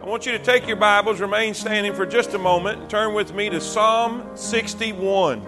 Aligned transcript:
I 0.00 0.06
want 0.06 0.26
you 0.26 0.32
to 0.32 0.38
take 0.38 0.68
your 0.68 0.76
Bibles, 0.76 1.20
remain 1.20 1.54
standing 1.54 1.92
for 1.92 2.06
just 2.06 2.32
a 2.32 2.38
moment, 2.38 2.80
and 2.80 2.88
turn 2.88 3.14
with 3.14 3.34
me 3.34 3.50
to 3.50 3.60
Psalm 3.60 4.30
61. 4.36 5.44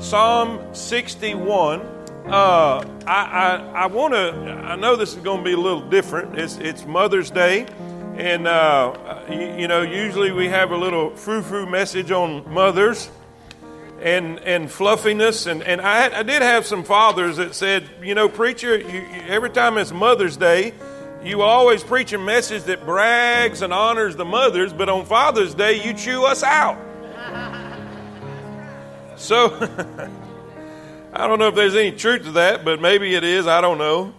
Psalm 0.00 0.74
61. 0.74 1.82
Uh, 2.26 2.84
I, 3.06 3.12
I, 3.12 3.72
I 3.74 3.86
want 3.86 4.14
to, 4.14 4.32
I 4.64 4.74
know 4.74 4.96
this 4.96 5.14
is 5.14 5.22
going 5.22 5.38
to 5.38 5.44
be 5.44 5.52
a 5.52 5.58
little 5.58 5.88
different. 5.88 6.36
It's, 6.36 6.56
it's 6.56 6.86
Mother's 6.86 7.30
Day. 7.30 7.66
And, 8.16 8.48
uh, 8.48 9.22
you, 9.30 9.60
you, 9.60 9.68
know, 9.68 9.82
usually 9.82 10.32
we 10.32 10.48
have 10.48 10.72
a 10.72 10.76
little 10.76 11.14
frou 11.14 11.40
frou 11.40 11.64
message 11.64 12.10
on 12.10 12.52
mothers 12.52 13.08
and, 14.02 14.40
and 14.40 14.68
fluffiness. 14.68 15.46
And, 15.46 15.62
and 15.62 15.80
I, 15.80 16.18
I 16.18 16.22
did 16.24 16.42
have 16.42 16.66
some 16.66 16.82
fathers 16.82 17.36
that 17.36 17.54
said, 17.54 17.88
you 18.02 18.16
know, 18.16 18.28
preacher, 18.28 18.76
you, 18.76 19.06
every 19.28 19.50
time 19.50 19.78
it's 19.78 19.92
Mother's 19.92 20.36
Day, 20.36 20.74
you 21.24 21.42
always 21.42 21.82
preach 21.82 22.12
a 22.12 22.18
message 22.18 22.64
that 22.64 22.84
brags 22.84 23.62
and 23.62 23.72
honors 23.72 24.16
the 24.16 24.24
mothers, 24.24 24.72
but 24.72 24.88
on 24.88 25.04
Father's 25.04 25.54
Day, 25.54 25.84
you 25.84 25.92
chew 25.92 26.24
us 26.24 26.42
out. 26.42 26.78
So, 29.16 29.46
I 31.12 31.26
don't 31.26 31.40
know 31.40 31.48
if 31.48 31.56
there's 31.56 31.74
any 31.74 31.90
truth 31.90 32.22
to 32.24 32.32
that, 32.32 32.64
but 32.64 32.80
maybe 32.80 33.14
it 33.14 33.24
is. 33.24 33.48
I 33.48 33.60
don't 33.60 33.78
know. 33.78 34.14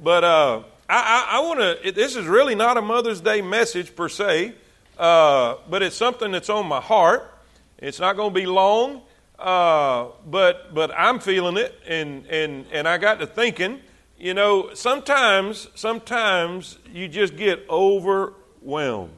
But 0.00 0.22
uh, 0.22 0.62
I, 0.88 1.26
I, 1.32 1.36
I 1.36 1.40
want 1.40 1.82
to, 1.82 1.92
this 1.92 2.14
is 2.14 2.26
really 2.26 2.54
not 2.54 2.76
a 2.76 2.82
Mother's 2.82 3.20
Day 3.20 3.42
message 3.42 3.96
per 3.96 4.08
se, 4.08 4.54
uh, 4.96 5.56
but 5.68 5.82
it's 5.82 5.96
something 5.96 6.30
that's 6.30 6.50
on 6.50 6.66
my 6.66 6.80
heart. 6.80 7.32
It's 7.78 7.98
not 7.98 8.14
going 8.14 8.32
to 8.32 8.40
be 8.40 8.46
long, 8.46 9.02
uh, 9.40 10.06
but, 10.24 10.72
but 10.72 10.92
I'm 10.96 11.18
feeling 11.18 11.56
it, 11.56 11.74
and, 11.86 12.26
and, 12.26 12.64
and 12.70 12.86
I 12.86 12.98
got 12.98 13.18
to 13.18 13.26
thinking 13.26 13.80
you 14.24 14.32
know, 14.32 14.72
sometimes, 14.72 15.68
sometimes 15.74 16.78
you 16.90 17.08
just 17.08 17.36
get 17.36 17.62
overwhelmed. 17.68 19.12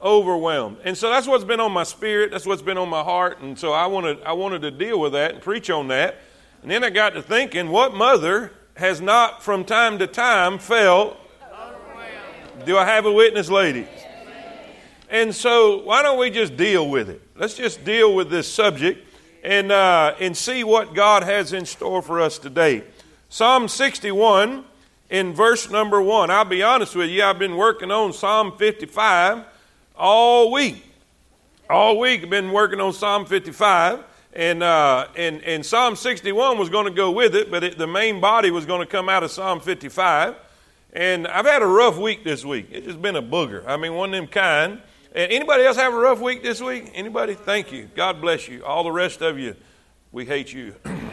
Overwhelmed. 0.00 0.78
And 0.82 0.96
so 0.96 1.10
that's 1.10 1.26
what's 1.26 1.44
been 1.44 1.60
on 1.60 1.72
my 1.72 1.82
spirit, 1.82 2.30
that's 2.30 2.46
what's 2.46 2.62
been 2.62 2.78
on 2.78 2.88
my 2.88 3.02
heart, 3.02 3.42
and 3.42 3.58
so 3.58 3.72
I 3.72 3.84
wanted 3.84 4.22
I 4.22 4.32
wanted 4.32 4.62
to 4.62 4.70
deal 4.70 4.98
with 4.98 5.12
that 5.12 5.34
and 5.34 5.42
preach 5.42 5.68
on 5.68 5.88
that. 5.88 6.16
And 6.62 6.70
then 6.70 6.84
I 6.84 6.88
got 6.88 7.10
to 7.10 7.22
thinking, 7.22 7.68
what 7.68 7.94
mother 7.94 8.50
has 8.76 9.02
not 9.02 9.42
from 9.42 9.62
time 9.62 9.98
to 9.98 10.06
time 10.06 10.58
felt 10.58 11.18
do 12.64 12.78
I 12.78 12.86
have 12.86 13.04
a 13.04 13.12
witness, 13.12 13.50
ladies? 13.50 13.88
And 15.10 15.34
so, 15.34 15.82
why 15.82 16.02
don't 16.02 16.18
we 16.18 16.30
just 16.30 16.56
deal 16.56 16.88
with 16.88 17.10
it? 17.10 17.20
Let's 17.36 17.54
just 17.54 17.84
deal 17.84 18.14
with 18.14 18.30
this 18.30 18.50
subject 18.50 19.06
and, 19.44 19.70
uh, 19.70 20.14
and 20.18 20.34
see 20.34 20.64
what 20.64 20.94
God 20.94 21.24
has 21.24 21.52
in 21.52 21.66
store 21.66 22.00
for 22.00 22.22
us 22.22 22.38
today. 22.38 22.82
Psalm 23.36 23.68
61 23.68 24.64
in 25.10 25.34
verse 25.34 25.68
number 25.68 26.00
1. 26.00 26.30
I'll 26.30 26.46
be 26.46 26.62
honest 26.62 26.96
with 26.96 27.10
you, 27.10 27.22
I've 27.22 27.38
been 27.38 27.58
working 27.58 27.90
on 27.90 28.14
Psalm 28.14 28.56
55 28.56 29.44
all 29.94 30.50
week. 30.50 30.82
All 31.68 31.98
week 31.98 32.22
I've 32.22 32.30
been 32.30 32.50
working 32.50 32.80
on 32.80 32.94
Psalm 32.94 33.26
55. 33.26 34.04
And, 34.32 34.62
uh, 34.62 35.08
and, 35.16 35.44
and 35.44 35.66
Psalm 35.66 35.96
61 35.96 36.56
was 36.56 36.70
going 36.70 36.86
to 36.86 36.90
go 36.90 37.10
with 37.10 37.36
it, 37.36 37.50
but 37.50 37.62
it, 37.62 37.76
the 37.76 37.86
main 37.86 38.22
body 38.22 38.50
was 38.50 38.64
going 38.64 38.80
to 38.80 38.86
come 38.86 39.10
out 39.10 39.22
of 39.22 39.30
Psalm 39.30 39.60
55. 39.60 40.34
And 40.94 41.28
I've 41.28 41.44
had 41.44 41.60
a 41.60 41.66
rough 41.66 41.98
week 41.98 42.24
this 42.24 42.42
week. 42.42 42.68
It's 42.70 42.86
just 42.86 43.02
been 43.02 43.16
a 43.16 43.22
booger. 43.22 43.62
I 43.66 43.76
mean, 43.76 43.92
one 43.92 44.14
of 44.14 44.18
them 44.18 44.28
kind. 44.28 44.80
And 45.14 45.30
anybody 45.30 45.64
else 45.64 45.76
have 45.76 45.92
a 45.92 45.98
rough 45.98 46.22
week 46.22 46.42
this 46.42 46.62
week? 46.62 46.90
Anybody? 46.94 47.34
Thank 47.34 47.70
you. 47.70 47.90
God 47.94 48.18
bless 48.22 48.48
you. 48.48 48.64
All 48.64 48.82
the 48.82 48.92
rest 48.92 49.20
of 49.20 49.38
you, 49.38 49.56
we 50.10 50.24
hate 50.24 50.54
you. 50.54 50.74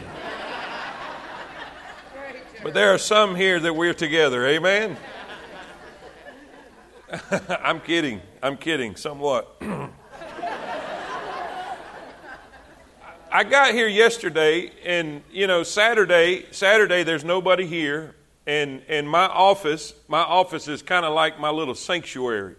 But 2.64 2.72
there 2.72 2.94
are 2.94 2.98
some 2.98 3.36
here 3.36 3.60
that 3.60 3.74
we're 3.76 3.92
together. 3.92 4.46
Amen? 4.46 4.96
I'm 7.62 7.78
kidding. 7.78 8.22
I'm 8.42 8.56
kidding, 8.56 8.96
somewhat. 8.96 9.60
I 13.30 13.44
got 13.44 13.74
here 13.74 13.86
yesterday, 13.86 14.72
and 14.82 15.22
you 15.30 15.46
know, 15.46 15.62
Saturday, 15.62 16.46
Saturday, 16.52 17.02
there's 17.02 17.22
nobody 17.22 17.66
here, 17.66 18.14
and 18.46 18.80
and 18.88 19.06
my 19.06 19.26
office, 19.26 19.92
my 20.08 20.22
office 20.22 20.66
is 20.66 20.80
kind 20.80 21.04
of 21.04 21.12
like 21.12 21.38
my 21.38 21.50
little 21.50 21.74
sanctuary. 21.74 22.54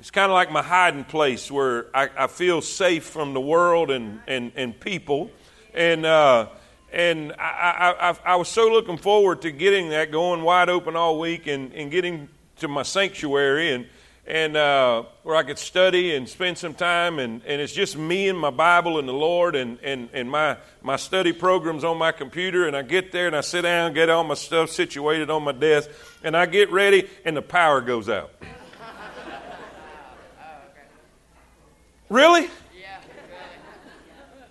It's 0.00 0.10
kind 0.10 0.30
of 0.30 0.34
like 0.34 0.52
my 0.52 0.62
hiding 0.62 1.04
place 1.04 1.50
where 1.50 1.86
I, 1.96 2.10
I, 2.14 2.26
feel 2.26 2.60
safe 2.60 3.04
from 3.04 3.32
the 3.32 3.40
world 3.40 3.90
and 3.90 4.20
and 4.26 4.52
and 4.54 4.78
people, 4.78 5.30
and. 5.72 6.04
Uh, 6.04 6.48
and 6.92 7.32
I, 7.38 7.94
I, 8.00 8.16
I, 8.32 8.36
was 8.36 8.48
so 8.48 8.68
looking 8.68 8.96
forward 8.96 9.42
to 9.42 9.52
getting 9.52 9.90
that 9.90 10.10
going 10.10 10.42
wide 10.42 10.68
open 10.68 10.96
all 10.96 11.20
week 11.20 11.46
and, 11.46 11.72
and 11.72 11.90
getting 11.90 12.28
to 12.56 12.68
my 12.68 12.82
sanctuary 12.82 13.72
and, 13.72 13.86
and 14.26 14.56
uh, 14.56 15.04
where 15.22 15.36
I 15.36 15.44
could 15.44 15.58
study 15.58 16.14
and 16.14 16.28
spend 16.28 16.58
some 16.58 16.74
time. 16.74 17.20
And, 17.20 17.42
and 17.46 17.60
it's 17.60 17.72
just 17.72 17.96
me 17.96 18.28
and 18.28 18.38
my 18.38 18.50
Bible 18.50 18.98
and 18.98 19.08
the 19.08 19.12
Lord 19.12 19.54
and, 19.54 19.78
and, 19.84 20.08
and 20.12 20.28
my, 20.28 20.56
my 20.82 20.96
study 20.96 21.32
programs 21.32 21.84
on 21.84 21.96
my 21.96 22.10
computer. 22.10 22.66
And 22.66 22.76
I 22.76 22.82
get 22.82 23.12
there 23.12 23.28
and 23.28 23.36
I 23.36 23.42
sit 23.42 23.62
down, 23.62 23.92
get 23.92 24.10
all 24.10 24.24
my 24.24 24.34
stuff 24.34 24.70
situated 24.70 25.30
on 25.30 25.44
my 25.44 25.52
desk, 25.52 25.88
and 26.24 26.36
I 26.36 26.46
get 26.46 26.72
ready, 26.72 27.08
and 27.24 27.36
the 27.36 27.42
power 27.42 27.80
goes 27.80 28.08
out. 28.08 28.32
really? 32.08 32.48
Yeah. 32.76 33.00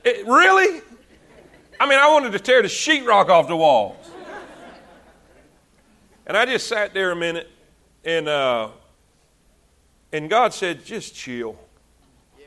It, 0.05 0.25
really? 0.25 0.81
I 1.79 1.87
mean, 1.87 1.97
I 1.97 2.09
wanted 2.09 2.33
to 2.33 2.39
tear 2.39 2.61
the 2.61 2.67
sheetrock 2.67 3.29
off 3.29 3.47
the 3.47 3.55
walls. 3.55 3.95
And 6.25 6.37
I 6.37 6.45
just 6.45 6.67
sat 6.67 6.93
there 6.93 7.09
a 7.09 7.15
minute, 7.15 7.49
and 8.05 8.27
uh, 8.27 8.69
and 10.11 10.29
God 10.29 10.53
said, 10.53 10.85
"Just 10.85 11.15
chill." 11.15 11.57
Yeah. 12.39 12.45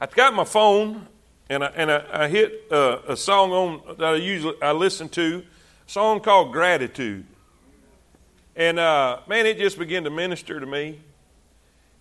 I 0.00 0.06
got 0.06 0.32
my 0.32 0.44
phone, 0.44 1.08
and 1.48 1.64
I 1.64 1.66
and 1.74 1.90
I, 1.90 2.04
I 2.12 2.28
hit 2.28 2.70
uh, 2.70 2.98
a 3.08 3.16
song 3.16 3.50
on 3.50 3.96
that 3.98 4.14
I 4.14 4.14
usually 4.14 4.54
I 4.62 4.70
listen 4.70 5.08
to, 5.08 5.42
a 5.88 5.90
song 5.90 6.20
called 6.20 6.52
"Gratitude," 6.52 7.26
and 8.54 8.78
uh, 8.78 9.18
man, 9.26 9.46
it 9.46 9.58
just 9.58 9.76
began 9.76 10.04
to 10.04 10.10
minister 10.10 10.60
to 10.60 10.66
me. 10.66 11.00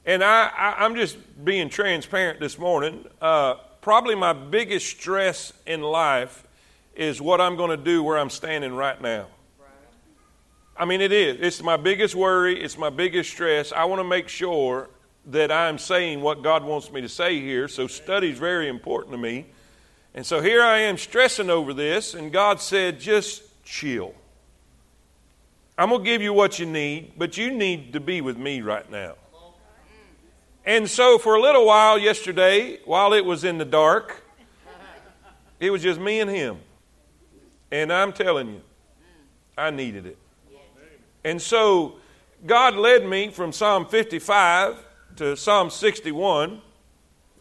And 0.05 0.23
I, 0.23 0.51
I 0.55 0.85
am 0.85 0.95
just 0.95 1.17
being 1.43 1.69
transparent 1.69 2.39
this 2.39 2.59
morning. 2.59 3.05
Uh, 3.19 3.55
probably 3.83 4.15
my 4.15 4.31
biggest 4.31 4.87
stress 4.87 5.51
in 5.67 5.81
life 5.81 6.47
is 6.95 7.21
what 7.21 7.41
I'm 7.41 7.57
going 7.57 7.69
to 7.69 7.77
do 7.77 8.01
where 8.01 8.17
I'm 8.17 8.29
standing 8.29 8.73
right 8.73 8.99
now. 8.99 9.27
I 10.75 10.85
mean, 10.85 11.01
it 11.01 11.11
is. 11.11 11.37
It's 11.39 11.61
my 11.61 11.77
biggest 11.77 12.15
worry, 12.15 12.59
it's 12.63 12.77
my 12.77 12.89
biggest 12.89 13.29
stress. 13.29 13.71
I 13.71 13.83
want 13.83 13.99
to 13.99 14.07
make 14.07 14.29
sure 14.29 14.89
that 15.27 15.51
I'm 15.51 15.77
saying 15.77 16.21
what 16.21 16.41
God 16.41 16.63
wants 16.63 16.91
me 16.91 17.01
to 17.01 17.09
say 17.09 17.39
here. 17.41 17.67
So, 17.67 17.85
study 17.85 18.31
is 18.31 18.39
very 18.39 18.69
important 18.69 19.11
to 19.11 19.17
me. 19.17 19.45
And 20.15 20.25
so, 20.25 20.41
here 20.41 20.63
I 20.63 20.79
am 20.79 20.97
stressing 20.97 21.49
over 21.49 21.73
this, 21.73 22.13
and 22.13 22.31
God 22.31 22.61
said, 22.61 22.99
just 22.99 23.43
chill. 23.63 24.15
I'm 25.77 25.89
going 25.89 26.03
to 26.03 26.09
give 26.09 26.21
you 26.21 26.33
what 26.33 26.57
you 26.57 26.65
need, 26.65 27.13
but 27.17 27.37
you 27.37 27.51
need 27.51 27.93
to 27.93 27.99
be 27.99 28.21
with 28.21 28.37
me 28.37 28.61
right 28.61 28.89
now. 28.89 29.15
And 30.65 30.89
so, 30.89 31.17
for 31.17 31.35
a 31.35 31.41
little 31.41 31.65
while 31.65 31.97
yesterday, 31.97 32.79
while 32.85 33.13
it 33.13 33.25
was 33.25 33.43
in 33.43 33.57
the 33.57 33.65
dark, 33.65 34.23
it 35.59 35.69
was 35.71 35.81
just 35.81 35.99
me 35.99 36.21
and 36.21 36.29
him. 36.29 36.57
And 37.69 37.91
I'm 37.91 38.13
telling 38.13 38.47
you, 38.47 38.61
I 39.57 39.71
needed 39.71 40.05
it. 40.05 40.17
And 41.25 41.41
so, 41.41 41.95
God 42.45 42.75
led 42.75 43.05
me 43.05 43.29
from 43.29 43.51
Psalm 43.51 43.85
55 43.85 44.77
to 45.17 45.35
Psalm 45.35 45.69
61. 45.69 46.61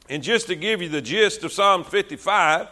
And 0.09 0.23
just 0.23 0.49
to 0.49 0.57
give 0.57 0.83
you 0.83 0.89
the 0.89 1.01
gist 1.01 1.45
of 1.45 1.53
Psalm 1.53 1.85
55, 1.85 2.69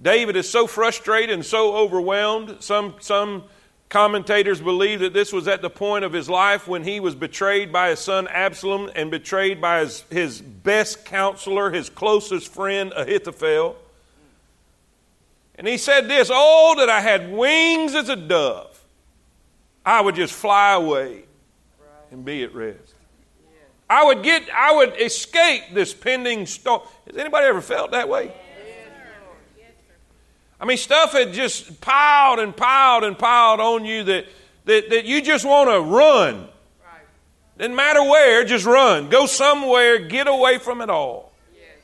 David 0.00 0.36
is 0.36 0.48
so 0.48 0.68
frustrated 0.68 1.30
and 1.30 1.44
so 1.44 1.74
overwhelmed. 1.74 2.58
Some, 2.60 2.94
some 3.00 3.44
Commentators 3.88 4.60
believe 4.60 5.00
that 5.00 5.12
this 5.12 5.32
was 5.32 5.46
at 5.46 5.62
the 5.62 5.70
point 5.70 6.04
of 6.04 6.12
his 6.12 6.28
life 6.28 6.66
when 6.66 6.82
he 6.82 6.98
was 6.98 7.14
betrayed 7.14 7.72
by 7.72 7.90
his 7.90 8.00
son 8.00 8.26
Absalom 8.28 8.90
and 8.96 9.10
betrayed 9.10 9.60
by 9.60 9.80
his, 9.80 10.02
his 10.10 10.40
best 10.40 11.04
counselor, 11.04 11.70
his 11.70 11.88
closest 11.88 12.52
friend, 12.52 12.92
Ahithophel. 12.96 13.76
And 15.54 15.68
he 15.68 15.78
said 15.78 16.08
this 16.08 16.30
Oh, 16.32 16.74
that 16.78 16.90
I 16.90 17.00
had 17.00 17.32
wings 17.32 17.94
as 17.94 18.08
a 18.08 18.16
dove. 18.16 18.72
I 19.84 20.00
would 20.00 20.16
just 20.16 20.34
fly 20.34 20.72
away 20.72 21.22
and 22.10 22.24
be 22.24 22.42
at 22.42 22.52
rest. 22.54 22.94
I 23.88 24.04
would 24.04 24.24
get, 24.24 24.50
I 24.52 24.74
would 24.74 25.00
escape 25.00 25.62
this 25.72 25.94
pending 25.94 26.46
storm. 26.46 26.82
Has 27.06 27.16
anybody 27.16 27.46
ever 27.46 27.60
felt 27.60 27.92
that 27.92 28.08
way? 28.08 28.32
I 30.60 30.64
mean, 30.64 30.76
stuff 30.76 31.12
had 31.12 31.32
just 31.32 31.80
piled 31.80 32.38
and 32.38 32.56
piled 32.56 33.04
and 33.04 33.18
piled 33.18 33.60
on 33.60 33.84
you 33.84 34.04
that, 34.04 34.26
that, 34.64 34.90
that 34.90 35.04
you 35.04 35.20
just 35.20 35.44
want 35.44 35.68
to 35.68 35.80
run. 35.80 36.48
Right. 36.82 37.02
Didn't 37.58 37.76
matter 37.76 38.02
where, 38.02 38.44
just 38.44 38.64
run. 38.64 39.08
Go 39.08 39.26
somewhere, 39.26 39.98
get 39.98 40.26
away 40.28 40.58
from 40.58 40.80
it 40.80 40.88
all. 40.88 41.32
Yes. 41.54 41.76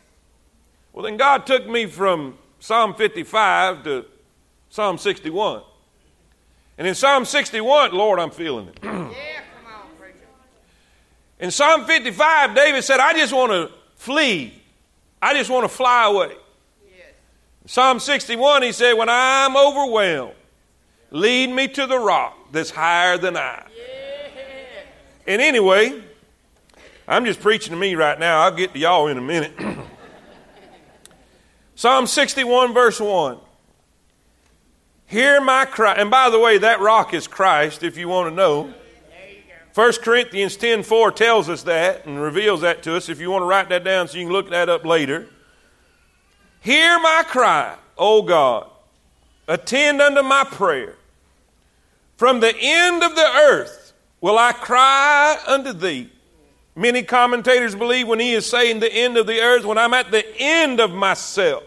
Well, 0.92 1.04
then 1.04 1.18
God 1.18 1.46
took 1.46 1.68
me 1.68 1.86
from 1.86 2.38
Psalm 2.60 2.94
55 2.94 3.84
to 3.84 4.06
Psalm 4.70 4.96
61. 4.96 5.62
And 6.78 6.86
in 6.86 6.94
Psalm 6.94 7.26
61, 7.26 7.92
Lord, 7.92 8.18
I'm 8.18 8.30
feeling 8.30 8.68
it. 8.68 8.78
yeah, 8.82 8.90
come 8.90 9.66
on, 9.66 9.86
preacher. 10.00 10.26
In 11.38 11.50
Psalm 11.50 11.84
55, 11.84 12.54
David 12.54 12.82
said, 12.82 13.00
I 13.00 13.12
just 13.12 13.34
want 13.34 13.52
to 13.52 13.70
flee. 13.96 14.62
I 15.20 15.34
just 15.34 15.50
want 15.50 15.64
to 15.64 15.68
fly 15.68 16.06
away. 16.06 16.32
Psalm 17.66 18.00
61, 18.00 18.62
he 18.62 18.72
said, 18.72 18.94
When 18.94 19.08
I'm 19.08 19.56
overwhelmed, 19.56 20.34
lead 21.10 21.50
me 21.50 21.68
to 21.68 21.86
the 21.86 21.98
rock 21.98 22.36
that's 22.50 22.70
higher 22.70 23.16
than 23.18 23.36
I. 23.36 23.66
Yeah. 23.76 23.82
And 25.26 25.40
anyway, 25.40 26.02
I'm 27.06 27.24
just 27.24 27.40
preaching 27.40 27.72
to 27.72 27.78
me 27.78 27.94
right 27.94 28.18
now. 28.18 28.40
I'll 28.40 28.54
get 28.54 28.72
to 28.72 28.78
y'all 28.78 29.06
in 29.06 29.18
a 29.18 29.22
minute. 29.22 29.52
Psalm 31.74 32.06
61, 32.06 32.74
verse 32.74 33.00
1. 33.00 33.38
Hear 35.06 35.40
my 35.40 35.64
cry. 35.64 35.94
And 35.94 36.10
by 36.10 36.30
the 36.30 36.38
way, 36.38 36.58
that 36.58 36.80
rock 36.80 37.14
is 37.14 37.26
Christ, 37.26 37.82
if 37.82 37.96
you 37.96 38.08
want 38.08 38.30
to 38.30 38.34
know. 38.34 38.72
1 39.74 39.92
Corinthians 40.02 40.56
10 40.56 40.82
4 40.82 41.12
tells 41.12 41.48
us 41.48 41.62
that 41.62 42.04
and 42.04 42.20
reveals 42.20 42.60
that 42.60 42.82
to 42.82 42.96
us. 42.96 43.08
If 43.08 43.20
you 43.20 43.30
want 43.30 43.42
to 43.42 43.46
write 43.46 43.68
that 43.70 43.84
down 43.84 44.08
so 44.08 44.18
you 44.18 44.24
can 44.24 44.32
look 44.32 44.50
that 44.50 44.68
up 44.68 44.84
later. 44.84 45.28
Hear 46.62 46.98
my 47.00 47.24
cry, 47.26 47.76
O 47.98 48.22
God. 48.22 48.68
Attend 49.48 50.00
unto 50.00 50.22
my 50.22 50.44
prayer. 50.44 50.94
From 52.16 52.38
the 52.38 52.54
end 52.56 53.02
of 53.02 53.16
the 53.16 53.26
earth 53.26 53.92
will 54.20 54.38
I 54.38 54.52
cry 54.52 55.36
unto 55.46 55.72
thee. 55.72 56.08
Many 56.76 57.02
commentators 57.02 57.74
believe 57.74 58.06
when 58.06 58.20
he 58.20 58.32
is 58.32 58.46
saying 58.46 58.78
the 58.78 58.92
end 58.92 59.18
of 59.18 59.26
the 59.26 59.40
earth, 59.40 59.64
when 59.64 59.76
I'm 59.76 59.92
at 59.92 60.10
the 60.10 60.24
end 60.38 60.80
of 60.80 60.92
myself. 60.92 61.64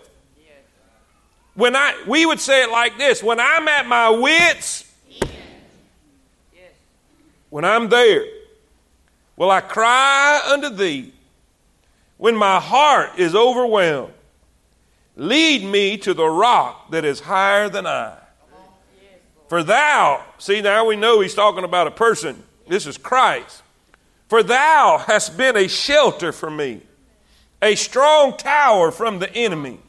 When 1.54 1.76
I, 1.76 2.02
we 2.08 2.26
would 2.26 2.40
say 2.40 2.64
it 2.64 2.72
like 2.72 2.98
this 2.98 3.22
when 3.22 3.40
I'm 3.40 3.68
at 3.68 3.88
my 3.88 4.10
wits, 4.10 4.92
when 7.50 7.64
I'm 7.64 7.90
there, 7.90 8.26
will 9.36 9.52
I 9.52 9.62
cry 9.62 10.42
unto 10.48 10.70
thee? 10.70 11.14
When 12.18 12.36
my 12.36 12.60
heart 12.60 13.12
is 13.18 13.36
overwhelmed, 13.36 14.14
lead 15.16 15.64
me 15.64 15.98
to 15.98 16.14
the 16.14 16.28
rock 16.28 16.92
that 16.92 17.06
is 17.06 17.22
higher 17.22 17.70
than 17.70 17.88
I. 17.88 18.18
For 19.48 19.64
thou, 19.64 20.24
see, 20.38 20.62
now 20.62 20.86
we 20.86 20.96
know 20.96 21.22
he's 21.22 21.36
talking 21.36 21.64
about 21.64 21.88
a 21.88 21.92
person. 21.92 22.44
This 22.68 22.88
is 22.88 22.98
Christ. 22.98 23.62
For 24.28 24.42
thou 24.42 25.04
hast 25.06 25.38
been 25.38 25.56
a 25.56 25.68
shelter 25.68 26.32
for 26.32 26.50
me, 26.50 26.82
a 27.62 27.76
strong 27.76 28.36
tower 28.38 28.92
from 28.92 29.20
the 29.20 29.32
enemy. 29.34 29.80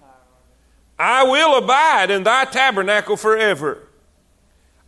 I 0.98 1.24
will 1.24 1.56
abide 1.56 2.10
in 2.10 2.22
thy 2.22 2.44
tabernacle 2.44 3.16
forever. 3.16 3.82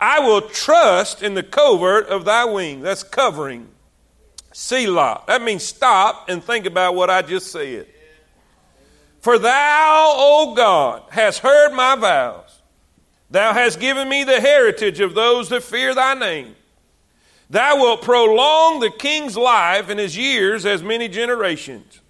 I 0.01 0.21
will 0.21 0.43
trust 0.43 1.23
in 1.23 1.35
the 1.35 1.43
covert 1.43 2.07
of 2.07 2.25
thy 2.25 2.45
wing. 2.45 2.83
That's 2.83 3.03
covering. 3.03 3.69
Selah. 4.53 5.23
That 5.27 5.43
means 5.43 5.65
stop 5.65 6.29
and 6.29 6.43
think 6.43 6.67
about 6.67 6.95
what 6.95 7.11
I 7.11 7.23
just 7.23 7.51
said. 7.51 7.87
For 9.21 9.39
thou, 9.39 10.15
O 10.17 10.55
God, 10.55 11.03
hast 11.11 11.41
heard 11.41 11.73
my 11.73 11.97
vows. 11.97 12.63
Thou 13.31 13.53
hast 13.53 13.81
given 13.81 14.09
me 14.09 14.25
the 14.25 14.41
heritage 14.41 15.01
of 15.01 15.15
those 15.15 15.49
that 15.49 15.63
fear 15.63 15.95
thy 15.95 16.15
name. 16.15 16.55
Thou 17.51 17.77
wilt 17.77 18.03
prolong 18.03 18.81
the 18.81 18.91
king's 18.91 19.37
life 19.37 19.89
and 19.89 19.99
his 19.99 20.17
years 20.17 20.65
as 20.67 20.83
many 20.83 21.09
generations. 21.09 22.01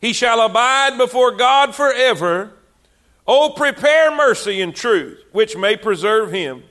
He 0.00 0.12
shall 0.12 0.40
abide 0.40 0.96
before 0.96 1.32
God 1.32 1.74
forever. 1.74 2.52
O 3.26 3.50
prepare 3.50 4.14
mercy 4.14 4.60
and 4.60 4.74
truth, 4.74 5.22
which 5.32 5.56
may 5.56 5.76
preserve 5.76 6.32
him. 6.32 6.64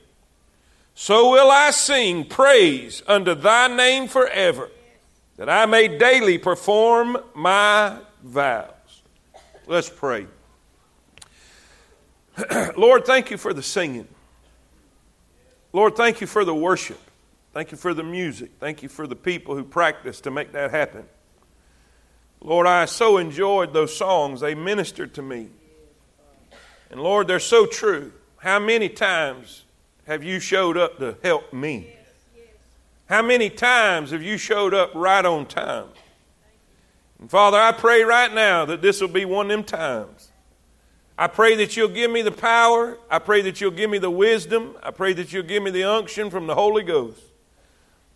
So 0.95 1.31
will 1.31 1.51
I 1.51 1.69
sing 1.69 2.25
praise 2.25 3.03
unto 3.07 3.35
thy 3.35 3.67
name 3.67 4.07
forever, 4.07 4.71
that 5.35 5.49
I 5.49 5.67
may 5.67 5.87
daily 5.99 6.39
perform 6.39 7.17
my 7.35 7.97
vows. 8.23 8.71
Let's 9.67 9.89
pray. 9.89 10.27
Lord, 12.77 13.05
thank 13.05 13.31
you 13.31 13.37
for 13.37 13.53
the 13.53 13.63
singing. 13.63 14.07
Lord, 15.73 15.97
thank 15.97 16.21
you 16.21 16.27
for 16.27 16.45
the 16.45 16.55
worship. 16.55 16.99
Thank 17.53 17.71
you 17.71 17.77
for 17.77 17.93
the 17.93 18.03
music. 18.03 18.51
Thank 18.59 18.81
you 18.81 18.87
for 18.87 19.07
the 19.07 19.15
people 19.15 19.55
who 19.55 19.63
practice 19.63 20.21
to 20.21 20.31
make 20.31 20.53
that 20.53 20.71
happen. 20.71 21.05
Lord, 22.39 22.65
I 22.65 22.85
so 22.85 23.17
enjoyed 23.17 23.73
those 23.73 23.95
songs. 23.95 24.39
They 24.39 24.55
ministered 24.55 25.13
to 25.15 25.21
me. 25.21 25.49
And 26.89 27.01
Lord, 27.01 27.27
they're 27.27 27.39
so 27.39 27.65
true. 27.65 28.13
How 28.37 28.59
many 28.59 28.87
times 28.87 29.65
have 30.05 30.23
you 30.23 30.39
showed 30.39 30.77
up 30.77 30.99
to 30.99 31.17
help 31.23 31.51
me? 31.51 31.93
How 33.07 33.21
many 33.21 33.49
times 33.49 34.11
have 34.11 34.21
you 34.23 34.37
showed 34.37 34.73
up 34.73 34.91
right 34.93 35.25
on 35.25 35.45
time? 35.45 35.87
And 37.19 37.29
Father, 37.29 37.57
I 37.57 37.71
pray 37.71 38.03
right 38.03 38.33
now 38.33 38.65
that 38.65 38.81
this 38.81 39.01
will 39.01 39.07
be 39.07 39.25
one 39.25 39.47
of 39.47 39.51
them 39.51 39.63
times. 39.63 40.31
I 41.17 41.27
pray 41.27 41.55
that 41.55 41.75
you'll 41.75 41.87
give 41.87 42.11
me 42.11 42.21
the 42.21 42.31
power. 42.31 42.97
I 43.09 43.19
pray 43.19 43.41
that 43.41 43.59
you'll 43.59 43.71
give 43.71 43.89
me 43.89 43.97
the 43.97 44.11
wisdom. 44.11 44.77
I 44.83 44.91
pray 44.91 45.13
that 45.13 45.33
you'll 45.33 45.43
give 45.43 45.63
me 45.63 45.71
the 45.71 45.83
unction 45.83 46.29
from 46.29 46.45
the 46.45 46.53
Holy 46.53 46.83
Ghost. 46.83 47.21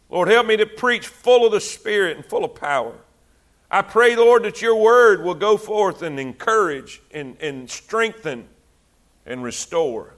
Lord, 0.09 0.27
help 0.27 0.45
me 0.45 0.57
to 0.57 0.65
preach 0.65 1.07
full 1.07 1.45
of 1.45 1.51
the 1.51 1.61
Spirit 1.61 2.17
and 2.17 2.25
full 2.25 2.45
of 2.45 2.53
power. 2.53 2.93
I 3.71 3.81
pray, 3.81 4.15
Lord, 4.15 4.43
that 4.43 4.61
your 4.61 4.75
word 4.75 5.23
will 5.23 5.33
go 5.33 5.57
forth 5.57 6.01
and 6.01 6.19
encourage 6.19 7.01
and, 7.11 7.37
and 7.41 7.69
strengthen 7.69 8.49
and 9.25 9.41
restore. 9.41 10.15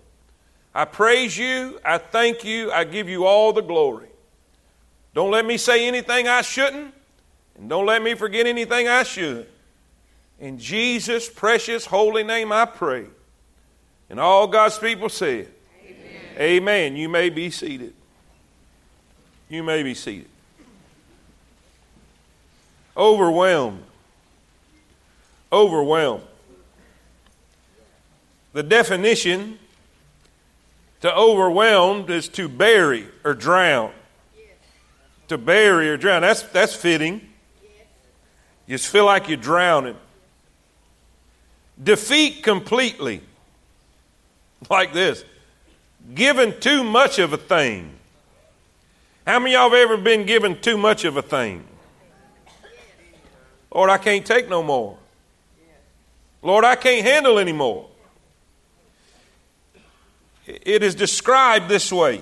I 0.74 0.86
praise 0.86 1.38
you. 1.38 1.80
I 1.86 2.00
thank 2.00 2.44
you. 2.44 2.72
I 2.72 2.84
give 2.84 3.08
you 3.08 3.26
all 3.26 3.54
the 3.54 3.62
glory. 3.62 4.10
Don't 5.14 5.30
let 5.30 5.46
me 5.46 5.58
say 5.58 5.88
anything 5.88 6.28
I 6.28 6.42
shouldn't, 6.42 6.96
and 7.58 7.70
don't 7.70 7.86
let 7.86 8.02
me 8.02 8.16
forget 8.16 8.46
anything 8.46 8.88
I 8.88 9.04
should. 9.04 9.48
In 10.40 10.58
Jesus' 10.58 11.30
precious 11.30 11.86
holy 11.86 12.24
name 12.24 12.52
I 12.52 12.66
pray. 12.66 13.06
And 14.10 14.20
all 14.20 14.48
God's 14.48 14.78
people 14.78 15.10
say, 15.10 15.48
Amen. 15.86 16.40
Amen. 16.40 16.96
You 16.96 17.10
may 17.10 17.30
be 17.30 17.50
seated. 17.50 17.94
You 19.50 19.64
may 19.64 19.84
be 19.84 19.94
seated. 19.94 20.28
Overwhelmed. 22.98 23.84
Overwhelmed. 25.52 26.24
The 28.54 28.64
definition 28.64 29.60
to 31.02 31.16
overwhelmed 31.16 32.10
is 32.10 32.28
to 32.30 32.48
bury 32.48 33.08
or 33.24 33.34
drown. 33.34 33.92
To 35.28 35.38
bury 35.38 35.90
or 35.90 35.98
drown. 35.98 36.22
That's, 36.22 36.44
that's 36.44 36.76
fitting. 36.76 37.33
You 38.68 38.78
just 38.78 38.90
feel 38.90 39.06
like 39.06 39.28
you're 39.28 39.38
drowning. 39.38 39.98
Defeat 41.82 42.44
completely. 42.44 43.22
Like 44.70 44.94
this. 44.94 45.26
Given 46.14 46.60
too 46.60 46.84
much 46.84 47.20
of 47.20 47.34
a 47.34 47.38
thing. 47.38 47.92
How 49.26 49.40
many 49.40 49.56
of 49.56 49.62
y'all 49.62 49.70
have 49.70 49.92
ever 49.92 49.98
been 49.98 50.26
given 50.26 50.60
too 50.60 50.78
much 50.78 51.06
of 51.06 51.18
a 51.18 51.22
thing? 51.22 51.64
Lord, 53.74 53.90
I 53.90 53.98
can't 53.98 54.26
take 54.26 54.50
no 54.50 54.62
more. 54.62 54.98
Lord, 56.42 56.66
I 56.66 56.76
can't 56.76 57.06
handle 57.06 57.40
anymore. 57.40 57.88
It 60.46 60.84
is 60.84 60.94
described 60.94 61.70
this 61.70 61.92
way. 61.92 62.22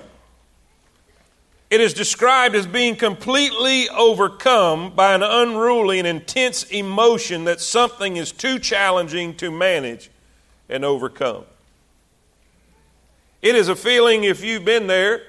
It 1.72 1.80
is 1.80 1.94
described 1.94 2.54
as 2.54 2.66
being 2.66 2.96
completely 2.96 3.88
overcome 3.88 4.94
by 4.94 5.14
an 5.14 5.22
unruly 5.22 5.98
and 5.98 6.06
intense 6.06 6.64
emotion 6.64 7.44
that 7.44 7.62
something 7.62 8.18
is 8.18 8.30
too 8.30 8.58
challenging 8.58 9.34
to 9.36 9.50
manage 9.50 10.10
and 10.68 10.84
overcome. 10.84 11.44
It 13.40 13.54
is 13.54 13.68
a 13.68 13.74
feeling, 13.74 14.24
if 14.24 14.44
you've 14.44 14.66
been 14.66 14.86
there, 14.86 15.22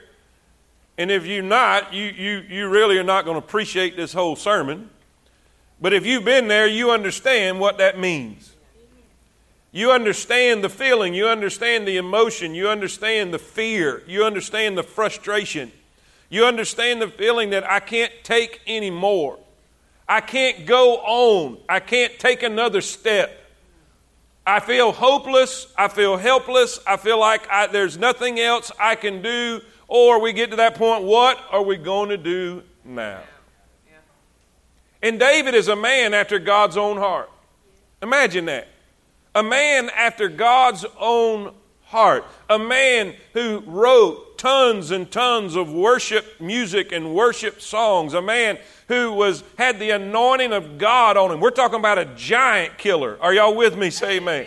and 0.97 1.09
if 1.09 1.25
you're 1.25 1.41
not, 1.41 1.93
you, 1.93 2.07
you, 2.07 2.43
you 2.49 2.67
really 2.67 2.97
are 2.97 3.05
not 3.05 3.23
going 3.23 3.39
to 3.39 3.45
appreciate 3.47 3.95
this 3.95 4.11
whole 4.11 4.35
sermon. 4.35 4.89
But 5.79 5.93
if 5.93 6.05
you've 6.05 6.25
been 6.25 6.49
there, 6.49 6.67
you 6.67 6.91
understand 6.91 7.61
what 7.61 7.77
that 7.77 7.97
means. 7.97 8.53
You 9.71 9.93
understand 9.93 10.61
the 10.61 10.67
feeling, 10.67 11.13
you 11.13 11.25
understand 11.25 11.87
the 11.87 11.95
emotion, 11.95 12.53
you 12.53 12.67
understand 12.67 13.33
the 13.33 13.39
fear, 13.39 14.03
you 14.07 14.25
understand 14.25 14.77
the 14.77 14.83
frustration, 14.83 15.71
you 16.33 16.45
understand 16.45 17.01
the 17.01 17.07
feeling 17.07 17.51
that 17.51 17.69
I 17.69 17.79
can't 17.79 18.11
take 18.23 18.61
any 18.65 18.89
more. 18.89 19.37
I 20.07 20.21
can't 20.21 20.65
go 20.65 20.97
on, 20.97 21.57
I 21.69 21.79
can't 21.79 22.17
take 22.19 22.43
another 22.43 22.81
step. 22.81 23.39
I 24.45 24.59
feel 24.59 24.91
hopeless, 24.91 25.67
I 25.77 25.87
feel 25.87 26.17
helpless, 26.17 26.79
I 26.85 26.97
feel 26.97 27.19
like 27.19 27.47
I, 27.49 27.67
there's 27.67 27.97
nothing 27.97 28.39
else 28.39 28.71
I 28.79 28.95
can 28.95 29.21
do 29.21 29.61
or 29.87 30.19
we 30.19 30.33
get 30.33 30.49
to 30.49 30.55
that 30.55 30.73
point, 30.73 31.03
what 31.03 31.37
are 31.51 31.61
we 31.61 31.77
going 31.77 32.09
to 32.09 32.17
do 32.17 32.63
now? 32.83 33.21
And 35.03 35.19
David 35.19 35.53
is 35.53 35.67
a 35.67 35.75
man 35.75 36.15
after 36.15 36.39
God's 36.39 36.77
own 36.77 36.97
heart. 36.97 37.29
Imagine 38.01 38.45
that. 38.45 38.69
A 39.35 39.43
man 39.43 39.91
after 39.95 40.29
God's 40.29 40.83
own 40.99 41.53
heart. 41.83 42.25
A 42.49 42.57
man 42.57 43.13
who 43.33 43.61
wrote 43.67 44.32
tons 44.43 44.91
and 44.91 45.09
tons 45.09 45.55
of 45.55 45.71
worship 45.71 46.41
music 46.41 46.91
and 46.91 47.15
worship 47.15 47.61
songs. 47.61 48.13
A 48.13 48.21
man 48.21 48.57
who 48.89 49.13
was 49.13 49.41
had 49.57 49.79
the 49.79 49.91
anointing 49.91 50.51
of 50.51 50.77
God 50.77 51.15
on 51.15 51.31
him. 51.31 51.39
We're 51.39 51.49
talking 51.49 51.79
about 51.79 51.97
a 51.97 52.03
giant 52.17 52.77
killer. 52.77 53.17
Are 53.21 53.33
y'all 53.33 53.55
with 53.55 53.77
me? 53.77 53.89
Say 53.89 54.17
amen. 54.17 54.45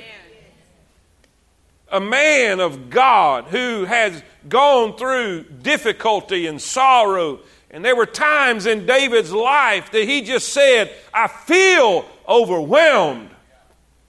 A 1.91 1.99
man 1.99 2.61
of 2.61 2.91
God 2.91 3.45
who 3.45 3.87
has 3.87 4.23
gone 4.51 4.99
through 4.99 5.45
difficulty 5.63 6.47
and 6.47 6.61
sorrow. 6.61 7.41
And 7.71 7.83
there 7.83 7.97
were 7.97 8.05
times 8.05 8.67
in 8.67 8.85
David's 8.85 9.33
life 9.33 9.91
that 9.93 10.05
he 10.05 10.21
just 10.21 10.51
said, 10.51 10.95
I 11.15 11.27
feel 11.27 12.05
overwhelmed. 12.29 13.31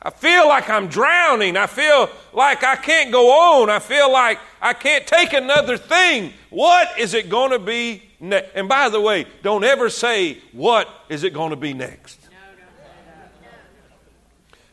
I 0.02 0.12
feel 0.12 0.48
like 0.48 0.70
I'm 0.70 0.88
drowning. 0.88 1.58
I 1.58 1.66
feel 1.66 2.10
like 2.32 2.64
I 2.64 2.76
can't 2.76 3.12
go 3.12 3.62
on. 3.62 3.70
I 3.70 3.80
feel 3.80 4.12
like 4.12 4.40
I 4.62 4.74
can't 4.74 5.08
take 5.08 5.34
another 5.34 5.78
thing. 5.78 6.34
What 6.50 7.00
is 7.00 7.14
it 7.14 7.30
going 7.30 7.52
to 7.52 7.60
be 7.60 8.04
next? 8.20 8.52
And 8.54 8.70
by 8.70 8.90
the 8.90 9.02
way, 9.02 9.26
don't 9.42 9.64
ever 9.64 9.90
say, 9.90 10.38
What 10.52 10.88
is 11.10 11.24
it 11.24 11.34
going 11.34 11.50
to 11.50 11.56
be 11.56 11.74
next? 11.74 12.20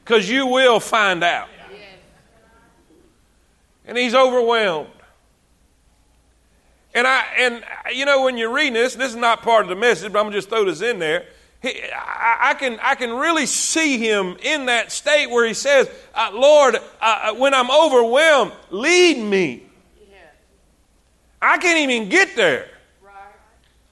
Because 0.04 0.28
you 0.28 0.47
will 0.47 0.81
find 0.81 1.25
out. 1.25 1.49
And 3.87 3.99
he's 3.99 4.14
overwhelmed. 4.14 4.88
And 6.95 7.07
I 7.07 7.25
and 7.38 7.64
you 7.93 8.04
know 8.04 8.23
when 8.23 8.38
you're 8.38 8.52
reading 8.52 8.75
this, 8.75 8.95
this 8.95 9.11
is 9.11 9.16
not 9.16 9.43
part 9.43 9.64
of 9.64 9.69
the 9.69 9.75
message, 9.75 10.12
but 10.12 10.21
I'm 10.21 10.26
gonna 10.26 10.37
just 10.37 10.49
throw 10.49 10.64
this 10.64 10.81
in 10.81 10.99
there. 10.99 11.26
He, 11.64 11.83
I, 11.97 12.50
I, 12.50 12.54
can, 12.54 12.78
I 12.83 12.94
can 12.94 13.11
really 13.11 13.47
see 13.47 13.97
him 13.97 14.37
in 14.42 14.66
that 14.66 14.92
state 14.92 15.30
where 15.30 15.47
he 15.47 15.54
says, 15.54 15.88
uh, 16.14 16.30
Lord, 16.35 16.75
uh, 16.76 16.78
uh, 17.00 17.35
when 17.37 17.54
I'm 17.54 17.71
overwhelmed, 17.71 18.52
lead 18.71 19.16
me. 19.16 19.62
Yeah. 20.11 20.16
I 21.40 21.56
can't 21.56 21.78
even 21.78 22.11
get 22.11 22.37
there. 22.37 22.68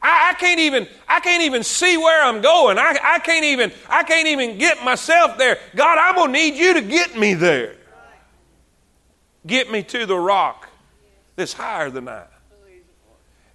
I, 0.02 0.32
I, 0.32 0.34
can't 0.34 0.60
even 0.60 0.88
I 1.08 1.20
can't 1.20 1.44
even 1.44 1.62
see 1.62 1.96
where 1.96 2.24
I'm 2.24 2.42
going. 2.42 2.76
I, 2.76 2.98
I 3.00 3.18
can't 3.20 3.44
even 3.44 3.72
I 3.88 4.02
can't 4.02 4.26
even 4.26 4.58
get 4.58 4.84
myself 4.84 5.38
there. 5.38 5.58
God, 5.76 5.96
I'm 5.96 6.16
gonna 6.16 6.32
need 6.32 6.56
you 6.56 6.74
to 6.74 6.82
get 6.82 7.16
me 7.16 7.34
there. 7.34 7.76
Get 9.46 9.70
me 9.70 9.84
to 9.84 10.04
the 10.04 10.18
rock 10.18 10.68
that's 11.36 11.52
higher 11.52 11.88
than 11.88 12.08
I. 12.08 12.24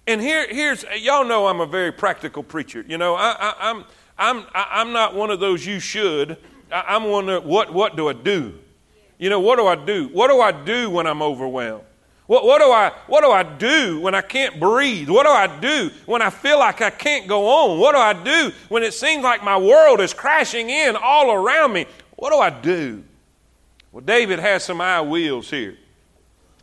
And 0.08 0.22
here, 0.22 0.46
here's 0.48 0.86
y'all 1.00 1.26
know 1.26 1.48
I'm 1.48 1.60
a 1.60 1.66
very 1.66 1.92
practical 1.92 2.42
preacher. 2.42 2.82
You 2.88 2.96
know, 2.96 3.14
I, 3.14 3.36
I, 3.38 3.54
I'm 3.70 3.84
I'm, 4.18 4.44
I'm 4.52 4.92
not 4.92 5.14
one 5.14 5.30
of 5.30 5.40
those 5.40 5.64
you 5.64 5.80
should. 5.80 6.36
I'm 6.70 7.04
one 7.04 7.28
of 7.28 7.44
what, 7.44 7.72
what 7.72 7.96
do 7.96 8.08
I 8.08 8.12
do? 8.12 8.58
You 9.18 9.30
know, 9.30 9.40
what 9.40 9.56
do 9.56 9.66
I 9.66 9.76
do? 9.76 10.08
What 10.08 10.28
do 10.28 10.40
I 10.40 10.52
do 10.52 10.90
when 10.90 11.06
I'm 11.06 11.22
overwhelmed? 11.22 11.84
What, 12.26 12.44
what, 12.44 12.58
do 12.58 12.66
I, 12.66 12.92
what 13.06 13.22
do 13.22 13.30
I 13.30 13.42
do 13.42 14.00
when 14.00 14.14
I 14.14 14.20
can't 14.20 14.60
breathe? 14.60 15.08
What 15.08 15.24
do 15.24 15.30
I 15.30 15.46
do 15.46 15.90
when 16.04 16.20
I 16.20 16.28
feel 16.28 16.58
like 16.58 16.82
I 16.82 16.90
can't 16.90 17.26
go 17.26 17.46
on? 17.46 17.80
What 17.80 17.92
do 17.92 17.98
I 17.98 18.12
do 18.12 18.52
when 18.68 18.82
it 18.82 18.92
seems 18.92 19.24
like 19.24 19.42
my 19.42 19.56
world 19.56 20.00
is 20.00 20.12
crashing 20.12 20.68
in 20.68 20.94
all 20.94 21.32
around 21.32 21.72
me? 21.72 21.86
What 22.16 22.30
do 22.30 22.38
I 22.38 22.50
do? 22.50 23.02
Well, 23.92 24.04
David 24.04 24.40
has 24.40 24.64
some 24.64 24.80
I 24.80 25.00
wills 25.00 25.48
here. 25.48 25.78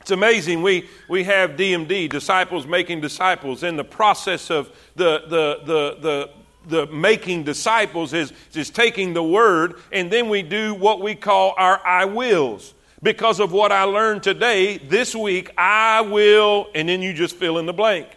It's 0.02 0.12
amazing. 0.12 0.62
We, 0.62 0.88
we 1.10 1.24
have 1.24 1.52
DMD, 1.52 2.12
disciples 2.12 2.68
making 2.68 3.02
disciples, 3.02 3.64
in 3.64 3.76
the 3.76 3.84
process 3.84 4.52
of 4.52 4.70
the, 4.96 5.24
the, 5.28 5.60
the, 5.66 5.98
the 6.00 6.30
the 6.68 6.88
making 6.88 7.44
disciples 7.44 8.14
is, 8.14 8.34
is 8.54 8.70
taking 8.70 9.14
the 9.14 9.24
word, 9.24 9.76
and 9.92 10.12
then 10.12 10.30
we 10.30 10.42
do 10.42 10.74
what 10.74 11.02
we 11.02 11.16
call 11.16 11.54
our 11.58 11.86
I 11.86 12.06
wills. 12.06 12.74
Because 13.04 13.40
of 13.40 13.52
what 13.52 13.72
I 13.72 13.84
learned 13.84 14.24
today, 14.24 14.78
this 14.78 15.16
week, 15.16 15.52
I 15.58 16.02
will, 16.02 16.68
and 16.74 16.90
then 16.90 17.02
you 17.02 17.14
just 17.14 17.36
fill 17.36 17.58
in 17.60 17.66
the 17.66 17.74
blank. 17.74 18.08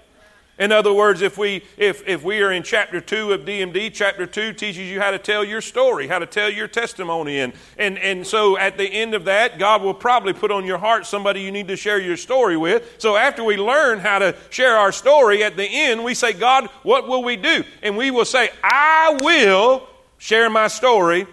In 0.59 0.73
other 0.73 0.93
words, 0.93 1.23
if 1.23 1.38
we, 1.38 1.62
if, 1.77 2.07
if 2.09 2.25
we 2.25 2.43
are 2.43 2.50
in 2.50 2.65
chapter 2.65 3.00
2 3.00 3.33
of 3.33 3.43
DMD, 3.43 3.93
chapter 3.95 4.27
2 4.27 4.53
teaches 4.55 4.88
you 4.88 5.00
how 5.00 5.12
to 5.12 5.19
tell 5.19 5.45
your 5.45 5.61
story, 5.61 6.09
how 6.09 6.19
to 6.19 6.27
tell 6.27 6.50
your 6.50 6.67
testimony. 6.67 7.38
And, 7.38 7.53
and, 7.77 7.97
and 7.99 8.27
so 8.27 8.59
at 8.59 8.77
the 8.77 8.85
end 8.85 9.15
of 9.15 9.27
that, 9.27 9.61
God 9.61 9.83
will 9.83 9.95
probably 9.95 10.33
put 10.33 10.50
on 10.50 10.67
your 10.67 10.79
heart 10.79 11.07
somebody 11.07 11.43
you 11.43 11.53
need 11.53 11.69
to 11.69 11.77
share 11.77 12.00
your 12.00 12.17
story 12.17 12.57
with. 12.57 12.97
So 12.99 13.17
after 13.17 13.45
we 13.45 13.57
learn 13.57 14.00
how 14.00 14.19
to 14.19 14.35
share 14.50 14.77
our 14.77 14.91
story, 14.91 15.45
at 15.45 15.57
the 15.57 15.65
end, 15.65 16.03
we 16.03 16.15
say, 16.15 16.33
God, 16.33 16.67
what 16.83 17.07
will 17.07 17.23
we 17.23 17.37
do? 17.37 17.62
And 17.81 17.97
we 17.97 18.11
will 18.11 18.25
say, 18.25 18.50
I 18.65 19.17
will 19.23 19.87
share 20.19 20.50
my 20.50 20.67
story 20.67 21.29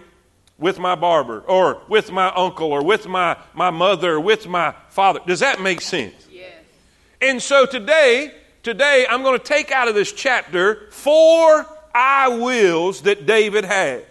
with 0.56 0.78
my 0.78 0.94
barber 0.94 1.40
or 1.40 1.82
with 1.88 2.12
my 2.12 2.28
uncle 2.28 2.70
or 2.70 2.84
with 2.84 3.08
my, 3.08 3.36
my 3.54 3.70
mother 3.70 4.14
or 4.14 4.20
with 4.20 4.46
my 4.46 4.72
father. 4.88 5.18
Does 5.26 5.40
that 5.40 5.60
make 5.60 5.80
sense? 5.80 6.28
Yes. 6.30 6.52
And 7.20 7.42
so 7.42 7.66
today, 7.66 8.32
today 8.66 9.06
I'm 9.08 9.22
going 9.22 9.38
to 9.38 9.44
take 9.44 9.70
out 9.70 9.86
of 9.86 9.94
this 9.94 10.12
chapter 10.12 10.88
four 10.90 11.64
I 11.94 12.26
wills 12.26 13.02
that 13.02 13.24
David 13.24 13.64
has. 13.64 14.02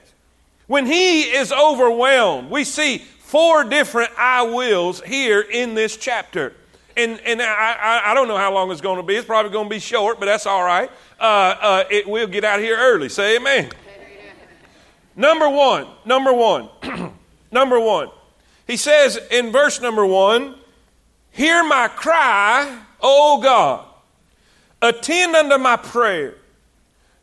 When 0.67 0.85
he 0.85 1.24
is 1.24 1.51
overwhelmed, 1.51 2.50
we 2.50 2.63
see 2.63 3.00
four 3.00 3.65
different 3.65 4.12
I 4.17 4.43
wills 4.43 5.01
here 5.01 5.41
in 5.41 5.75
this 5.75 5.97
chapter. 5.97 6.53
And, 6.95 7.19
and 7.25 7.41
I, 7.41 8.03
I, 8.05 8.13
don't 8.13 8.29
know 8.29 8.38
how 8.38 8.53
long 8.53 8.71
it's 8.71 8.79
going 8.79 8.95
to 8.95 9.03
be. 9.03 9.17
It's 9.17 9.27
probably 9.27 9.51
going 9.51 9.67
to 9.67 9.75
be 9.75 9.79
short, 9.79 10.21
but 10.21 10.27
that's 10.27 10.45
all 10.45 10.63
right. 10.63 10.89
Uh, 11.19 11.24
uh, 11.24 11.83
it, 11.91 12.07
we'll 12.07 12.25
get 12.25 12.45
out 12.45 12.62
here 12.62 12.77
early. 12.79 13.09
Say 13.09 13.35
amen. 13.35 13.71
number 15.17 15.50
one, 15.50 15.85
number 16.05 16.33
one, 16.33 16.69
number 17.51 17.77
one. 17.77 18.09
He 18.65 18.77
says 18.77 19.19
in 19.31 19.51
verse 19.51 19.81
number 19.81 20.05
one, 20.05 20.55
Hear 21.31 21.62
my 21.65 21.89
cry, 21.89 22.79
O 23.01 23.41
God 23.41 23.85
attend 24.85 25.35
unto 25.35 25.57
my 25.57 25.75
prayer. 25.77 26.35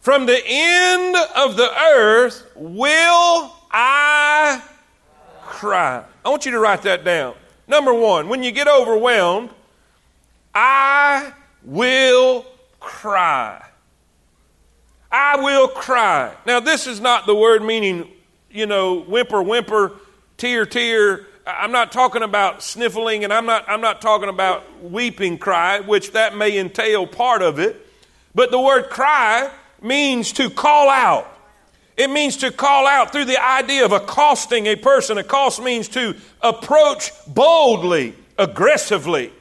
From 0.00 0.26
the 0.26 0.40
end 0.44 1.16
of 1.36 1.56
the 1.56 1.70
earth 1.94 2.50
will 2.56 3.54
I 3.70 4.62
cry. 5.42 6.04
I 6.24 6.28
want 6.28 6.44
you 6.44 6.52
to 6.52 6.58
write 6.58 6.82
that 6.82 7.04
down. 7.04 7.34
Number 7.68 7.94
one, 7.94 8.28
when 8.28 8.42
you 8.42 8.50
get 8.50 8.68
overwhelmed, 8.68 9.50
I 10.54 11.32
will 11.64 12.44
cry. 12.80 13.64
I 15.10 15.36
will 15.36 15.68
cry. 15.68 16.34
Now, 16.46 16.58
this 16.58 16.86
is 16.86 17.00
not 17.00 17.26
the 17.26 17.34
word 17.34 17.62
meaning, 17.62 18.08
you 18.50 18.66
know, 18.66 19.00
whimper, 19.00 19.42
whimper, 19.42 19.92
tear, 20.36 20.66
tear, 20.66 21.26
I'm 21.46 21.72
not 21.72 21.90
talking 21.90 22.22
about 22.22 22.62
sniffling 22.62 23.24
and 23.24 23.32
I'm 23.32 23.46
not, 23.46 23.68
I'm 23.68 23.80
not 23.80 24.00
talking 24.00 24.28
about 24.28 24.82
weeping 24.82 25.38
cry, 25.38 25.80
which 25.80 26.12
that 26.12 26.36
may 26.36 26.58
entail 26.58 27.06
part 27.06 27.42
of 27.42 27.58
it. 27.58 27.86
But 28.34 28.50
the 28.50 28.60
word 28.60 28.90
cry 28.90 29.50
means 29.80 30.32
to 30.32 30.50
call 30.50 30.88
out. 30.88 31.28
It 31.96 32.10
means 32.10 32.38
to 32.38 32.50
call 32.50 32.86
out 32.86 33.12
through 33.12 33.26
the 33.26 33.42
idea 33.42 33.84
of 33.84 33.92
accosting 33.92 34.66
a 34.66 34.76
person. 34.76 35.18
Accost 35.18 35.60
means 35.62 35.88
to 35.90 36.16
approach 36.40 37.12
boldly, 37.26 38.14
aggressively. 38.38 39.32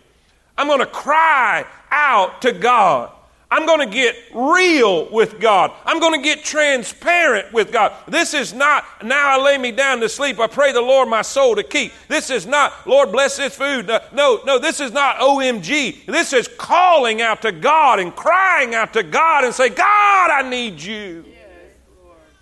I'm 0.57 0.67
going 0.67 0.79
to 0.79 0.85
cry 0.85 1.65
out 1.89 2.41
to 2.41 2.51
God. 2.51 3.11
I'm 3.51 3.65
going 3.65 3.79
to 3.79 3.93
get 3.93 4.15
real 4.33 5.09
with 5.09 5.41
God. 5.41 5.73
I'm 5.85 5.99
going 5.99 6.17
to 6.17 6.23
get 6.23 6.45
transparent 6.45 7.51
with 7.51 7.73
God. 7.73 7.93
This 8.07 8.33
is 8.33 8.53
not, 8.53 8.85
now 9.03 9.37
I 9.37 9.43
lay 9.43 9.57
me 9.57 9.73
down 9.73 9.99
to 9.99 10.07
sleep. 10.07 10.39
I 10.39 10.47
pray 10.47 10.71
the 10.71 10.81
Lord 10.81 11.09
my 11.09 11.21
soul 11.21 11.57
to 11.57 11.63
keep. 11.63 11.91
This 12.07 12.29
is 12.29 12.47
not, 12.47 12.87
Lord 12.87 13.11
bless 13.11 13.35
this 13.35 13.53
food. 13.53 13.91
No, 14.13 14.39
no, 14.45 14.57
this 14.57 14.79
is 14.79 14.93
not 14.93 15.17
OMG. 15.17 16.05
This 16.05 16.31
is 16.31 16.47
calling 16.47 17.21
out 17.21 17.41
to 17.41 17.51
God 17.51 17.99
and 17.99 18.15
crying 18.15 18.73
out 18.73 18.93
to 18.93 19.03
God 19.03 19.43
and 19.43 19.53
say, 19.53 19.67
God, 19.67 20.31
I 20.31 20.47
need 20.49 20.81
you. 20.81 21.25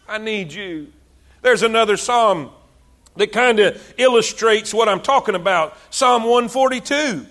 I 0.07 0.19
need 0.19 0.53
you. 0.53 0.93
There's 1.41 1.63
another 1.63 1.97
psalm 1.97 2.51
that 3.15 3.31
kind 3.31 3.59
of 3.59 3.93
illustrates 3.97 4.73
what 4.73 4.87
I'm 4.87 5.01
talking 5.01 5.35
about 5.35 5.75
Psalm 5.89 6.23
142. 6.23 7.25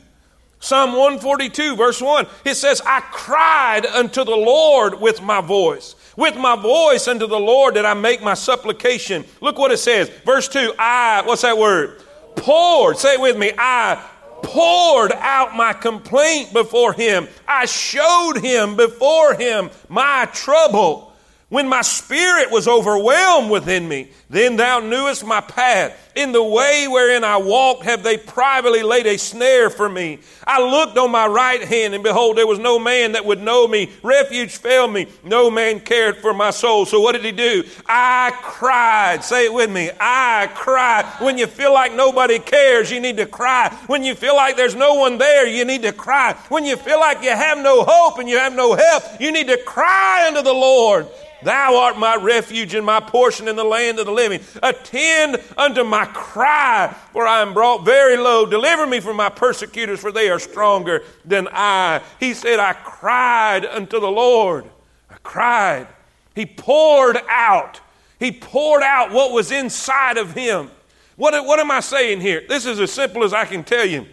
Psalm 0.60 0.90
142, 0.90 1.76
verse 1.76 2.02
1, 2.02 2.26
it 2.44 2.54
says, 2.56 2.82
I 2.84 3.00
cried 3.00 3.86
unto 3.86 4.24
the 4.24 4.36
Lord 4.36 5.00
with 5.00 5.22
my 5.22 5.40
voice. 5.40 5.94
With 6.16 6.36
my 6.36 6.56
voice 6.56 7.06
unto 7.06 7.28
the 7.28 7.38
Lord 7.38 7.74
did 7.74 7.84
I 7.84 7.94
make 7.94 8.22
my 8.22 8.34
supplication. 8.34 9.24
Look 9.40 9.56
what 9.56 9.70
it 9.70 9.78
says. 9.78 10.10
Verse 10.24 10.48
2, 10.48 10.74
I, 10.76 11.22
what's 11.24 11.42
that 11.42 11.56
word? 11.56 12.02
Poured. 12.34 12.98
Say 12.98 13.14
it 13.14 13.20
with 13.20 13.38
me. 13.38 13.52
I 13.56 14.04
poured 14.42 15.12
out 15.12 15.54
my 15.54 15.72
complaint 15.72 16.52
before 16.52 16.92
him. 16.92 17.28
I 17.46 17.66
showed 17.66 18.38
him 18.42 18.76
before 18.76 19.34
him 19.34 19.70
my 19.88 20.28
trouble. 20.32 21.07
When 21.50 21.66
my 21.66 21.80
spirit 21.80 22.50
was 22.50 22.68
overwhelmed 22.68 23.50
within 23.50 23.88
me, 23.88 24.10
then 24.28 24.56
thou 24.56 24.80
knewest 24.80 25.24
my 25.24 25.40
path. 25.40 25.96
In 26.14 26.32
the 26.32 26.42
way 26.42 26.86
wherein 26.88 27.24
I 27.24 27.38
walked 27.38 27.84
have 27.84 28.02
they 28.02 28.18
privately 28.18 28.82
laid 28.82 29.06
a 29.06 29.16
snare 29.16 29.70
for 29.70 29.88
me. 29.88 30.18
I 30.46 30.60
looked 30.60 30.98
on 30.98 31.10
my 31.10 31.26
right 31.26 31.62
hand, 31.62 31.94
and 31.94 32.04
behold, 32.04 32.36
there 32.36 32.46
was 32.46 32.58
no 32.58 32.78
man 32.78 33.12
that 33.12 33.24
would 33.24 33.40
know 33.40 33.66
me. 33.66 33.90
Refuge 34.02 34.58
failed 34.58 34.92
me. 34.92 35.06
No 35.24 35.50
man 35.50 35.80
cared 35.80 36.18
for 36.18 36.34
my 36.34 36.50
soul. 36.50 36.84
So 36.84 37.00
what 37.00 37.12
did 37.12 37.24
he 37.24 37.32
do? 37.32 37.64
I 37.86 38.30
cried. 38.42 39.24
Say 39.24 39.46
it 39.46 39.54
with 39.54 39.70
me. 39.70 39.90
I 39.98 40.50
cried. 40.54 41.06
When 41.18 41.38
you 41.38 41.46
feel 41.46 41.72
like 41.72 41.94
nobody 41.94 42.40
cares, 42.40 42.90
you 42.90 43.00
need 43.00 43.16
to 43.16 43.26
cry. 43.26 43.74
When 43.86 44.02
you 44.02 44.14
feel 44.14 44.36
like 44.36 44.56
there's 44.56 44.74
no 44.74 44.94
one 44.94 45.16
there, 45.16 45.46
you 45.46 45.64
need 45.64 45.80
to 45.82 45.92
cry. 45.92 46.34
When 46.50 46.66
you 46.66 46.76
feel 46.76 47.00
like 47.00 47.22
you 47.22 47.30
have 47.30 47.56
no 47.56 47.84
hope 47.88 48.18
and 48.18 48.28
you 48.28 48.36
have 48.36 48.54
no 48.54 48.74
help, 48.74 49.02
you 49.18 49.32
need 49.32 49.46
to 49.46 49.56
cry 49.62 50.26
unto 50.28 50.42
the 50.42 50.52
Lord. 50.52 51.06
Thou 51.42 51.76
art 51.76 51.97
my 51.97 52.16
refuge 52.16 52.75
and 52.75 52.85
my 52.85 53.00
portion 53.00 53.47
in 53.47 53.57
the 53.57 53.64
land 53.64 53.99
of 53.99 54.07
the 54.07 54.12
living. 54.12 54.40
Attend 54.62 55.42
unto 55.57 55.85
my 55.85 56.04
cry, 56.07 56.95
for 57.12 57.26
I 57.26 57.42
am 57.42 57.54
brought 57.54 57.85
very 57.85 58.16
low. 58.16 58.45
Deliver 58.45 58.87
me 58.87 59.00
from 59.00 59.16
my 59.16 59.28
persecutors, 59.28 60.00
for 60.00 60.11
they 60.11 60.30
are 60.30 60.38
stronger 60.38 61.02
than 61.25 61.49
I. 61.52 62.02
He 62.18 62.35
said, 62.35 62.59
I 62.59 62.73
cried 62.73 63.64
unto 63.64 64.00
the 64.00 64.11
Lord. 64.11 64.64
I 65.11 65.16
cried. 65.23 65.87
He 66.35 66.47
poured 66.47 67.18
out. 67.28 67.80
He 68.18 68.33
poured 68.33 68.83
out 68.83 69.12
what 69.12 69.33
was 69.33 69.52
inside 69.52 70.18
of 70.18 70.33
him. 70.33 70.71
What, 71.16 71.45
what 71.47 71.61
am 71.61 71.71
I 71.71 71.80
saying 71.80 72.21
here? 72.21 72.45
This 72.49 72.66
is 72.66 72.80
as 72.80 72.92
simple 72.92 73.25
as 73.25 73.33
I 73.33 73.45
can 73.45 73.64
tell 73.64 73.85
you. 73.85 74.07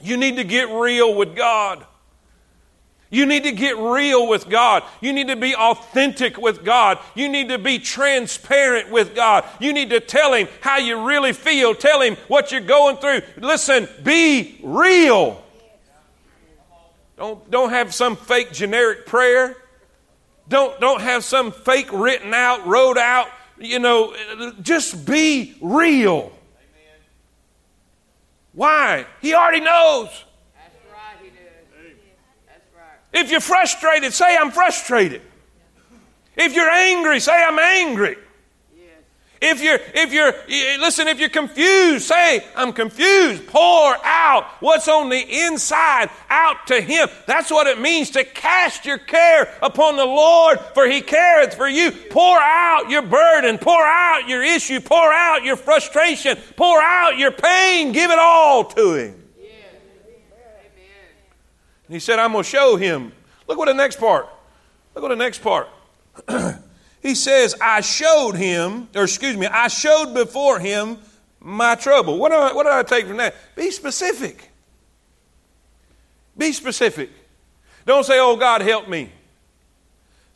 You 0.00 0.16
need 0.16 0.36
to 0.36 0.44
get 0.44 0.68
real 0.68 1.14
with 1.14 1.34
God. 1.34 1.86
You 3.08 3.24
need 3.24 3.44
to 3.44 3.52
get 3.52 3.76
real 3.76 4.26
with 4.26 4.48
God. 4.48 4.82
You 5.00 5.12
need 5.12 5.28
to 5.28 5.36
be 5.36 5.54
authentic 5.54 6.38
with 6.38 6.64
God. 6.64 6.98
You 7.14 7.28
need 7.28 7.50
to 7.50 7.58
be 7.58 7.78
transparent 7.78 8.90
with 8.90 9.14
God. 9.14 9.44
You 9.60 9.72
need 9.72 9.90
to 9.90 10.00
tell 10.00 10.34
Him 10.34 10.48
how 10.60 10.78
you 10.78 11.06
really 11.06 11.32
feel. 11.32 11.74
Tell 11.74 12.00
Him 12.00 12.16
what 12.26 12.50
you're 12.50 12.60
going 12.60 12.96
through. 12.96 13.22
Listen, 13.36 13.88
be 14.02 14.58
real. 14.62 15.42
Don't, 17.16 17.48
don't 17.50 17.70
have 17.70 17.94
some 17.94 18.16
fake 18.16 18.52
generic 18.52 19.06
prayer. 19.06 19.56
Don't, 20.48 20.78
don't 20.80 21.00
have 21.00 21.24
some 21.24 21.52
fake 21.52 21.92
written 21.92 22.34
out, 22.34 22.66
wrote 22.66 22.98
out. 22.98 23.28
You 23.58 23.78
know, 23.78 24.14
just 24.62 25.06
be 25.06 25.56
real. 25.60 26.32
Why? 28.52 29.06
He 29.22 29.34
already 29.34 29.60
knows. 29.60 30.25
If 33.12 33.30
you're 33.30 33.40
frustrated, 33.40 34.12
say, 34.12 34.36
I'm 34.36 34.50
frustrated. 34.50 35.22
If 36.36 36.54
you're 36.54 36.70
angry, 36.70 37.20
say, 37.20 37.32
I'm 37.32 37.58
angry. 37.58 38.16
If 39.40 39.62
you're, 39.62 39.78
if 39.94 40.12
you're, 40.12 40.32
listen, 40.80 41.08
if 41.08 41.20
you're 41.20 41.28
confused, 41.28 42.06
say, 42.06 42.44
I'm 42.54 42.72
confused. 42.72 43.46
Pour 43.46 43.96
out 44.02 44.46
what's 44.60 44.88
on 44.88 45.10
the 45.10 45.46
inside 45.46 46.08
out 46.30 46.66
to 46.68 46.80
Him. 46.80 47.08
That's 47.26 47.50
what 47.50 47.66
it 47.66 47.78
means 47.78 48.10
to 48.12 48.24
cast 48.24 48.86
your 48.86 48.98
care 48.98 49.54
upon 49.60 49.96
the 49.96 50.06
Lord, 50.06 50.58
for 50.72 50.86
He 50.86 51.02
careth 51.02 51.54
for 51.54 51.68
you. 51.68 51.90
Pour 51.90 52.38
out 52.38 52.88
your 52.88 53.02
burden, 53.02 53.58
pour 53.58 53.84
out 53.84 54.26
your 54.26 54.42
issue, 54.42 54.80
pour 54.80 55.12
out 55.12 55.44
your 55.44 55.56
frustration, 55.56 56.38
pour 56.56 56.80
out 56.80 57.18
your 57.18 57.32
pain. 57.32 57.92
Give 57.92 58.10
it 58.10 58.18
all 58.18 58.64
to 58.64 58.94
Him. 58.94 59.25
And 61.86 61.94
he 61.94 62.00
said, 62.00 62.18
I'm 62.18 62.32
going 62.32 62.44
to 62.44 62.50
show 62.50 62.76
him. 62.76 63.12
Look 63.46 63.58
what 63.58 63.66
the 63.66 63.74
next 63.74 63.98
part. 63.98 64.28
Look 64.94 65.02
what 65.02 65.08
the 65.08 65.16
next 65.16 65.40
part. 65.40 65.68
he 67.02 67.14
says, 67.14 67.54
I 67.60 67.80
showed 67.80 68.32
him, 68.32 68.88
or 68.94 69.04
excuse 69.04 69.36
me, 69.36 69.46
I 69.46 69.68
showed 69.68 70.14
before 70.14 70.58
him 70.58 70.98
my 71.40 71.74
trouble. 71.76 72.18
What, 72.18 72.30
do 72.30 72.36
I, 72.36 72.52
what 72.52 72.64
did 72.64 72.72
I 72.72 72.82
take 72.82 73.06
from 73.06 73.18
that? 73.18 73.34
Be 73.54 73.70
specific. 73.70 74.50
Be 76.36 76.52
specific. 76.52 77.10
Don't 77.86 78.04
say, 78.04 78.18
oh, 78.18 78.36
God, 78.36 78.62
help 78.62 78.88
me. 78.88 79.12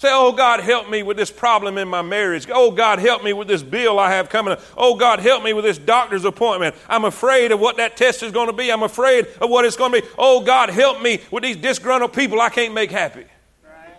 Say, 0.01 0.09
oh, 0.11 0.33
God, 0.33 0.61
help 0.61 0.89
me 0.89 1.03
with 1.03 1.19
this 1.19 1.31
problem 1.31 1.77
in 1.77 1.87
my 1.87 2.01
marriage. 2.01 2.47
Oh, 2.51 2.71
God, 2.71 3.01
help 3.01 3.23
me 3.23 3.35
with 3.35 3.49
this 3.49 3.63
bill 3.63 3.99
I 3.99 4.13
have 4.13 4.31
coming 4.31 4.55
up. 4.55 4.63
Oh, 4.75 4.95
God, 4.95 5.19
help 5.19 5.45
me 5.45 5.53
with 5.53 5.67
this 5.67 5.77
doctor's 5.77 6.25
appointment. 6.25 6.75
I'm 6.89 7.05
afraid 7.05 7.53
of 7.53 7.61
what 7.61 7.77
that 7.77 7.99
test 7.99 8.23
is 8.23 8.33
going 8.33 8.47
to 8.47 8.55
be. 8.55 8.73
I'm 8.73 8.83
afraid 8.83 9.27
of 9.43 9.51
what 9.51 9.67
it's 9.67 9.77
going 9.77 9.93
to 9.93 10.01
be. 10.01 10.09
Oh, 10.17 10.41
God, 10.41 10.71
help 10.71 11.03
me 11.03 11.21
with 11.31 11.43
these 11.43 11.57
disgruntled 11.57 12.15
people 12.15 12.41
I 12.41 12.49
can't 12.49 12.73
make 12.73 12.91
happy. 12.91 13.27
Right. 13.63 13.95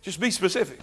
Just 0.00 0.20
be 0.20 0.30
specific. 0.30 0.78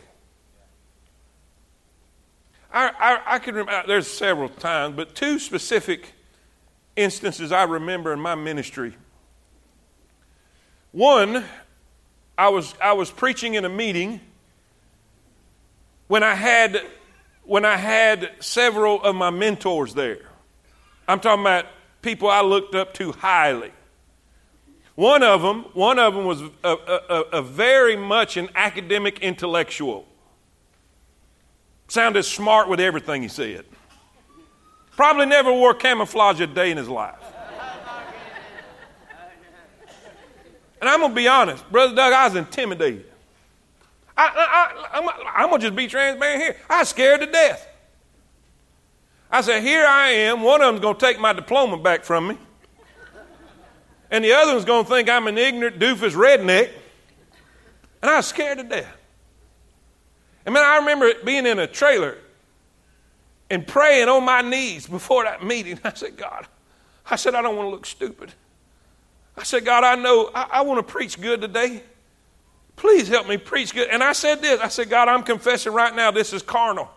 I, 2.70 2.90
I, 2.90 3.36
I 3.36 3.40
can 3.40 3.56
remember, 3.56 3.72
uh, 3.72 3.88
there's 3.88 4.12
several 4.12 4.50
times, 4.50 4.98
but 4.98 5.16
two 5.16 5.40
specific 5.40 6.12
instances 6.98 7.54
I 7.54 7.64
remember 7.64 8.12
in 8.12 8.20
my 8.20 8.36
ministry. 8.36 8.94
One, 10.92 11.46
I 12.44 12.50
was, 12.50 12.76
I 12.82 12.92
was 12.92 13.10
preaching 13.10 13.54
in 13.54 13.64
a 13.64 13.70
meeting 13.70 14.20
when 16.08 16.24
I 16.24 16.36
had 16.36 16.82
when 17.46 17.64
I 17.64 17.78
had 17.78 18.32
several 18.42 19.02
of 19.02 19.16
my 19.16 19.30
mentors 19.30 19.94
there. 19.94 20.26
I'm 21.08 21.22
talking 21.22 21.44
about 21.44 21.68
people 22.02 22.28
I 22.28 22.42
looked 22.42 22.76
up 22.76 22.94
to 22.96 23.14
highly. 23.14 23.72
One 24.96 25.24
of 25.24 25.42
them, 25.42 25.68
one 25.74 25.98
of 26.00 26.16
them 26.16 26.26
was 26.26 26.42
a, 26.66 26.74
a, 26.74 27.22
a 27.32 27.42
very 27.42 27.96
much 27.96 28.36
an 28.36 28.50
academic 28.56 29.20
intellectual. 29.20 30.06
Sounded 31.88 32.24
smart 32.24 32.68
with 32.68 32.82
everything 32.82 33.22
he 33.22 33.30
said. 33.30 33.64
Probably 34.98 35.28
never 35.28 35.52
wore 35.54 35.74
camouflage 35.74 36.42
a 36.42 36.48
day 36.48 36.72
in 36.72 36.78
his 36.78 36.90
life. 36.90 37.23
And 40.84 40.90
I'm 40.90 41.00
to 41.00 41.16
be 41.16 41.30
honest, 41.30 41.72
Brother 41.72 41.96
Doug, 41.96 42.12
I 42.12 42.28
was 42.28 42.36
intimidated. 42.36 43.06
I, 44.18 44.92
am 45.38 45.50
to 45.50 45.58
just 45.58 45.78
be 45.78 45.88
transparent 45.88 46.42
here. 46.42 46.58
I 46.70 46.80
was 46.80 46.90
scared 46.90 47.22
to 47.22 47.26
death. 47.26 47.66
I 49.32 49.40
said, 49.40 49.64
Here 49.64 49.86
I 49.86 50.10
am. 50.10 50.42
One 50.42 50.62
of 50.62 50.82
them's 50.82 50.86
to 50.86 51.00
take 51.00 51.22
my 51.22 51.32
diploma 51.32 51.78
back 51.78 52.04
from 52.04 52.28
me. 52.28 52.38
And 54.12 54.26
the 54.26 54.34
other 54.34 54.52
one's 54.52 54.66
to 54.66 54.84
think 54.84 55.08
I'm 55.10 55.28
an 55.28 55.38
ignorant, 55.38 55.80
doofus 55.80 56.16
redneck. 56.16 56.72
And 58.02 58.12
I 58.12 58.18
was 58.18 58.26
scared 58.26 58.58
to 58.58 58.66
death. 58.66 58.94
And 60.46 60.52
man, 60.52 60.66
I 60.66 60.80
remember 60.80 61.14
being 61.24 61.46
in 61.46 61.60
a 61.60 61.68
trailer 61.68 62.18
and 63.50 63.66
praying 63.66 64.10
on 64.10 64.26
my 64.26 64.42
knees 64.42 64.86
before 64.88 65.24
that 65.24 65.46
meeting. 65.46 65.80
I 65.86 65.94
said, 65.94 66.18
God, 66.18 66.46
I 67.10 67.16
said, 67.16 67.36
I 67.36 67.42
don't 67.42 67.56
want 67.56 67.68
to 67.68 67.72
look 67.72 67.86
stupid. 67.86 68.34
I 69.36 69.44
said, 69.44 69.66
God, 69.66 69.84
I 69.84 69.96
know 69.96 70.30
I, 70.34 70.48
I 70.52 70.62
want 70.62 70.86
to 70.86 70.92
preach 70.92 71.20
good 71.20 71.42
today. 71.42 71.84
Please 72.76 73.08
help 73.08 73.28
me 73.28 73.38
preach 73.38 73.74
good. 73.74 73.90
And 73.90 74.04
I 74.04 74.14
said 74.14 74.42
this 74.42 74.60
I 74.60 74.68
said, 74.68 74.90
God, 74.90 75.08
I'm 75.08 75.24
confessing 75.24 75.74
right 75.74 75.96
now 75.96 76.12
this 76.12 76.34
is 76.34 76.42
carnal. 76.42 76.90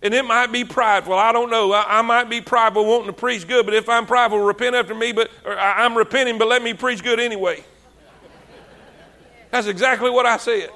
And 0.00 0.14
it 0.14 0.24
might 0.24 0.52
be 0.52 0.64
prideful. 0.64 1.14
I 1.14 1.32
don't 1.32 1.50
know. 1.50 1.72
I, 1.72 1.98
I, 1.98 2.02
might 2.02 2.30
be 2.30 2.40
prideful 2.40 2.86
wanting 2.86 3.08
to 3.08 3.12
preach 3.12 3.48
good, 3.48 3.64
but 3.64 3.74
if 3.74 3.88
I'm 3.88 4.06
prideful, 4.06 4.38
repent 4.38 4.76
after 4.76 4.94
me. 4.94 5.10
But 5.10 5.28
I, 5.44 5.84
I'm 5.84 5.96
repenting, 5.96 6.38
but 6.38 6.46
let 6.46 6.62
me 6.62 6.72
preach 6.72 7.02
good 7.02 7.18
anyway. 7.18 7.64
That's 9.50 9.66
exactly 9.66 10.10
what 10.10 10.24
I 10.24 10.36
said. 10.36 10.70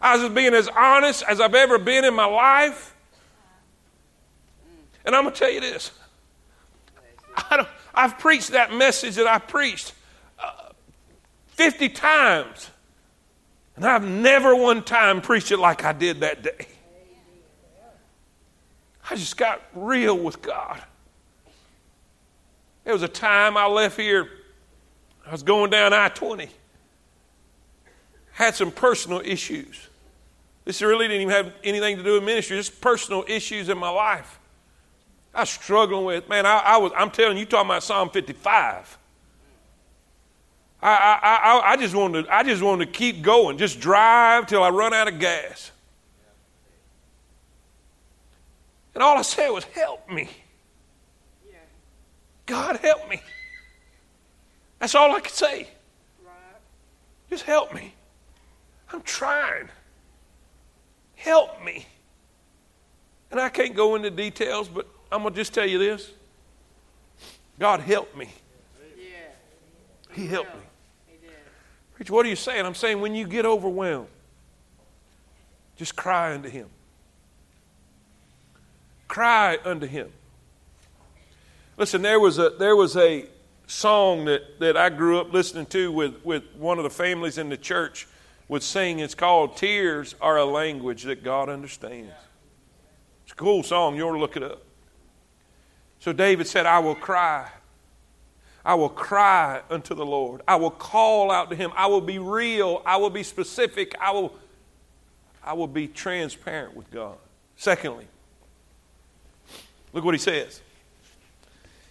I 0.00 0.16
was 0.16 0.32
being 0.32 0.54
as 0.54 0.68
honest 0.68 1.22
as 1.28 1.40
I've 1.40 1.54
ever 1.54 1.78
been 1.78 2.04
in 2.06 2.14
my 2.14 2.24
life. 2.24 2.94
And 5.04 5.14
I'm 5.14 5.24
going 5.24 5.34
to 5.34 5.38
tell 5.38 5.50
you 5.50 5.60
this. 5.60 5.90
I 7.50 7.58
don't, 7.58 7.68
I've 7.94 8.18
preached 8.18 8.50
that 8.50 8.72
message 8.72 9.16
that 9.16 9.26
I 9.26 9.38
preached 9.38 9.92
uh, 10.38 10.70
50 11.48 11.88
times, 11.90 12.70
and 13.76 13.84
I've 13.84 14.04
never 14.04 14.54
one 14.54 14.82
time 14.82 15.20
preached 15.20 15.52
it 15.52 15.58
like 15.58 15.84
I 15.84 15.92
did 15.92 16.20
that 16.20 16.42
day. 16.42 16.66
I 19.10 19.16
just 19.16 19.36
got 19.36 19.60
real 19.74 20.16
with 20.16 20.40
God. 20.40 20.80
There 22.84 22.92
was 22.92 23.02
a 23.02 23.08
time 23.08 23.56
I 23.56 23.66
left 23.66 23.98
here, 23.98 24.28
I 25.26 25.32
was 25.32 25.42
going 25.42 25.70
down 25.70 25.92
I 25.92 26.08
20, 26.08 26.48
had 28.32 28.54
some 28.54 28.72
personal 28.72 29.20
issues. 29.20 29.88
This 30.64 30.82
really 30.82 31.06
didn't 31.08 31.22
even 31.22 31.34
have 31.34 31.52
anything 31.62 31.98
to 31.98 32.02
do 32.02 32.14
with 32.14 32.24
ministry, 32.24 32.56
just 32.56 32.80
personal 32.80 33.24
issues 33.28 33.68
in 33.68 33.78
my 33.78 33.90
life. 33.90 34.39
I 35.34 35.40
was 35.40 35.50
struggling 35.50 36.04
with, 36.04 36.28
man, 36.28 36.44
I, 36.44 36.58
I 36.58 36.76
was, 36.78 36.92
I'm 36.96 37.10
telling 37.10 37.38
you, 37.38 37.46
talking 37.46 37.70
about 37.70 37.82
Psalm 37.82 38.10
55. 38.10 38.98
I, 40.82 40.88
I, 40.88 41.18
I, 41.22 41.72
I, 41.72 41.76
just 41.76 41.94
wanted 41.94 42.24
to, 42.24 42.34
I 42.34 42.42
just 42.42 42.62
wanted 42.62 42.86
to 42.86 42.92
keep 42.92 43.22
going, 43.22 43.58
just 43.58 43.80
drive 43.80 44.46
till 44.46 44.62
I 44.62 44.70
run 44.70 44.94
out 44.94 45.08
of 45.08 45.18
gas. 45.18 45.70
And 48.94 49.02
all 49.02 49.16
I 49.16 49.22
said 49.22 49.50
was, 49.50 49.64
help 49.64 50.10
me. 50.10 50.28
God, 52.46 52.78
help 52.78 53.08
me. 53.08 53.20
That's 54.80 54.94
all 54.94 55.14
I 55.14 55.20
could 55.20 55.32
say. 55.32 55.68
Just 57.28 57.44
help 57.44 57.72
me. 57.72 57.94
I'm 58.92 59.02
trying. 59.02 59.68
help 61.14 61.62
me. 61.62 61.86
And 63.30 63.38
I 63.38 63.48
can't 63.50 63.76
go 63.76 63.94
into 63.94 64.10
details, 64.10 64.68
but 64.68 64.88
I'm 65.12 65.22
going 65.22 65.34
to 65.34 65.40
just 65.40 65.52
tell 65.52 65.66
you 65.66 65.78
this 65.78 66.10
God 67.58 67.80
helped 67.80 68.16
me. 68.16 68.28
He 70.12 70.26
helped 70.26 70.54
me. 70.54 70.62
Preacher, 71.94 72.12
what 72.12 72.26
are 72.26 72.28
you 72.28 72.36
saying? 72.36 72.64
I'm 72.64 72.74
saying 72.74 73.00
when 73.00 73.14
you 73.14 73.26
get 73.26 73.44
overwhelmed, 73.44 74.08
just 75.76 75.94
cry 75.94 76.34
unto 76.34 76.48
Him. 76.48 76.68
Cry 79.06 79.58
unto 79.64 79.86
Him. 79.86 80.10
Listen, 81.76 82.02
there 82.02 82.18
was 82.18 82.38
a, 82.38 82.50
there 82.58 82.76
was 82.76 82.96
a 82.96 83.26
song 83.66 84.24
that, 84.24 84.58
that 84.60 84.76
I 84.76 84.88
grew 84.88 85.20
up 85.20 85.32
listening 85.32 85.66
to 85.66 85.92
with, 85.92 86.24
with 86.24 86.42
one 86.56 86.78
of 86.78 86.84
the 86.84 86.90
families 86.90 87.38
in 87.38 87.48
the 87.48 87.56
church 87.56 88.08
would 88.48 88.62
sing. 88.62 88.98
It's 88.98 89.14
called 89.14 89.56
Tears 89.56 90.14
Are 90.20 90.38
a 90.38 90.44
Language 90.44 91.04
That 91.04 91.22
God 91.22 91.48
Understands. 91.48 92.12
It's 93.24 93.32
a 93.32 93.36
cool 93.36 93.62
song. 93.62 93.96
You 93.96 94.08
ought 94.08 94.12
to 94.12 94.18
look 94.18 94.36
it 94.36 94.42
up. 94.42 94.62
So 96.00 96.12
David 96.12 96.46
said, 96.46 96.66
I 96.66 96.78
will 96.80 96.94
cry. 96.94 97.48
I 98.64 98.74
will 98.74 98.88
cry 98.88 99.62
unto 99.70 99.94
the 99.94 100.04
Lord. 100.04 100.42
I 100.48 100.56
will 100.56 100.70
call 100.70 101.30
out 101.30 101.50
to 101.50 101.56
him. 101.56 101.72
I 101.76 101.86
will 101.86 102.00
be 102.00 102.18
real. 102.18 102.82
I 102.84 102.96
will 102.96 103.10
be 103.10 103.22
specific. 103.22 103.94
I 104.00 104.10
will, 104.10 104.34
I 105.42 105.54
will 105.54 105.66
be 105.66 105.86
transparent 105.86 106.74
with 106.74 106.90
God. 106.90 107.16
Secondly, 107.56 108.06
look 109.92 110.04
what 110.04 110.14
he 110.14 110.18
says. 110.18 110.60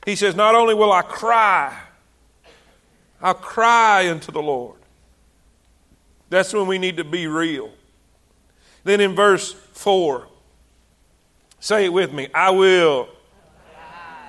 He 0.05 0.15
says, 0.15 0.35
Not 0.35 0.55
only 0.55 0.73
will 0.73 0.91
I 0.91 1.01
cry, 1.01 1.77
I'll 3.21 3.33
cry 3.33 4.09
unto 4.09 4.31
the 4.31 4.41
Lord. 4.41 4.77
That's 6.29 6.53
when 6.53 6.67
we 6.67 6.77
need 6.77 6.97
to 6.97 7.03
be 7.03 7.27
real. 7.27 7.71
Then 8.83 9.01
in 9.01 9.15
verse 9.15 9.53
4, 9.53 10.27
say 11.59 11.85
it 11.85 11.93
with 11.93 12.13
me 12.13 12.27
I 12.33 12.51
will, 12.51 13.09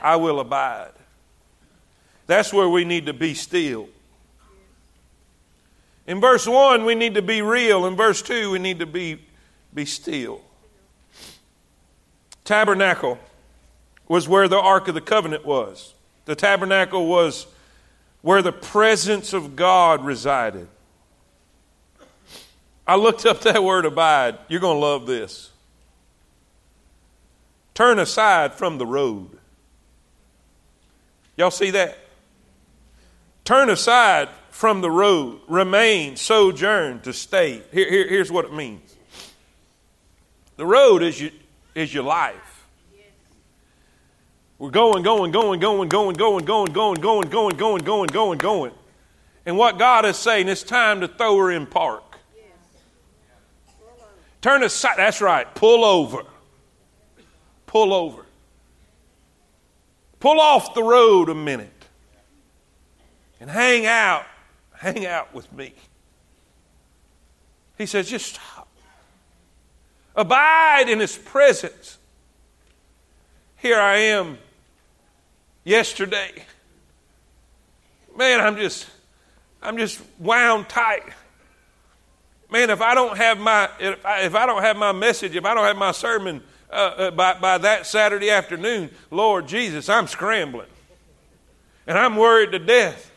I 0.02 0.16
will 0.16 0.40
abide. 0.40 0.92
That's 2.26 2.52
where 2.52 2.68
we 2.68 2.84
need 2.84 3.06
to 3.06 3.12
be 3.12 3.34
still. 3.34 3.88
In 6.06 6.20
verse 6.20 6.46
1, 6.46 6.84
we 6.84 6.94
need 6.94 7.14
to 7.14 7.22
be 7.22 7.42
real. 7.42 7.86
In 7.86 7.96
verse 7.96 8.22
2, 8.22 8.52
we 8.52 8.58
need 8.58 8.78
to 8.78 8.86
be, 8.86 9.20
be 9.74 9.84
still. 9.84 10.40
Tabernacle 12.44 13.18
was 14.08 14.28
where 14.28 14.48
the 14.48 14.58
Ark 14.58 14.88
of 14.88 14.94
the 14.94 15.00
Covenant 15.00 15.44
was. 15.44 15.94
The 16.24 16.34
tabernacle 16.34 17.06
was 17.06 17.46
where 18.22 18.42
the 18.42 18.52
presence 18.52 19.32
of 19.32 19.56
God 19.56 20.04
resided. 20.04 20.68
I 22.86 22.96
looked 22.96 23.24
up 23.24 23.42
that 23.42 23.62
word 23.62 23.86
abide. 23.86 24.38
You're 24.48 24.60
going 24.60 24.76
to 24.76 24.86
love 24.86 25.06
this. 25.06 25.50
Turn 27.74 27.98
aside 27.98 28.54
from 28.54 28.78
the 28.78 28.86
road. 28.86 29.39
Y'all 31.36 31.50
see 31.50 31.70
that? 31.70 31.98
Turn 33.44 33.70
aside 33.70 34.28
from 34.50 34.80
the 34.80 34.90
road. 34.90 35.40
Remain, 35.48 36.16
sojourn, 36.16 37.00
to 37.00 37.12
stay. 37.12 37.62
Here, 37.72 37.88
here, 37.88 38.08
here's 38.08 38.30
what 38.30 38.44
it 38.44 38.52
means 38.52 38.96
the 40.56 40.66
road 40.66 41.02
is, 41.02 41.18
you, 41.20 41.30
is 41.74 41.92
your 41.94 42.04
life. 42.04 42.66
We're 44.58 44.68
going, 44.68 45.02
going, 45.02 45.30
going, 45.30 45.58
going, 45.58 45.88
going, 45.88 46.12
going, 46.12 46.44
going, 46.44 46.66
going, 46.70 47.00
going, 47.00 47.30
going, 47.30 47.56
going, 47.56 47.78
going, 47.78 48.06
going, 48.08 48.38
going. 48.38 48.72
And 49.46 49.56
what 49.56 49.78
God 49.78 50.04
is 50.04 50.18
saying, 50.18 50.48
it's 50.48 50.62
time 50.62 51.00
to 51.00 51.08
throw 51.08 51.38
her 51.38 51.50
in 51.50 51.64
park. 51.64 52.18
Turn 54.42 54.62
aside. 54.62 54.96
That's 54.98 55.22
right. 55.22 55.52
Pull 55.54 55.84
over. 55.84 56.24
Pull 57.66 57.94
over. 57.94 58.26
Pull 60.20 60.40
off 60.40 60.74
the 60.74 60.82
road 60.82 61.28
a 61.28 61.34
minute 61.34 61.84
and 63.40 63.50
hang 63.50 63.86
out. 63.86 64.24
Hang 64.72 65.06
out 65.06 65.34
with 65.34 65.52
me. 65.52 65.74
He 67.76 67.86
says, 67.86 68.08
just 68.08 68.34
stop. 68.34 68.68
Abide 70.14 70.88
in 70.88 71.00
His 71.00 71.16
presence. 71.16 71.98
Here 73.56 73.78
I 73.78 73.96
am 73.96 74.38
yesterday. 75.64 76.44
Man, 78.16 78.40
I'm 78.40 78.56
just, 78.56 78.86
I'm 79.62 79.76
just 79.76 80.00
wound 80.18 80.68
tight 80.68 81.04
man, 82.50 82.70
if 82.70 82.80
I 82.80 82.94
don't 82.94 83.16
have 83.16 83.38
my 83.38 83.68
if 83.78 84.04
I, 84.04 84.20
if 84.22 84.34
I 84.34 84.46
don't 84.46 84.62
have 84.62 84.76
my 84.76 84.92
message, 84.92 85.36
if 85.36 85.44
I 85.44 85.54
don't 85.54 85.64
have 85.64 85.76
my 85.76 85.92
sermon 85.92 86.42
uh, 86.72 86.74
uh, 86.74 87.10
by 87.10 87.38
by 87.38 87.58
that 87.58 87.86
Saturday 87.86 88.30
afternoon, 88.30 88.90
Lord 89.10 89.46
Jesus, 89.46 89.88
I'm 89.88 90.06
scrambling, 90.06 90.68
and 91.86 91.98
I'm 91.98 92.16
worried 92.16 92.52
to 92.52 92.58
death. 92.58 93.10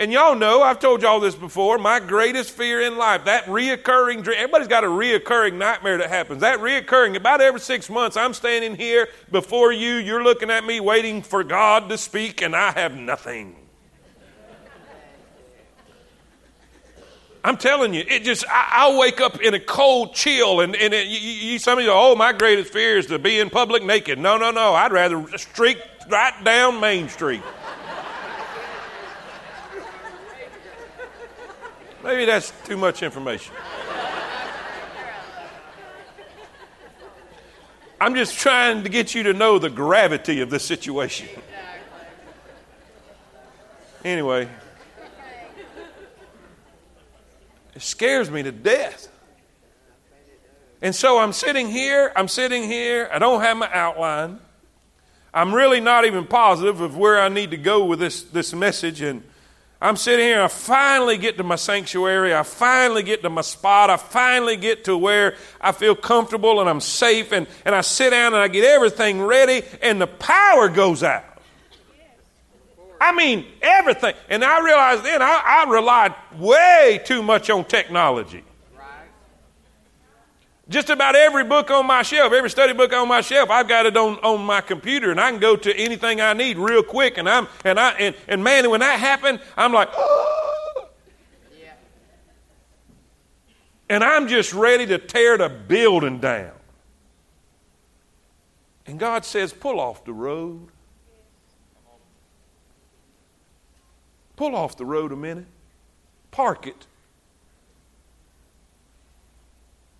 And 0.00 0.10
y'all 0.10 0.34
know, 0.34 0.62
I've 0.62 0.78
told 0.78 1.02
y'all 1.02 1.20
this 1.20 1.34
before, 1.34 1.76
my 1.76 2.00
greatest 2.00 2.52
fear 2.52 2.80
in 2.80 2.96
life, 2.96 3.26
that 3.26 3.44
reoccurring 3.44 4.22
dream, 4.24 4.38
everybody's 4.38 4.66
got 4.66 4.82
a 4.82 4.86
reoccurring 4.86 5.58
nightmare 5.58 5.98
that 5.98 6.08
happens. 6.08 6.40
That 6.40 6.60
reoccurring, 6.60 7.16
about 7.16 7.42
every 7.42 7.60
six 7.60 7.90
months, 7.90 8.16
I'm 8.16 8.32
standing 8.32 8.76
here 8.76 9.08
before 9.30 9.72
you, 9.72 9.96
you're 9.96 10.24
looking 10.24 10.48
at 10.48 10.64
me 10.64 10.80
waiting 10.80 11.20
for 11.20 11.44
God 11.44 11.90
to 11.90 11.98
speak, 11.98 12.40
and 12.40 12.56
I 12.56 12.70
have 12.70 12.96
nothing. 12.96 13.59
I'm 17.42 17.56
telling 17.56 17.94
you, 17.94 18.04
it 18.06 18.22
just, 18.22 18.44
I, 18.50 18.88
will 18.88 18.98
wake 18.98 19.20
up 19.20 19.40
in 19.40 19.54
a 19.54 19.60
cold 19.60 20.14
chill, 20.14 20.60
and, 20.60 20.76
and 20.76 20.92
it, 20.92 21.06
you, 21.06 21.18
you, 21.18 21.58
some 21.58 21.78
of 21.78 21.84
you, 21.84 21.90
oh, 21.90 22.14
my 22.14 22.34
greatest 22.34 22.70
fear 22.70 22.98
is 22.98 23.06
to 23.06 23.18
be 23.18 23.40
in 23.40 23.48
public 23.48 23.82
naked. 23.82 24.18
No, 24.18 24.36
no, 24.36 24.50
no. 24.50 24.74
I'd 24.74 24.92
rather 24.92 25.26
streak 25.38 25.78
right 26.10 26.34
down 26.44 26.80
Main 26.80 27.08
Street. 27.08 27.42
Maybe 32.04 32.24
that's 32.26 32.52
too 32.64 32.76
much 32.76 33.02
information. 33.02 33.54
I'm 38.02 38.14
just 38.14 38.38
trying 38.38 38.82
to 38.82 38.88
get 38.88 39.14
you 39.14 39.22
to 39.24 39.34
know 39.34 39.58
the 39.58 39.68
gravity 39.68 40.40
of 40.40 40.50
this 40.50 40.64
situation. 40.64 41.28
Anyway. 44.04 44.48
It 47.74 47.82
scares 47.82 48.30
me 48.30 48.42
to 48.42 48.52
death. 48.52 49.08
And 50.82 50.94
so 50.94 51.18
I'm 51.18 51.32
sitting 51.32 51.68
here, 51.68 52.12
I'm 52.16 52.28
sitting 52.28 52.62
here, 52.62 53.08
I 53.12 53.18
don't 53.18 53.42
have 53.42 53.56
my 53.56 53.70
outline. 53.72 54.38
I'm 55.32 55.54
really 55.54 55.80
not 55.80 56.06
even 56.06 56.26
positive 56.26 56.80
of 56.80 56.96
where 56.96 57.20
I 57.20 57.28
need 57.28 57.50
to 57.52 57.56
go 57.56 57.84
with 57.84 58.00
this, 58.00 58.22
this 58.22 58.52
message. 58.52 59.00
And 59.02 59.22
I'm 59.80 59.96
sitting 59.96 60.24
here, 60.24 60.42
I 60.42 60.48
finally 60.48 61.16
get 61.16 61.36
to 61.38 61.44
my 61.44 61.56
sanctuary, 61.56 62.34
I 62.34 62.42
finally 62.42 63.02
get 63.02 63.22
to 63.22 63.30
my 63.30 63.40
spot, 63.42 63.88
I 63.88 63.96
finally 63.96 64.56
get 64.56 64.84
to 64.84 64.96
where 64.96 65.36
I 65.60 65.72
feel 65.72 65.94
comfortable 65.94 66.60
and 66.60 66.68
I'm 66.68 66.80
safe, 66.80 67.32
and, 67.32 67.46
and 67.64 67.74
I 67.74 67.80
sit 67.80 68.10
down 68.10 68.34
and 68.34 68.42
I 68.42 68.48
get 68.48 68.64
everything 68.64 69.22
ready, 69.22 69.62
and 69.80 70.00
the 70.00 70.06
power 70.06 70.68
goes 70.68 71.02
out. 71.02 71.24
I 73.00 73.12
mean, 73.12 73.46
everything. 73.62 74.14
And 74.28 74.44
I 74.44 74.62
realized 74.62 75.04
then 75.04 75.22
I, 75.22 75.64
I 75.66 75.70
relied 75.70 76.14
way 76.38 77.00
too 77.04 77.22
much 77.22 77.48
on 77.48 77.64
technology. 77.64 78.44
Just 80.68 80.88
about 80.88 81.16
every 81.16 81.42
book 81.42 81.68
on 81.72 81.84
my 81.84 82.02
shelf, 82.02 82.32
every 82.32 82.48
study 82.48 82.72
book 82.72 82.92
on 82.92 83.08
my 83.08 83.22
shelf, 83.22 83.50
I've 83.50 83.66
got 83.66 83.86
it 83.86 83.96
on, 83.96 84.18
on 84.18 84.40
my 84.40 84.60
computer, 84.60 85.10
and 85.10 85.20
I 85.20 85.28
can 85.32 85.40
go 85.40 85.56
to 85.56 85.76
anything 85.76 86.20
I 86.20 86.32
need 86.32 86.58
real 86.58 86.84
quick. 86.84 87.18
And 87.18 87.28
I'm 87.28 87.48
and 87.64 87.80
I 87.80 87.90
and, 87.94 88.14
and 88.28 88.44
man, 88.44 88.70
when 88.70 88.78
that 88.78 89.00
happened, 89.00 89.40
I'm 89.56 89.72
like, 89.72 89.88
oh. 89.92 90.86
yeah. 91.60 91.72
and 93.88 94.04
I'm 94.04 94.28
just 94.28 94.54
ready 94.54 94.86
to 94.86 94.98
tear 94.98 95.36
the 95.38 95.48
building 95.48 96.20
down. 96.20 96.52
And 98.86 98.96
God 99.00 99.24
says, 99.24 99.52
pull 99.52 99.80
off 99.80 100.04
the 100.04 100.12
road. 100.12 100.68
Pull 104.40 104.56
off 104.56 104.74
the 104.74 104.86
road 104.86 105.12
a 105.12 105.16
minute, 105.16 105.44
park 106.30 106.66
it. 106.66 106.86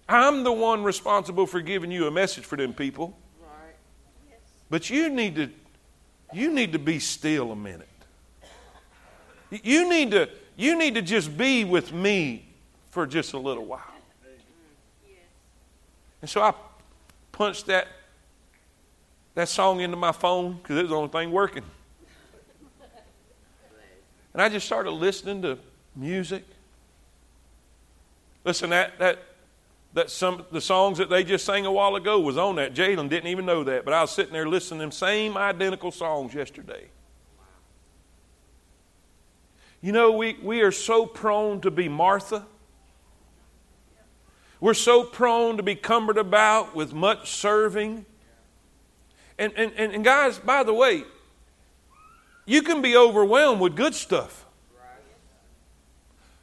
I'm 0.08 0.44
the 0.44 0.52
one 0.52 0.82
responsible 0.82 1.46
for 1.46 1.60
giving 1.60 1.90
you 1.90 2.06
a 2.06 2.10
message 2.10 2.46
for 2.46 2.56
them 2.56 2.72
people. 2.72 3.14
But 4.70 4.88
you 4.88 5.10
need 5.10 5.34
to 5.34 5.50
you 6.32 6.50
need 6.54 6.72
to 6.72 6.78
be 6.78 7.00
still 7.00 7.52
a 7.52 7.54
minute. 7.54 7.86
You 9.50 9.86
need 9.90 10.12
to 10.12 10.30
you 10.56 10.74
need 10.78 10.94
to 10.94 11.02
just 11.02 11.36
be 11.36 11.64
with 11.64 11.92
me 11.92 12.46
for 12.88 13.06
just 13.06 13.34
a 13.34 13.38
little 13.38 13.66
while. 13.66 13.82
And 16.22 16.30
so 16.30 16.40
I 16.40 16.54
punched 17.30 17.66
that 17.66 17.88
that 19.34 19.50
song 19.50 19.80
into 19.80 19.98
my 19.98 20.12
phone 20.12 20.54
because 20.54 20.78
it 20.78 20.82
was 20.84 20.90
the 20.92 20.96
only 20.96 21.10
thing 21.10 21.30
working. 21.30 21.64
And 24.32 24.42
I 24.42 24.48
just 24.48 24.66
started 24.66 24.92
listening 24.92 25.42
to 25.42 25.58
music. 25.96 26.44
Listen, 28.44 28.70
that, 28.70 28.98
that, 28.98 29.18
that 29.94 30.10
some 30.10 30.44
the 30.52 30.60
songs 30.60 30.98
that 30.98 31.10
they 31.10 31.24
just 31.24 31.44
sang 31.44 31.66
a 31.66 31.72
while 31.72 31.96
ago 31.96 32.20
was 32.20 32.36
on 32.36 32.56
that. 32.56 32.74
Jalen 32.74 33.08
didn't 33.08 33.28
even 33.28 33.44
know 33.44 33.64
that, 33.64 33.84
but 33.84 33.92
I 33.92 34.02
was 34.02 34.12
sitting 34.12 34.32
there 34.32 34.48
listening 34.48 34.78
to 34.78 34.84
them 34.84 34.92
same 34.92 35.36
identical 35.36 35.90
songs 35.90 36.32
yesterday. 36.32 36.88
You 39.82 39.92
know, 39.92 40.12
we, 40.12 40.36
we 40.42 40.60
are 40.60 40.72
so 40.72 41.06
prone 41.06 41.60
to 41.62 41.70
be 41.70 41.88
Martha. 41.88 42.46
We're 44.60 44.74
so 44.74 45.04
prone 45.04 45.56
to 45.56 45.62
be 45.62 45.74
cumbered 45.74 46.18
about 46.18 46.76
with 46.76 46.92
much 46.92 47.30
serving. 47.30 48.04
And, 49.38 49.54
and, 49.56 49.72
and, 49.72 50.04
guys, 50.04 50.38
by 50.38 50.64
the 50.64 50.74
way, 50.74 51.04
you 52.50 52.62
can 52.62 52.82
be 52.82 52.96
overwhelmed 52.96 53.60
with 53.60 53.76
good 53.76 53.94
stuff. 53.94 54.44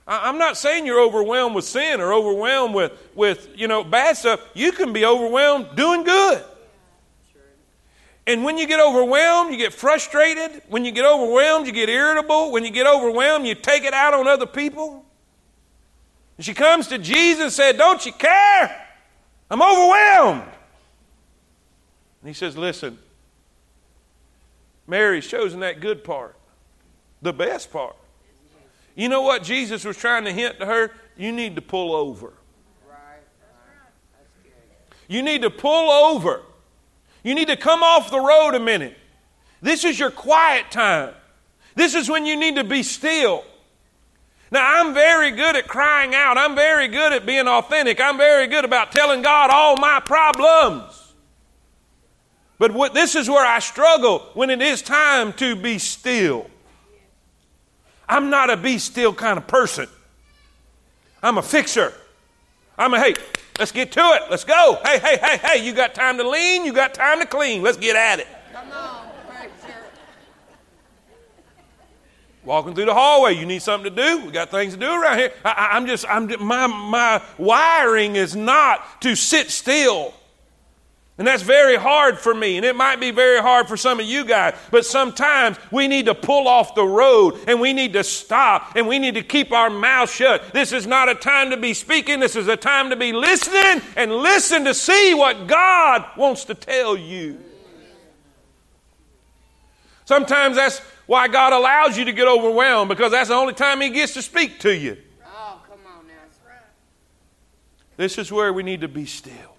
I'm 0.08 0.38
not 0.38 0.56
saying 0.56 0.86
you're 0.86 1.02
overwhelmed 1.02 1.54
with 1.54 1.66
sin 1.66 2.00
or 2.00 2.14
overwhelmed 2.14 2.74
with, 2.74 2.94
with 3.14 3.50
you 3.58 3.68
know, 3.68 3.84
bad 3.84 4.16
stuff. 4.16 4.40
You 4.54 4.72
can 4.72 4.94
be 4.94 5.06
overwhelmed 5.06 5.76
doing 5.76 6.06
good. 6.06 6.42
And 8.26 8.46
when 8.46 8.58
you 8.58 8.68
get 8.68 8.80
overwhelmed, 8.80 9.52
you 9.52 9.58
get 9.58 9.74
frustrated. 9.74 10.62
When 10.70 10.86
you 10.86 10.94
get 10.94 11.04
overwhelmed, 11.04 11.68
you 11.68 11.74
get 11.74 11.90
irritable. 11.90 12.54
When 12.54 12.64
you 12.64 12.72
get 12.72 12.88
overwhelmed, 12.88 13.46
you 13.46 13.56
take 13.56 13.84
it 13.84 13.94
out 13.94 14.14
on 14.14 14.30
other 14.30 14.46
people. 14.46 15.04
And 16.38 16.46
she 16.46 16.54
comes 16.54 16.88
to 16.88 16.98
Jesus 16.98 17.44
and 17.44 17.52
said, 17.52 17.78
Don't 17.78 18.06
you 18.06 18.14
care? 18.14 18.88
I'm 19.52 19.62
overwhelmed. 19.62 20.44
And 22.22 22.30
he 22.30 22.34
says, 22.34 22.56
Listen, 22.56 22.98
Mary's 24.88 25.28
chosen 25.28 25.60
that 25.60 25.82
good 25.82 26.04
part, 26.04 26.36
the 27.22 27.34
best 27.34 27.72
part. 27.72 27.96
You 28.96 29.10
know 29.10 29.22
what 29.22 29.44
Jesus 29.44 29.86
was 29.86 29.98
trying 29.98 30.24
to 30.26 30.34
hint 30.34 30.60
to 30.60 30.66
her? 30.66 30.92
You 31.16 31.32
need 31.32 31.56
to 31.56 31.62
pull 31.62 31.94
over. 31.94 32.34
You 35.08 35.22
need 35.22 35.44
to 35.44 35.50
pull 35.50 35.90
over. 35.90 36.42
You 37.24 37.36
need 37.36 37.48
to 37.48 37.58
come 37.58 37.84
off 37.84 38.10
the 38.10 38.20
road 38.20 38.56
a 38.56 38.60
minute. 38.60 38.98
This 39.62 39.84
is 39.84 40.00
your 40.00 40.12
quiet 40.12 40.72
time. 40.72 41.14
This 41.76 41.94
is 41.94 42.10
when 42.10 42.26
you 42.26 42.36
need 42.36 42.56
to 42.56 42.64
be 42.64 42.84
still. 42.84 43.44
Now, 44.50 44.80
I'm 44.80 44.94
very 44.94 45.32
good 45.32 45.56
at 45.56 45.68
crying 45.68 46.16
out. 46.16 46.38
I'm 46.38 46.56
very 46.56 46.88
good 46.88 47.12
at 47.12 47.26
being 47.26 47.48
authentic. 47.48 48.00
I'm 48.00 48.18
very 48.18 48.48
good 48.48 48.66
about 48.66 48.92
telling 48.92 49.22
God 49.22 49.50
all 49.52 49.76
my 49.78 50.00
problems. 50.00 51.07
But 52.60 52.72
what, 52.72 52.94
this 52.94 53.16
is 53.16 53.30
where 53.30 53.46
I 53.46 53.60
struggle 53.60 54.20
when 54.34 54.50
it 54.50 54.62
is 54.62 54.82
time 54.82 55.34
to 55.34 55.56
be 55.56 55.78
still. 55.78 56.50
I'm 58.10 58.30
not 58.30 58.50
a 58.50 58.58
be 58.58 58.78
still 58.78 59.14
kind 59.14 59.38
of 59.38 59.48
person. 59.48 59.88
I'm 61.22 61.38
a 61.38 61.42
fixer. 61.42 61.94
I'm 62.78 62.94
a, 62.94 63.00
hey, 63.00 63.16
let's 63.60 63.72
get 63.72 63.92
to 63.92 64.00
it. 64.00 64.24
Let's 64.30 64.44
go. 64.44 64.80
Hey, 64.84 65.00
hey, 65.00 65.18
hey, 65.18 65.38
hey, 65.38 65.66
you 65.66 65.74
got 65.74 65.94
time 65.94 66.18
to 66.18 66.28
lean, 66.28 66.66
you 66.66 66.74
got 66.74 66.94
time 66.94 67.20
to 67.20 67.26
clean. 67.26 67.62
Let's 67.62 67.78
get 67.78 67.96
at 67.96 68.20
it. 68.20 68.28
Come 68.54 68.72
on, 68.72 69.08
Walking 72.48 72.74
through 72.74 72.86
the 72.86 72.94
hallway, 72.94 73.36
you 73.36 73.46
need 73.46 73.62
something 73.62 73.94
to 73.94 74.04
do. 74.04 74.26
We 74.26 74.32
got 74.32 74.52
things 74.52 74.74
to 74.74 74.80
do 74.80 74.90
around 74.90 75.18
here. 75.18 75.34
I, 75.44 75.76
am 75.76 75.86
just, 75.86 76.06
I'm 76.08 76.32
my 76.42 76.66
my 76.68 77.22
wiring 77.38 78.16
is 78.16 78.38
not 78.38 79.02
to 79.02 79.18
sit 79.18 79.52
still. 79.52 80.14
And 81.18 81.26
that's 81.26 81.42
very 81.42 81.78
hard 81.78 82.20
for 82.20 82.32
me, 82.32 82.58
and 82.58 82.66
it 82.66 82.76
might 82.76 83.00
be 83.00 83.10
very 83.10 83.42
hard 83.42 83.68
for 83.68 83.76
some 83.76 84.00
of 84.00 84.06
you 84.06 84.24
guys. 84.24 84.56
But 84.70 84.86
sometimes 84.86 85.58
we 85.72 85.88
need 85.88 86.06
to 86.06 86.14
pull 86.14 86.48
off 86.48 86.76
the 86.76 86.86
road 86.86 87.40
and 87.48 87.60
we 87.60 87.74
need 87.74 87.94
to 87.94 88.04
stop 88.04 88.76
and 88.76 88.88
we 88.88 89.00
need 89.00 89.16
to 89.16 89.24
keep 89.24 89.52
our 89.52 89.72
mouth 89.72 90.12
shut. 90.12 90.54
This 90.54 90.72
is 90.72 90.86
not 90.86 91.10
a 91.10 91.16
time 91.16 91.50
to 91.50 91.58
be 91.58 91.74
speaking, 91.74 92.20
this 92.20 92.36
is 92.36 92.48
a 92.48 92.56
time 92.56 92.92
to 92.92 92.96
be 92.96 93.14
listening 93.14 93.82
and 93.96 94.12
listen 94.12 94.66
to 94.66 94.76
see 94.76 95.16
what 95.16 95.48
God 95.48 96.06
wants 96.18 96.46
to 96.46 96.54
tell 96.54 96.96
you. 96.96 97.40
Sometimes 100.06 100.56
that's 100.56 100.80
why 101.08 101.28
God 101.28 101.52
allows 101.52 101.98
you 101.98 102.06
to 102.06 102.14
get 102.14 102.28
overwhelmed 102.28 102.90
because 102.90 103.12
that's 103.12 103.30
the 103.30 103.36
only 103.36 103.56
time 103.56 103.82
He 103.82 103.90
gets 103.90 104.14
to 104.14 104.22
speak 104.22 104.60
to 104.60 104.74
you. 104.74 104.98
Oh, 105.26 105.60
come 105.68 105.80
on 105.98 106.06
now. 106.06 106.14
That's 106.24 106.40
right. 106.46 106.62
This 107.98 108.20
is 108.20 108.32
where 108.32 108.54
we 108.54 108.62
need 108.62 108.82
to 108.82 108.88
be 108.88 109.08
still. 109.08 109.57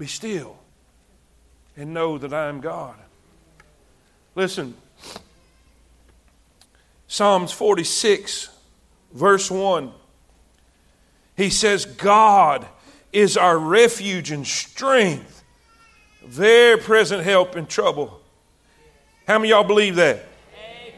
Be 0.00 0.06
still 0.06 0.56
and 1.76 1.92
know 1.92 2.16
that 2.16 2.32
I 2.32 2.48
am 2.48 2.62
God. 2.62 2.96
Listen, 4.34 4.74
Psalms 7.06 7.52
46, 7.52 8.48
verse 9.12 9.50
1. 9.50 9.92
He 11.36 11.50
says, 11.50 11.84
God 11.84 12.66
is 13.12 13.36
our 13.36 13.58
refuge 13.58 14.30
and 14.30 14.46
strength, 14.46 15.44
very 16.24 16.78
present 16.78 17.22
help 17.22 17.54
in 17.54 17.66
trouble. 17.66 18.22
How 19.28 19.38
many 19.38 19.50
y'all 19.50 19.64
believe 19.64 19.96
that? 19.96 20.16
Amen. 20.16 20.94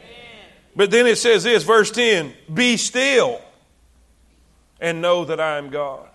But 0.77 0.91
then 0.91 1.07
it 1.07 1.17
says 1.17 1.43
this, 1.43 1.63
verse 1.63 1.91
10 1.91 2.33
Be 2.53 2.77
still 2.77 3.41
and 4.79 5.01
know 5.01 5.25
that 5.25 5.41
I 5.41 5.57
am 5.57 5.71
God. 5.71 6.07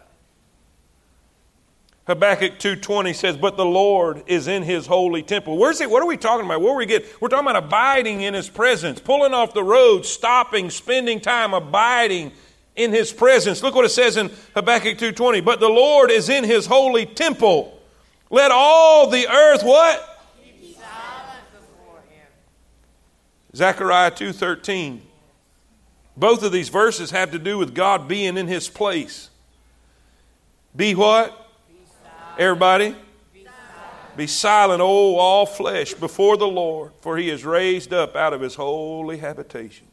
Habakkuk 2.09 2.59
2.20 2.59 3.15
says, 3.15 3.37
But 3.37 3.59
the 3.59 3.67
Lord 3.67 4.23
is 4.27 4.49
in 4.49 4.63
his 4.63 4.87
holy 4.87 5.23
temple. 5.23 5.59
Where's 5.59 5.83
it? 5.83 5.91
What 5.91 6.03
are 6.03 6.07
we 6.07 6.17
talking 6.17 6.47
about? 6.47 6.63
Where 6.63 6.75
we 6.75 6.87
get? 6.87 7.05
We're 7.21 7.29
talking 7.29 7.47
about 7.47 7.63
abiding 7.63 8.23
in 8.23 8.33
his 8.33 8.49
presence, 8.49 8.99
pulling 8.99 9.35
off 9.35 9.53
the 9.53 9.63
road, 9.63 10.07
stopping, 10.07 10.71
spending 10.71 11.21
time, 11.21 11.53
abiding 11.53 12.33
in 12.77 12.93
his 12.93 13.13
presence. 13.13 13.63
Look 13.63 13.75
what 13.75 13.85
it 13.85 13.91
says 13.91 14.17
in 14.17 14.31
Habakkuk 14.55 14.97
2.20. 14.97 15.45
But 15.45 15.61
the 15.61 15.69
Lord 15.69 16.11
is 16.11 16.31
in 16.31 16.45
his 16.45 16.65
holy 16.65 17.05
temple. 17.05 17.79
Let 18.31 18.53
all 18.53 19.11
the 19.11 19.29
earth 19.29 19.63
what? 19.63 20.15
Zechariah 23.55 24.13
2.13. 24.13 25.01
Both 26.17 26.43
of 26.43 26.53
these 26.53 26.71
verses 26.71 27.11
have 27.11 27.33
to 27.33 27.39
do 27.39 27.59
with 27.59 27.75
God 27.75 28.09
being 28.09 28.39
in 28.39 28.47
his 28.47 28.67
place. 28.71 29.29
Be 30.75 30.95
what? 30.95 31.48
Everybody? 32.39 32.95
Be 34.17 34.27
silent, 34.27 34.81
O 34.81 35.17
all 35.17 35.47
flesh, 35.47 35.95
before 35.95 36.37
the 36.37 36.47
Lord, 36.47 36.93
for 37.01 37.17
he 37.17 37.31
is 37.31 37.45
raised 37.45 37.93
up 37.93 38.17
out 38.17 38.33
of 38.33 38.41
his 38.41 38.57
holy 38.57 39.19
habitation. 39.19 39.87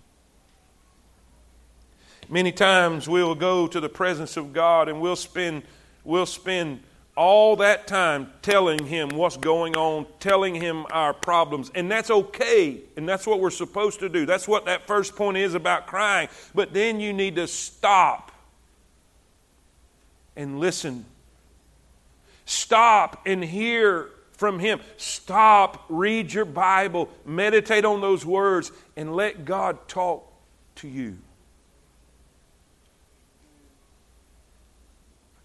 Many 2.28 2.52
times 2.52 3.08
we'll 3.08 3.36
go 3.36 3.68
to 3.68 3.80
the 3.80 3.90
presence 3.90 4.36
of 4.36 4.52
God 4.52 4.90
and 4.90 5.00
we'll 5.00 5.16
spend, 5.16 5.62
we'll 6.04 6.26
spend 6.26 6.82
all 7.16 7.56
that 7.58 7.86
time 7.88 8.32
telling 8.42 8.86
him 8.86 9.10
what's 9.10 9.38
going 9.38 9.76
on, 9.76 10.08
telling 10.20 10.56
him 10.56 10.86
our 10.90 11.14
problems. 11.14 11.72
And 11.76 11.90
that's 11.90 12.10
okay. 12.10 12.80
And 12.98 13.08
that's 13.08 13.28
what 13.28 13.40
we're 13.40 13.52
supposed 13.52 14.00
to 14.00 14.10
do. 14.10 14.26
That's 14.26 14.48
what 14.48 14.66
that 14.66 14.88
first 14.88 15.16
point 15.16 15.38
is 15.38 15.54
about 15.54 15.86
crying. 15.86 16.30
But 16.56 16.74
then 16.74 17.00
you 17.00 17.14
need 17.14 17.36
to 17.36 17.48
stop 17.48 18.32
and 20.36 20.60
listen 20.60 21.06
Stop 22.46 23.24
and 23.26 23.44
hear 23.44 24.10
from 24.32 24.60
Him. 24.60 24.80
Stop, 24.98 25.86
read 25.90 26.32
your 26.32 26.46
Bible, 26.46 27.10
meditate 27.26 27.86
on 27.86 28.02
those 28.02 28.26
words, 28.26 28.72
and 28.96 29.16
let 29.16 29.46
God 29.46 29.88
talk 29.88 30.32
to 30.76 30.88
you. 30.88 31.18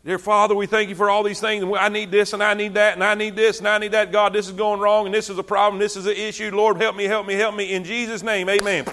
Dear 0.02 0.18
Father, 0.18 0.54
we 0.54 0.66
thank 0.66 0.88
you 0.88 0.94
for 0.94 1.10
all 1.10 1.22
these 1.22 1.40
things. 1.40 1.62
I 1.78 1.90
need 1.90 2.10
this 2.10 2.32
and 2.32 2.42
I 2.42 2.54
need 2.54 2.74
that 2.74 2.94
and 2.94 3.04
I 3.04 3.14
need 3.14 3.36
this 3.36 3.58
and 3.58 3.68
I 3.68 3.76
need 3.76 3.92
that. 3.92 4.10
God, 4.10 4.32
this 4.32 4.46
is 4.46 4.52
going 4.52 4.80
wrong 4.80 5.04
and 5.04 5.14
this 5.14 5.28
is 5.28 5.36
a 5.36 5.42
problem. 5.42 5.78
This 5.78 5.94
is 5.94 6.06
an 6.06 6.16
issue. 6.16 6.50
Lord, 6.54 6.78
help 6.78 6.96
me, 6.96 7.04
help 7.04 7.26
me, 7.26 7.34
help 7.34 7.54
me. 7.54 7.74
In 7.74 7.84
Jesus' 7.84 8.22
name, 8.22 8.48
amen. 8.48 8.86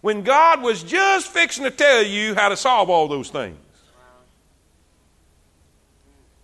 When 0.00 0.22
God 0.22 0.60
was 0.60 0.82
just 0.82 1.28
fixing 1.28 1.62
to 1.64 1.70
tell 1.70 2.02
you 2.02 2.34
how 2.34 2.48
to 2.48 2.56
solve 2.56 2.90
all 2.90 3.06
those 3.06 3.30
things. 3.30 3.56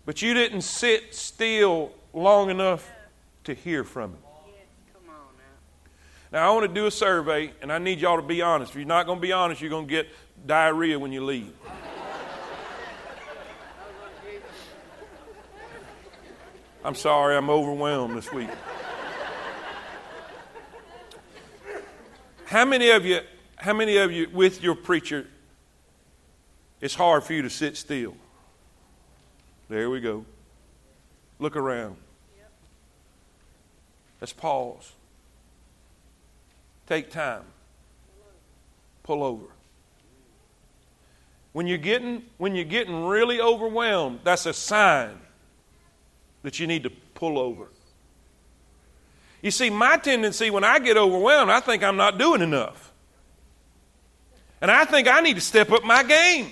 But 0.06 0.22
you 0.22 0.32
didn't 0.34 0.62
sit 0.62 1.14
still 1.14 1.92
long 2.14 2.48
enough 2.48 2.90
to 3.44 3.52
hear 3.52 3.84
from 3.84 4.12
him. 4.12 4.18
Now, 6.32 6.50
I 6.50 6.54
want 6.54 6.66
to 6.68 6.74
do 6.74 6.86
a 6.86 6.90
survey, 6.90 7.52
and 7.60 7.72
I 7.72 7.78
need 7.78 8.00
y'all 8.00 8.16
to 8.16 8.22
be 8.22 8.42
honest. 8.42 8.72
If 8.72 8.76
you're 8.76 8.84
not 8.84 9.06
going 9.06 9.18
to 9.18 9.22
be 9.22 9.32
honest, 9.32 9.60
you're 9.60 9.70
going 9.70 9.86
to 9.86 9.90
get 9.90 10.08
diarrhea 10.46 10.98
when 10.98 11.12
you 11.12 11.24
leave. 11.24 11.52
I'm 16.84 16.94
sorry, 16.94 17.36
I'm 17.36 17.50
overwhelmed 17.50 18.16
this 18.16 18.32
week. 18.32 18.48
How 22.44 22.64
many 22.64 22.90
of 22.90 23.04
you, 23.04 23.20
how 23.56 23.72
many 23.72 23.96
of 23.96 24.12
you 24.12 24.28
with 24.32 24.62
your 24.62 24.76
preacher, 24.76 25.26
it's 26.80 26.94
hard 26.94 27.24
for 27.24 27.32
you 27.32 27.42
to 27.42 27.50
sit 27.50 27.76
still? 27.76 28.14
There 29.68 29.90
we 29.90 30.00
go. 30.00 30.24
Look 31.38 31.56
around. 31.56 31.96
Let's 34.20 34.32
pause. 34.32 34.92
Take 36.86 37.10
time. 37.10 37.42
Pull 39.02 39.22
over. 39.22 39.46
When 41.52 41.66
you're 41.66 41.78
getting 41.78 42.22
when 42.38 42.54
you're 42.54 42.64
getting 42.64 43.06
really 43.06 43.40
overwhelmed, 43.40 44.20
that's 44.24 44.46
a 44.46 44.52
sign 44.52 45.18
that 46.42 46.60
you 46.60 46.66
need 46.66 46.82
to 46.84 46.90
pull 47.14 47.38
over. 47.38 47.68
You 49.42 49.50
see, 49.50 49.70
my 49.70 49.96
tendency 49.96 50.50
when 50.50 50.64
I 50.64 50.78
get 50.78 50.96
overwhelmed, 50.96 51.50
I 51.50 51.60
think 51.60 51.82
I'm 51.82 51.96
not 51.96 52.18
doing 52.18 52.42
enough. 52.42 52.92
And 54.60 54.70
I 54.70 54.84
think 54.84 55.08
I 55.08 55.20
need 55.20 55.34
to 55.34 55.40
step 55.40 55.70
up 55.70 55.84
my 55.84 56.02
game. 56.02 56.50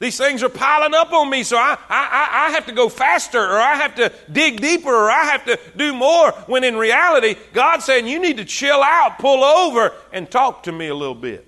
These 0.00 0.16
things 0.16 0.42
are 0.42 0.48
piling 0.48 0.94
up 0.94 1.12
on 1.12 1.28
me, 1.28 1.42
so 1.42 1.58
I, 1.58 1.76
I, 1.88 2.46
I 2.46 2.50
have 2.52 2.64
to 2.66 2.72
go 2.72 2.88
faster, 2.88 3.38
or 3.38 3.58
I 3.58 3.74
have 3.74 3.94
to 3.96 4.10
dig 4.32 4.58
deeper, 4.58 4.88
or 4.88 5.10
I 5.10 5.24
have 5.24 5.44
to 5.44 5.60
do 5.76 5.92
more. 5.92 6.32
When 6.46 6.64
in 6.64 6.76
reality, 6.76 7.36
God's 7.52 7.84
saying, 7.84 8.06
You 8.06 8.18
need 8.18 8.38
to 8.38 8.46
chill 8.46 8.82
out, 8.82 9.18
pull 9.18 9.44
over, 9.44 9.92
and 10.10 10.28
talk 10.30 10.62
to 10.64 10.72
me 10.72 10.88
a 10.88 10.94
little 10.94 11.14
bit. 11.14 11.46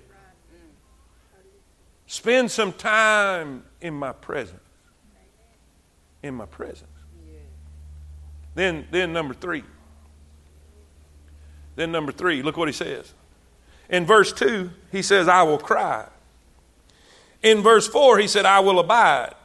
Spend 2.05 2.51
some 2.51 2.71
time 2.73 3.63
in 3.81 3.95
my 3.95 4.11
presence. 4.11 4.59
In 6.21 6.35
my 6.35 6.45
presence. 6.45 6.89
Then, 8.53 8.87
then 8.91 9.11
number 9.13 9.33
three. 9.33 9.63
Then 11.75 11.91
number 11.91 12.11
three, 12.11 12.43
look 12.43 12.55
what 12.55 12.67
he 12.67 12.73
says. 12.73 13.15
In 13.89 14.05
verse 14.05 14.31
2, 14.31 14.69
he 14.91 15.01
says, 15.01 15.27
I 15.27 15.41
will 15.41 15.57
cry. 15.57 16.07
In 17.43 17.61
verse 17.61 17.87
4, 17.87 18.19
he 18.19 18.27
said, 18.27 18.45
I 18.45 18.61
will 18.61 18.79
abide. 18.79 19.35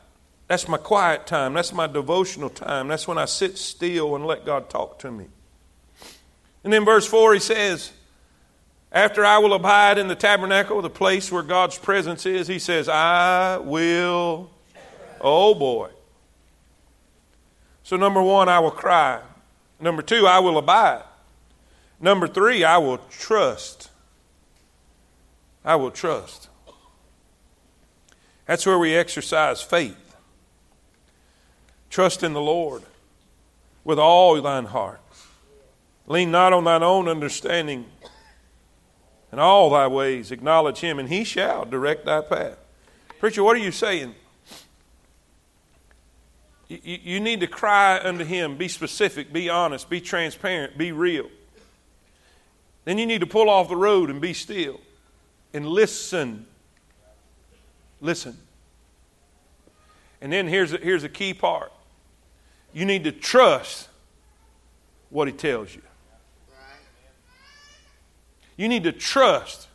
That's 0.47 0.69
my 0.69 0.79
quiet 0.79 1.27
time. 1.27 1.53
That's 1.53 1.73
my 1.73 1.87
devotional 1.87 2.49
time. 2.49 2.89
That's 2.89 3.07
when 3.07 3.19
I 3.19 3.27
sit 3.27 3.59
still 3.59 4.15
and 4.15 4.25
let 4.25 4.47
God 4.47 4.71
talk 4.71 5.01
to 5.01 5.11
me. 5.11 5.27
And 6.65 6.73
in 6.73 6.85
verse 6.85 7.07
4, 7.07 7.35
he 7.35 7.41
says, 7.41 7.93
After 8.93 9.25
I 9.25 9.39
will 9.39 9.53
abide 9.53 9.99
in 9.99 10.09
the 10.09 10.15
tabernacle, 10.15 10.81
the 10.81 10.89
place 10.89 11.31
where 11.31 11.43
God's 11.43 11.77
presence 11.77 12.25
is, 12.25 12.47
he 12.47 12.59
says, 12.59 12.89
I 12.89 13.59
will. 13.59 14.51
Oh 15.21 15.55
boy. 15.55 15.91
So, 17.83 17.97
number 17.97 18.23
one, 18.23 18.49
I 18.49 18.59
will 18.59 18.71
cry. 18.71 19.21
Number 19.81 20.03
two, 20.03 20.27
I 20.27 20.41
will 20.41 20.59
abide. 20.59 21.05
Number 22.01 22.29
three, 22.29 22.63
I 22.63 22.79
will 22.79 22.99
trust. 23.11 23.91
I 25.65 25.77
will 25.77 25.91
trust. 25.91 26.49
That's 28.49 28.65
where 28.65 28.79
we 28.79 28.95
exercise 28.97 29.61
faith. 29.61 30.17
Trust 31.91 32.23
in 32.23 32.33
the 32.33 32.41
Lord 32.41 32.83
with 33.85 33.99
all 33.99 34.41
thine 34.41 34.65
heart. 34.65 35.03
Lean 36.07 36.31
not 36.31 36.55
on 36.55 36.65
thine 36.65 36.83
own 36.83 37.09
understanding. 37.09 37.85
In 39.31 39.39
all 39.39 39.69
thy 39.69 39.87
ways 39.87 40.33
acknowledge 40.33 40.79
him, 40.79 40.99
and 40.99 41.11
he 41.11 41.25
shall 41.25 41.67
direct 41.67 42.07
thy 42.07 42.23
path. 42.23 42.57
Preacher, 43.21 43.45
what 43.45 43.55
are 43.55 43.61
you 43.61 43.71
saying? 43.71 44.15
You, 46.69 47.21
need 47.21 47.41
to 47.41 47.47
cry 47.47 48.01
unto 48.03 48.25
him. 48.25 48.57
Be 48.57 48.69
specific, 48.69 49.31
be 49.31 49.51
honest, 49.51 49.91
be 49.91 50.01
transparent, 50.01 50.79
be 50.79 50.91
real. 50.93 51.29
Then 52.87 52.97
you 52.97 53.05
need 53.05 53.21
to 53.21 53.27
pull 53.27 53.51
off 53.51 53.69
the 53.69 53.77
road 53.77 54.09
and 54.09 54.23
be 54.23 54.33
still 54.33 54.81
and 55.53 55.67
listen 55.67 56.47
Listen. 58.01 58.37
And 60.21 60.33
then 60.33 60.49
here's 60.49 60.73
a, 60.73 60.79
here's 60.79 61.05
a 61.05 61.09
key 61.09 61.35
part 61.35 61.73
you 62.73 62.85
need 62.85 63.05
to 63.05 63.13
trust 63.13 63.89
what 65.11 65.27
he 65.27 65.33
tells 65.33 65.75
you. 65.75 65.83
You 68.57 68.69
need 68.69 68.85
to 68.85 68.93
trust 68.93 69.69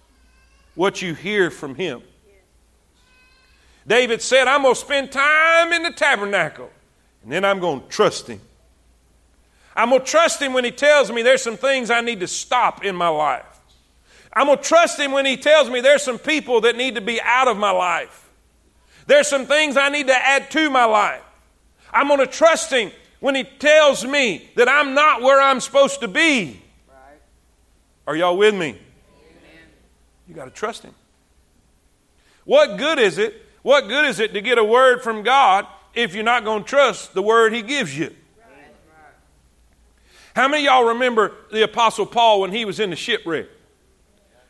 what 0.75 1.01
you 1.01 1.13
hear 1.13 1.49
from 1.49 1.75
him. 1.75 2.01
David 3.87 4.21
said, 4.21 4.47
I'm 4.47 4.61
going 4.61 4.75
to 4.75 4.79
spend 4.79 5.11
time 5.11 5.73
in 5.73 5.83
the 5.83 5.91
tabernacle, 5.91 6.69
and 7.23 7.31
then 7.31 7.43
I'm 7.43 7.59
going 7.59 7.81
to 7.81 7.87
trust 7.87 8.27
him. 8.27 8.41
I'm 9.75 9.89
going 9.89 10.01
to 10.01 10.07
trust 10.07 10.41
him 10.41 10.53
when 10.53 10.63
he 10.63 10.71
tells 10.71 11.11
me 11.11 11.21
there's 11.21 11.41
some 11.41 11.57
things 11.57 11.89
I 11.89 12.01
need 12.01 12.19
to 12.19 12.27
stop 12.27 12.85
in 12.85 12.95
my 12.95 13.07
life. 13.07 13.52
I'm 14.35 14.47
going 14.47 14.57
to 14.57 14.63
trust 14.63 14.99
him 14.99 15.11
when 15.11 15.25
he 15.25 15.37
tells 15.37 15.69
me 15.69 15.81
there's 15.81 16.01
some 16.01 16.17
people 16.17 16.61
that 16.61 16.75
need 16.75 16.95
to 16.95 17.01
be 17.01 17.21
out 17.21 17.47
of 17.47 17.57
my 17.57 17.71
life. 17.71 18.29
There's 19.05 19.27
some 19.27 19.45
things 19.45 19.77
I 19.77 19.89
need 19.89 20.07
to 20.07 20.15
add 20.15 20.49
to 20.51 20.69
my 20.69 20.85
life. 20.85 21.21
I'm 21.91 22.07
going 22.07 22.19
to 22.19 22.27
trust 22.27 22.71
him 22.71 22.91
when 23.19 23.35
he 23.35 23.43
tells 23.43 24.05
me 24.05 24.49
that 24.55 24.67
I'm 24.67 24.95
not 24.95 25.21
where 25.21 25.39
I'm 25.39 25.59
supposed 25.59 26.01
to 26.01 26.07
be. 26.07 26.61
Right. 26.89 27.19
Are 28.07 28.15
y'all 28.15 28.35
with 28.35 28.55
me? 28.55 28.69
Amen. 28.69 28.79
You 30.27 30.33
got 30.33 30.45
to 30.45 30.51
trust 30.51 30.83
him. 30.83 30.95
What 32.45 32.77
good 32.77 32.97
is 32.97 33.19
it? 33.19 33.39
What 33.61 33.87
good 33.87 34.05
is 34.05 34.19
it 34.19 34.33
to 34.33 34.41
get 34.41 34.57
a 34.57 34.63
word 34.63 35.03
from 35.03 35.23
God 35.23 35.67
if 35.93 36.15
you're 36.15 36.23
not 36.23 36.43
going 36.43 36.63
to 36.63 36.69
trust 36.69 37.13
the 37.13 37.21
word 37.21 37.53
he 37.53 37.61
gives 37.61 37.97
you? 37.97 38.13
How 40.35 40.47
many 40.47 40.65
y'all 40.65 40.85
remember 40.85 41.33
the 41.51 41.61
Apostle 41.61 42.07
Paul 42.07 42.41
when 42.41 42.51
he 42.51 42.65
was 42.65 42.79
in 42.79 42.89
the 42.89 42.95
shipwreck? 42.95 43.45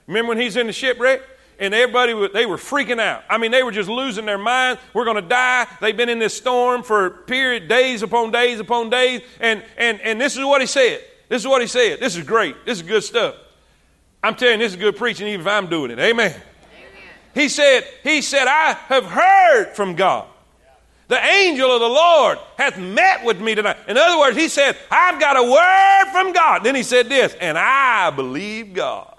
Remember 0.08 0.30
when 0.30 0.38
he's 0.40 0.56
in 0.56 0.68
the 0.68 0.74
shipwreck? 0.74 1.22
And 1.60 1.74
everybody, 1.74 2.14
they 2.34 2.46
were 2.46 2.58
freaking 2.58 3.00
out. 3.00 3.24
I 3.30 3.38
mean, 3.38 3.52
they 3.52 3.64
were 3.64 3.72
just 3.72 3.88
losing 3.88 4.26
their 4.26 4.40
mind. 4.40 4.80
We're 4.94 5.06
going 5.06 5.22
to 5.22 5.28
die. 5.28 5.68
They've 5.80 5.96
been 5.96 6.10
in 6.10 6.20
this 6.20 6.36
storm 6.36 6.84
for 6.84 7.12
period, 7.12 7.68
days 7.68 8.02
upon 8.02 8.32
days 8.32 8.60
upon 8.60 8.90
days. 8.90 9.22
And, 9.40 9.64
and, 9.78 10.02
and 10.02 10.20
this 10.20 10.36
is 10.36 10.44
what 10.44 10.62
he 10.62 10.68
said. 10.68 11.02
This 11.30 11.42
is 11.42 11.48
what 11.48 11.62
he 11.62 11.68
said. 11.68 12.00
This 12.00 12.18
is 12.18 12.26
great. 12.26 12.66
This 12.66 12.80
is 12.80 12.88
good 12.88 13.04
stuff. 13.04 13.36
I'm 14.24 14.36
telling 14.36 14.60
you, 14.60 14.66
this 14.66 14.74
is 14.74 14.80
good 14.80 14.98
preaching, 14.98 15.28
even 15.28 15.42
if 15.42 15.48
I'm 15.48 15.68
doing 15.68 15.92
it. 15.92 16.00
Amen. 16.00 16.32
Amen. 16.32 16.42
He 17.36 17.50
said, 17.50 17.84
he 18.04 18.22
said, 18.22 18.48
I 18.48 18.74
have 18.88 19.06
heard 19.06 19.76
from 19.76 19.96
God. 19.96 20.28
The 21.08 21.24
angel 21.24 21.70
of 21.70 21.82
the 21.82 21.88
Lord 21.88 22.40
hath 22.58 22.80
met 22.80 23.24
with 23.24 23.40
me 23.40 23.54
tonight. 23.54 23.78
In 23.88 23.98
other 23.98 24.18
words, 24.18 24.36
he 24.36 24.48
said, 24.48 24.78
I've 24.90 25.20
got 25.20 25.38
a 25.38 25.44
word 25.44 26.12
from 26.12 26.34
God. 26.34 26.64
Then 26.64 26.74
he 26.74 26.84
said 26.84 27.10
this, 27.10 27.36
and 27.40 27.58
I 27.58 28.10
believe 28.10 28.74
God. 28.74 29.13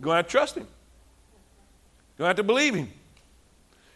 You're 0.00 0.04
going 0.04 0.14
to 0.14 0.16
have 0.16 0.26
to 0.26 0.30
trust 0.30 0.56
him. 0.56 0.66
You're 2.16 2.24
going 2.24 2.26
to 2.26 2.28
have 2.28 2.36
to 2.36 2.42
believe 2.42 2.74
him. 2.74 2.90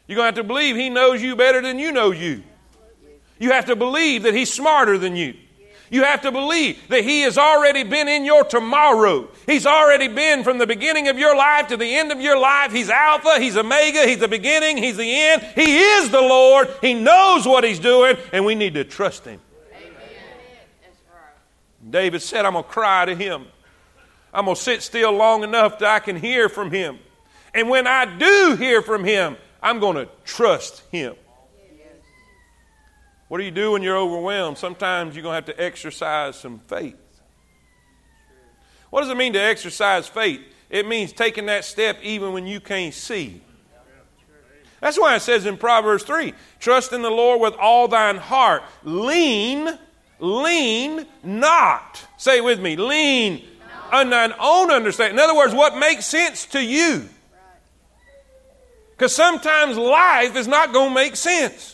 You're 0.06 0.16
going 0.16 0.34
to 0.34 0.36
have 0.38 0.44
to 0.44 0.44
believe 0.44 0.76
he 0.76 0.90
knows 0.90 1.22
you 1.22 1.34
better 1.34 1.62
than 1.62 1.78
you 1.78 1.92
know 1.92 2.10
you. 2.10 2.42
You 3.38 3.52
have 3.52 3.64
to 3.66 3.74
believe 3.74 4.24
that 4.24 4.34
he's 4.34 4.52
smarter 4.52 4.98
than 4.98 5.16
you. 5.16 5.34
You 5.90 6.02
have 6.02 6.22
to 6.22 6.32
believe 6.32 6.88
that 6.88 7.04
He 7.04 7.20
has 7.20 7.38
already 7.38 7.84
been 7.84 8.08
in 8.08 8.24
your 8.24 8.42
tomorrow. 8.42 9.28
He's 9.46 9.66
already 9.66 10.08
been 10.08 10.42
from 10.42 10.58
the 10.58 10.66
beginning 10.66 11.06
of 11.08 11.18
your 11.18 11.36
life 11.36 11.68
to 11.68 11.76
the 11.76 11.94
end 11.94 12.10
of 12.10 12.20
your 12.20 12.36
life. 12.38 12.72
He's 12.72 12.90
Alpha, 12.90 13.38
He's 13.38 13.56
Omega, 13.56 14.04
He's 14.06 14.18
the 14.18 14.26
beginning, 14.26 14.76
He's 14.76 14.96
the 14.96 15.08
end. 15.08 15.42
He 15.54 15.78
is 15.78 16.10
the 16.10 16.20
Lord. 16.20 16.68
He 16.80 16.94
knows 16.94 17.46
what 17.46 17.64
He's 17.64 17.78
doing, 17.78 18.16
and 18.32 18.44
we 18.44 18.54
need 18.54 18.74
to 18.74 18.84
trust 18.84 19.24
Him. 19.24 19.40
Amen. 19.76 19.92
David 21.90 22.22
said, 22.22 22.44
I'm 22.44 22.54
going 22.54 22.64
to 22.64 22.70
cry 22.70 23.04
to 23.04 23.14
Him. 23.14 23.46
I'm 24.34 24.46
going 24.46 24.56
to 24.56 24.60
sit 24.60 24.82
still 24.82 25.12
long 25.12 25.44
enough 25.44 25.78
that 25.78 25.88
I 25.88 26.00
can 26.00 26.16
hear 26.16 26.48
from 26.48 26.72
Him. 26.72 26.98
And 27.54 27.70
when 27.70 27.86
I 27.86 28.04
do 28.04 28.56
hear 28.58 28.82
from 28.82 29.04
Him, 29.04 29.36
I'm 29.62 29.78
going 29.78 29.94
to 29.94 30.08
trust 30.24 30.82
Him. 30.90 31.14
What 33.28 33.38
do 33.38 33.44
you 33.44 33.52
do 33.52 33.72
when 33.72 33.82
you're 33.82 33.96
overwhelmed? 33.96 34.58
Sometimes 34.58 35.14
you're 35.14 35.22
going 35.22 35.40
to 35.40 35.46
have 35.46 35.56
to 35.56 35.62
exercise 35.62 36.36
some 36.36 36.58
faith. 36.66 36.96
What 38.90 39.00
does 39.00 39.10
it 39.10 39.16
mean 39.16 39.32
to 39.32 39.40
exercise 39.40 40.08
faith? 40.08 40.40
It 40.68 40.86
means 40.86 41.12
taking 41.12 41.46
that 41.46 41.64
step 41.64 41.98
even 42.02 42.32
when 42.32 42.46
you 42.46 42.60
can't 42.60 42.92
see. 42.92 43.40
That's 44.80 44.98
why 44.98 45.16
it 45.16 45.20
says 45.20 45.46
in 45.46 45.56
Proverbs 45.56 46.02
3 46.02 46.34
trust 46.58 46.92
in 46.92 47.02
the 47.02 47.10
Lord 47.10 47.40
with 47.40 47.54
all 47.54 47.88
thine 47.88 48.16
heart. 48.16 48.62
Lean, 48.82 49.78
lean 50.18 51.06
not. 51.22 52.04
Say 52.18 52.40
with 52.40 52.60
me, 52.60 52.76
lean 52.76 53.44
thine 54.02 54.32
own 54.38 54.70
understanding. 54.70 55.16
In 55.16 55.20
other 55.20 55.36
words, 55.36 55.54
what 55.54 55.76
makes 55.76 56.06
sense 56.06 56.46
to 56.46 56.62
you. 56.62 57.08
Because 58.92 59.14
sometimes 59.14 59.76
life 59.76 60.36
is 60.36 60.46
not 60.46 60.72
going 60.72 60.90
to 60.90 60.94
make 60.94 61.16
sense. 61.16 61.73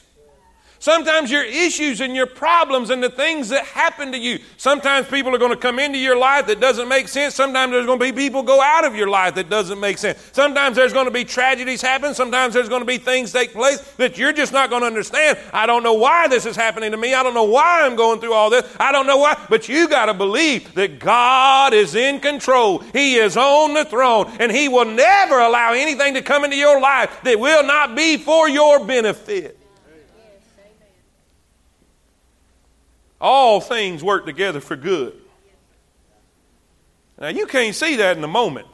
Sometimes 0.81 1.31
your 1.31 1.45
issues 1.45 2.01
and 2.01 2.17
your 2.17 2.27
problems 2.27 2.89
and 2.89 3.03
the 3.03 3.11
things 3.11 3.51
that 3.51 3.67
happen 3.67 4.13
to 4.13 4.19
you. 4.19 4.39
Sometimes 4.57 5.07
people 5.09 5.35
are 5.35 5.39
going 5.39 5.51
to 5.51 5.57
come 5.59 5.79
into 5.79 5.99
your 5.99 6.17
life 6.17 6.47
that 6.47 6.59
doesn't 6.59 6.89
make 6.89 7.07
sense. 7.07 7.35
Sometimes 7.35 7.73
there's 7.73 7.85
going 7.85 7.99
to 7.99 8.05
be 8.05 8.13
people 8.13 8.43
go 8.43 8.63
out 8.63 8.87
of 8.87 8.97
your 8.97 9.11
life 9.11 9.35
that 9.35 9.51
doesn't 9.51 9.79
make 9.79 9.99
sense. 9.99 10.31
Sometimes 10.33 10.77
there's 10.77 10.95
going 10.95 11.05
to 11.05 11.11
be 11.11 11.23
tragedies 11.23 11.83
happen. 11.83 12.15
Sometimes 12.15 12.55
there's 12.55 12.71
going 12.71 12.81
to 12.81 12.87
be 12.87 12.97
things 12.97 13.31
take 13.31 13.53
place 13.53 13.79
that 13.99 14.17
you're 14.17 14.33
just 14.33 14.55
not 14.55 14.71
going 14.71 14.81
to 14.81 14.87
understand. 14.87 15.39
I 15.53 15.67
don't 15.67 15.83
know 15.83 15.93
why 15.93 16.29
this 16.29 16.47
is 16.47 16.57
happening 16.57 16.93
to 16.93 16.97
me. 16.97 17.13
I 17.13 17.23
don't 17.23 17.35
know 17.35 17.45
why 17.45 17.83
I'm 17.83 17.95
going 17.95 18.19
through 18.19 18.33
all 18.33 18.49
this. 18.49 18.65
I 18.81 18.91
don't 18.91 19.07
know 19.07 19.19
why. 19.19 19.39
But 19.51 19.69
you 19.69 19.87
got 19.87 20.07
to 20.07 20.15
believe 20.15 20.73
that 20.77 20.99
God 20.99 21.75
is 21.75 21.95
in 21.95 22.21
control. 22.21 22.79
He 22.95 23.17
is 23.17 23.37
on 23.37 23.75
the 23.75 23.85
throne 23.85 24.33
and 24.41 24.51
He 24.51 24.71
will 24.71 24.87
never 24.87 25.41
allow 25.41 25.75
anything 25.75 26.15
to 26.15 26.23
come 26.23 26.43
into 26.43 26.57
your 26.57 26.81
life 26.81 27.21
that 27.25 27.39
will 27.39 27.67
not 27.67 27.95
be 27.95 28.17
for 28.17 28.49
your 28.49 28.83
benefit. 28.83 29.60
All 33.21 33.61
things 33.61 34.03
work 34.03 34.25
together 34.27 34.61
for 34.61 34.77
good. 34.77 35.15
Now, 37.19 37.29
you 37.29 37.47
can't 37.47 37.75
see 37.75 37.97
that 37.97 38.17
in 38.17 38.23
the 38.23 38.29
moment. 38.29 38.69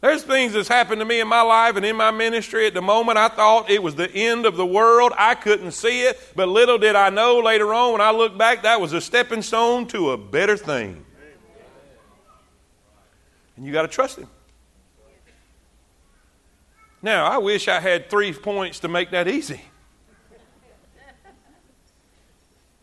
There's 0.00 0.22
things 0.22 0.52
that's 0.52 0.68
happened 0.68 1.00
to 1.00 1.06
me 1.06 1.20
in 1.20 1.28
my 1.28 1.40
life 1.40 1.76
and 1.76 1.86
in 1.86 1.96
my 1.96 2.10
ministry. 2.10 2.66
At 2.66 2.74
the 2.74 2.82
moment, 2.82 3.16
I 3.16 3.28
thought 3.28 3.70
it 3.70 3.82
was 3.82 3.94
the 3.94 4.10
end 4.10 4.44
of 4.44 4.54
the 4.56 4.66
world. 4.66 5.12
I 5.16 5.34
couldn't 5.34 5.72
see 5.72 6.02
it, 6.02 6.20
but 6.36 6.46
little 6.46 6.76
did 6.76 6.94
I 6.94 7.08
know 7.08 7.38
later 7.38 7.72
on 7.72 7.92
when 7.92 8.00
I 8.02 8.10
look 8.10 8.36
back, 8.36 8.64
that 8.64 8.82
was 8.82 8.92
a 8.92 9.00
stepping 9.00 9.40
stone 9.40 9.86
to 9.88 10.10
a 10.10 10.18
better 10.18 10.58
thing. 10.58 11.06
And 13.56 13.64
you 13.64 13.72
got 13.72 13.82
to 13.82 13.88
trust 13.88 14.18
Him. 14.18 14.28
Now, 17.00 17.24
I 17.24 17.38
wish 17.38 17.66
I 17.68 17.80
had 17.80 18.10
three 18.10 18.34
points 18.34 18.80
to 18.80 18.88
make 18.88 19.10
that 19.12 19.26
easy. 19.26 19.62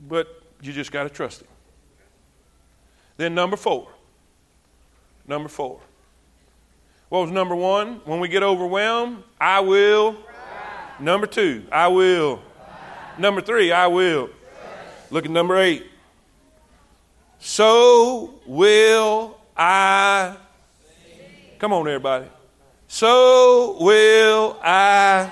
But 0.08 0.28
you 0.62 0.74
just 0.74 0.92
got 0.92 1.04
to 1.04 1.10
trust 1.10 1.42
Him. 1.42 1.48
Then, 3.18 3.36
number 3.36 3.58
four. 3.58 3.88
Number 5.28 5.50
four. 5.50 5.80
What 7.10 7.24
was 7.24 7.32
number 7.32 7.56
one? 7.56 8.02
When 8.06 8.20
we 8.20 8.30
get 8.30 8.42
overwhelmed, 8.42 9.24
I 9.40 9.60
will. 9.60 10.16
Number 11.00 11.28
two, 11.28 11.66
I 11.72 11.88
will. 11.88 12.42
Number 13.18 13.42
three, 13.42 13.72
I 13.72 13.88
will. 13.88 14.30
Look 15.10 15.26
at 15.26 15.32
number 15.32 15.58
eight. 15.58 15.86
So 17.40 18.40
will 18.46 19.38
I. 19.58 20.38
Come 21.60 21.74
on, 21.74 21.88
everybody. 21.88 22.28
So 22.88 23.78
will 23.80 24.58
I. 24.64 25.32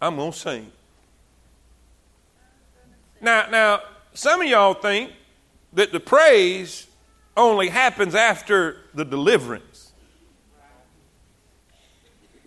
I'm 0.00 0.16
going 0.16 0.32
to 0.32 0.38
sing. 0.38 0.72
Now, 3.24 3.48
now, 3.50 3.80
some 4.12 4.42
of 4.42 4.46
y'all 4.46 4.74
think 4.74 5.10
that 5.72 5.92
the 5.92 5.98
praise 5.98 6.86
only 7.34 7.70
happens 7.70 8.14
after 8.14 8.82
the 8.92 9.02
deliverance. 9.02 9.92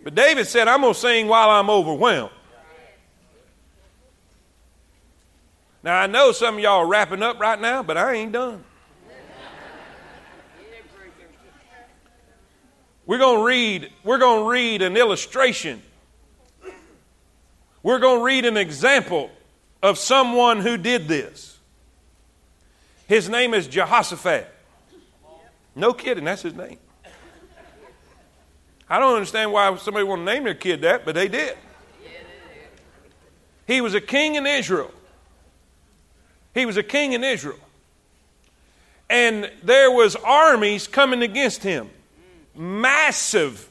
But 0.04 0.14
David 0.14 0.46
said, 0.46 0.68
I'm 0.68 0.82
going 0.82 0.94
to 0.94 0.98
sing 0.98 1.26
while 1.26 1.50
I'm 1.50 1.68
overwhelmed. 1.68 2.30
Now, 5.82 6.00
I 6.00 6.06
know 6.06 6.30
some 6.30 6.54
of 6.54 6.60
y'all 6.60 6.78
are 6.78 6.86
wrapping 6.86 7.24
up 7.24 7.40
right 7.40 7.60
now, 7.60 7.82
but 7.82 7.96
I 7.96 8.14
ain't 8.14 8.30
done. 8.30 8.62
We're 13.04 13.18
going 13.18 13.38
to 13.38 13.44
read, 13.44 13.90
we're 14.04 14.18
going 14.18 14.44
to 14.44 14.48
read 14.48 14.82
an 14.82 14.96
illustration. 14.96 15.82
We're 17.82 17.98
going 17.98 18.20
to 18.20 18.24
read 18.24 18.44
an 18.44 18.56
example 18.56 19.32
of 19.82 19.98
someone 19.98 20.60
who 20.60 20.76
did 20.76 21.08
this. 21.08 21.58
His 23.06 23.28
name 23.28 23.54
is 23.54 23.66
Jehoshaphat. 23.66 24.54
No 25.74 25.92
kidding, 25.92 26.24
that's 26.24 26.42
his 26.42 26.54
name. 26.54 26.78
I 28.90 28.98
don't 28.98 29.14
understand 29.14 29.52
why 29.52 29.74
somebody 29.76 30.06
to 30.06 30.16
name 30.16 30.44
their 30.44 30.54
kid 30.54 30.80
that, 30.82 31.04
but 31.04 31.14
they 31.14 31.28
did. 31.28 31.56
He 33.66 33.80
was 33.82 33.94
a 33.94 34.00
king 34.00 34.34
in 34.34 34.46
Israel. 34.46 34.90
He 36.54 36.64
was 36.64 36.78
a 36.78 36.82
king 36.82 37.12
in 37.12 37.22
Israel. 37.22 37.58
And 39.10 39.50
there 39.62 39.90
was 39.90 40.16
armies 40.16 40.86
coming 40.86 41.22
against 41.22 41.62
him. 41.62 41.90
Massive, 42.54 43.68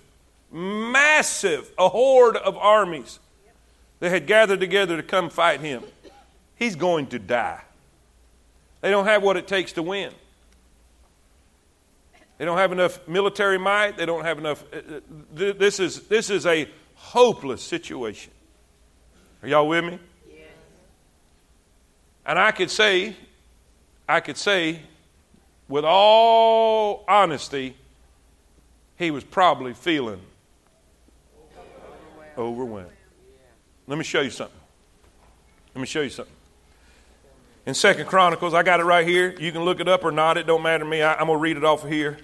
massive, 0.52 1.72
a 1.78 1.90
horde 1.90 2.38
of 2.38 2.56
armies 2.58 3.20
that 4.00 4.10
had 4.10 4.28
gathered 4.28 4.60
together 4.60 4.98
to 4.98 5.04
come 5.04 5.30
fight 5.30 5.62
him. 5.62 5.84
He's 6.58 6.76
going 6.76 7.08
to 7.08 7.20
die. 7.20 7.62
They 8.82 8.90
don't 8.90 9.06
have 9.06 9.24
what 9.24 9.38
it 9.38 9.48
takes 9.48 9.74
to 9.74 9.84
win. 9.84 10.12
They 12.38 12.46
don't 12.46 12.58
have 12.58 12.72
enough 12.72 13.08
military 13.08 13.58
might. 13.58 13.98
They 13.98 14.06
don't 14.06 14.24
have 14.24 14.38
enough. 14.38 14.64
Uh, 14.72 14.78
uh, 14.78 15.54
this 15.54 15.80
is, 15.80 16.08
this 16.08 16.30
is 16.30 16.46
a 16.46 16.68
hopeless 16.96 17.62
situation. 17.64 18.32
Are 19.42 19.48
y'all 19.48 19.68
with 19.68 19.86
me? 19.86 20.00
Yes. 20.30 20.40
And 22.26 22.38
I 22.38 22.52
could 22.52 22.70
say, 22.70 23.16
I 24.08 24.20
could 24.20 24.38
say, 24.38 24.82
with 25.68 25.84
all 25.84 27.04
honesty, 27.08 27.76
he 28.98 29.12
was 29.12 29.24
probably 29.24 29.74
feeling 29.74 30.22
overwhelmed. 32.38 32.38
overwhelmed. 32.38 32.92
Let 33.88 33.98
me 33.98 34.04
show 34.04 34.22
you 34.22 34.30
something. 34.30 34.60
Let 35.74 35.82
me 35.82 35.88
show 35.88 36.02
you 36.02 36.10
something 36.10 36.37
in 37.68 37.74
Second 37.74 38.06
Chronicles. 38.06 38.54
I 38.54 38.64
got 38.64 38.80
it 38.80 38.86
right 38.86 39.06
here. 39.06 39.36
You 39.38 39.52
can 39.52 39.64
look 39.64 39.82
it 39.82 39.90
up 39.90 40.06
or 40.06 40.12
not. 40.12 40.38
It 40.38 40.48
don't 40.48 40.64
matter 40.64 40.86
to 40.86 40.90
me. 40.90 41.02
I, 41.02 41.20
am 41.20 41.28
going 41.28 41.38
to 41.38 41.42
read 41.42 41.58
it 41.58 41.66
off 41.66 41.84
of 41.84 41.92
here. 41.92 42.18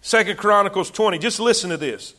Second 0.00 0.38
Chronicles 0.38 0.90
20. 0.90 1.18
Just 1.18 1.38
listen 1.38 1.68
to 1.68 1.76
this. 1.76 2.14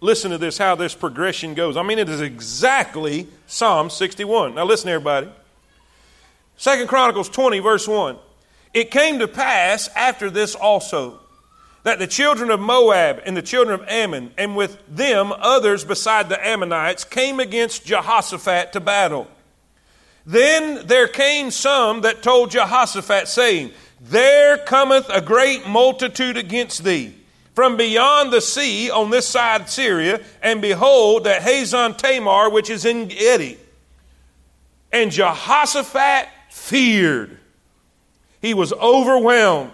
Listen 0.00 0.30
to 0.30 0.38
this, 0.38 0.58
how 0.58 0.76
this 0.76 0.94
progression 0.94 1.54
goes. 1.54 1.76
I 1.76 1.82
mean, 1.82 1.98
it 1.98 2.08
is 2.08 2.20
exactly 2.20 3.26
Psalm 3.48 3.90
61. 3.90 4.54
Now 4.54 4.64
listen, 4.64 4.88
everybody. 4.88 5.28
Second 6.56 6.86
Chronicles 6.86 7.28
20, 7.28 7.58
verse 7.58 7.88
1. 7.88 8.16
It 8.72 8.92
came 8.92 9.18
to 9.18 9.26
pass 9.26 9.88
after 9.96 10.30
this 10.30 10.54
also 10.54 11.18
that 11.82 11.98
the 11.98 12.06
children 12.06 12.50
of 12.50 12.60
Moab 12.60 13.22
and 13.26 13.36
the 13.36 13.42
children 13.42 13.80
of 13.80 13.88
Ammon, 13.88 14.32
and 14.38 14.54
with 14.54 14.80
them 14.88 15.32
others 15.32 15.84
beside 15.84 16.28
the 16.28 16.46
Ammonites, 16.46 17.04
came 17.04 17.40
against 17.40 17.86
Jehoshaphat 17.86 18.72
to 18.74 18.80
battle. 18.80 19.28
Then 20.26 20.86
there 20.88 21.06
came 21.06 21.52
some 21.52 22.00
that 22.00 22.22
told 22.22 22.50
Jehoshaphat, 22.50 23.28
saying, 23.28 23.70
There 24.00 24.58
cometh 24.58 25.08
a 25.08 25.20
great 25.20 25.68
multitude 25.68 26.36
against 26.36 26.82
thee 26.82 27.14
from 27.54 27.76
beyond 27.76 28.32
the 28.32 28.40
sea 28.40 28.90
on 28.90 29.10
this 29.10 29.26
side 29.26 29.70
Syria, 29.70 30.20
and 30.42 30.60
behold, 30.60 31.24
that 31.24 31.42
Hazon 31.42 31.96
Tamar, 31.96 32.50
which 32.50 32.68
is 32.68 32.84
En 32.84 33.06
Gedi. 33.06 33.56
And 34.92 35.12
Jehoshaphat 35.12 36.28
feared. 36.50 37.38
He 38.42 38.52
was 38.52 38.72
overwhelmed. 38.72 39.72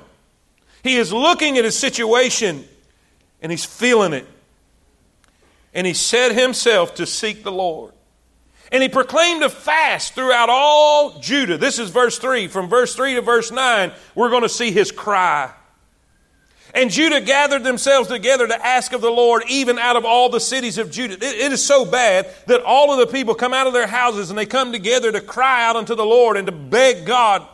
He 0.83 0.97
is 0.97 1.13
looking 1.13 1.59
at 1.59 1.65
his 1.65 1.79
situation 1.79 2.65
and 3.41 3.51
he's 3.51 3.65
feeling 3.65 4.13
it. 4.13 4.27
And 5.75 5.87
he 5.87 5.95
set 5.95 6.33
himself 6.33 6.95
to 6.97 7.07
seek 7.07 7.43
the 7.43 7.53
Lord. 7.53 7.93
And 8.73 8.83
he 8.83 8.89
proclaimed 8.89 9.43
a 9.43 9.51
fast 9.51 10.15
throughout 10.15 10.49
all 10.49 11.19
Judah. 11.21 11.59
This 11.59 11.79
is 11.79 11.91
verse 11.91 12.19
3. 12.19 12.49
From 12.49 12.71
verse 12.71 12.95
3 12.95 13.15
to 13.15 13.21
verse 13.21 13.53
9, 13.53 13.93
we're 14.15 14.31
going 14.31 14.43
to 14.43 14.49
see 14.49 14.73
his 14.73 14.91
cry. 14.91 15.53
And 16.75 16.91
Judah 16.91 17.21
gathered 17.21 17.65
themselves 17.65 18.09
together 18.09 18.49
to 18.49 18.67
ask 18.67 18.95
of 18.95 19.03
the 19.03 19.11
Lord, 19.11 19.45
even 19.47 19.79
out 19.79 19.97
of 19.97 20.07
all 20.07 20.31
the 20.31 20.41
cities 20.41 20.79
of 20.79 20.91
Judah. 20.91 21.15
It, 21.15 21.23
it 21.23 21.53
is 21.53 21.63
so 21.63 21.85
bad 21.85 22.29
that 22.47 22.63
all 22.63 22.91
of 22.91 22.99
the 22.99 23.13
people 23.13 23.35
come 23.35 23.53
out 23.53 23.67
of 23.67 23.75
their 23.75 23.87
houses 23.87 24.31
and 24.31 24.39
they 24.39 24.47
come 24.47 24.73
together 24.73 25.13
to 25.13 25.21
cry 25.21 25.67
out 25.67 25.77
unto 25.77 25.95
the 25.95 26.07
Lord 26.07 26.39
and 26.39 26.47
to 26.47 26.53
beg 26.53 27.05
God. 27.05 27.47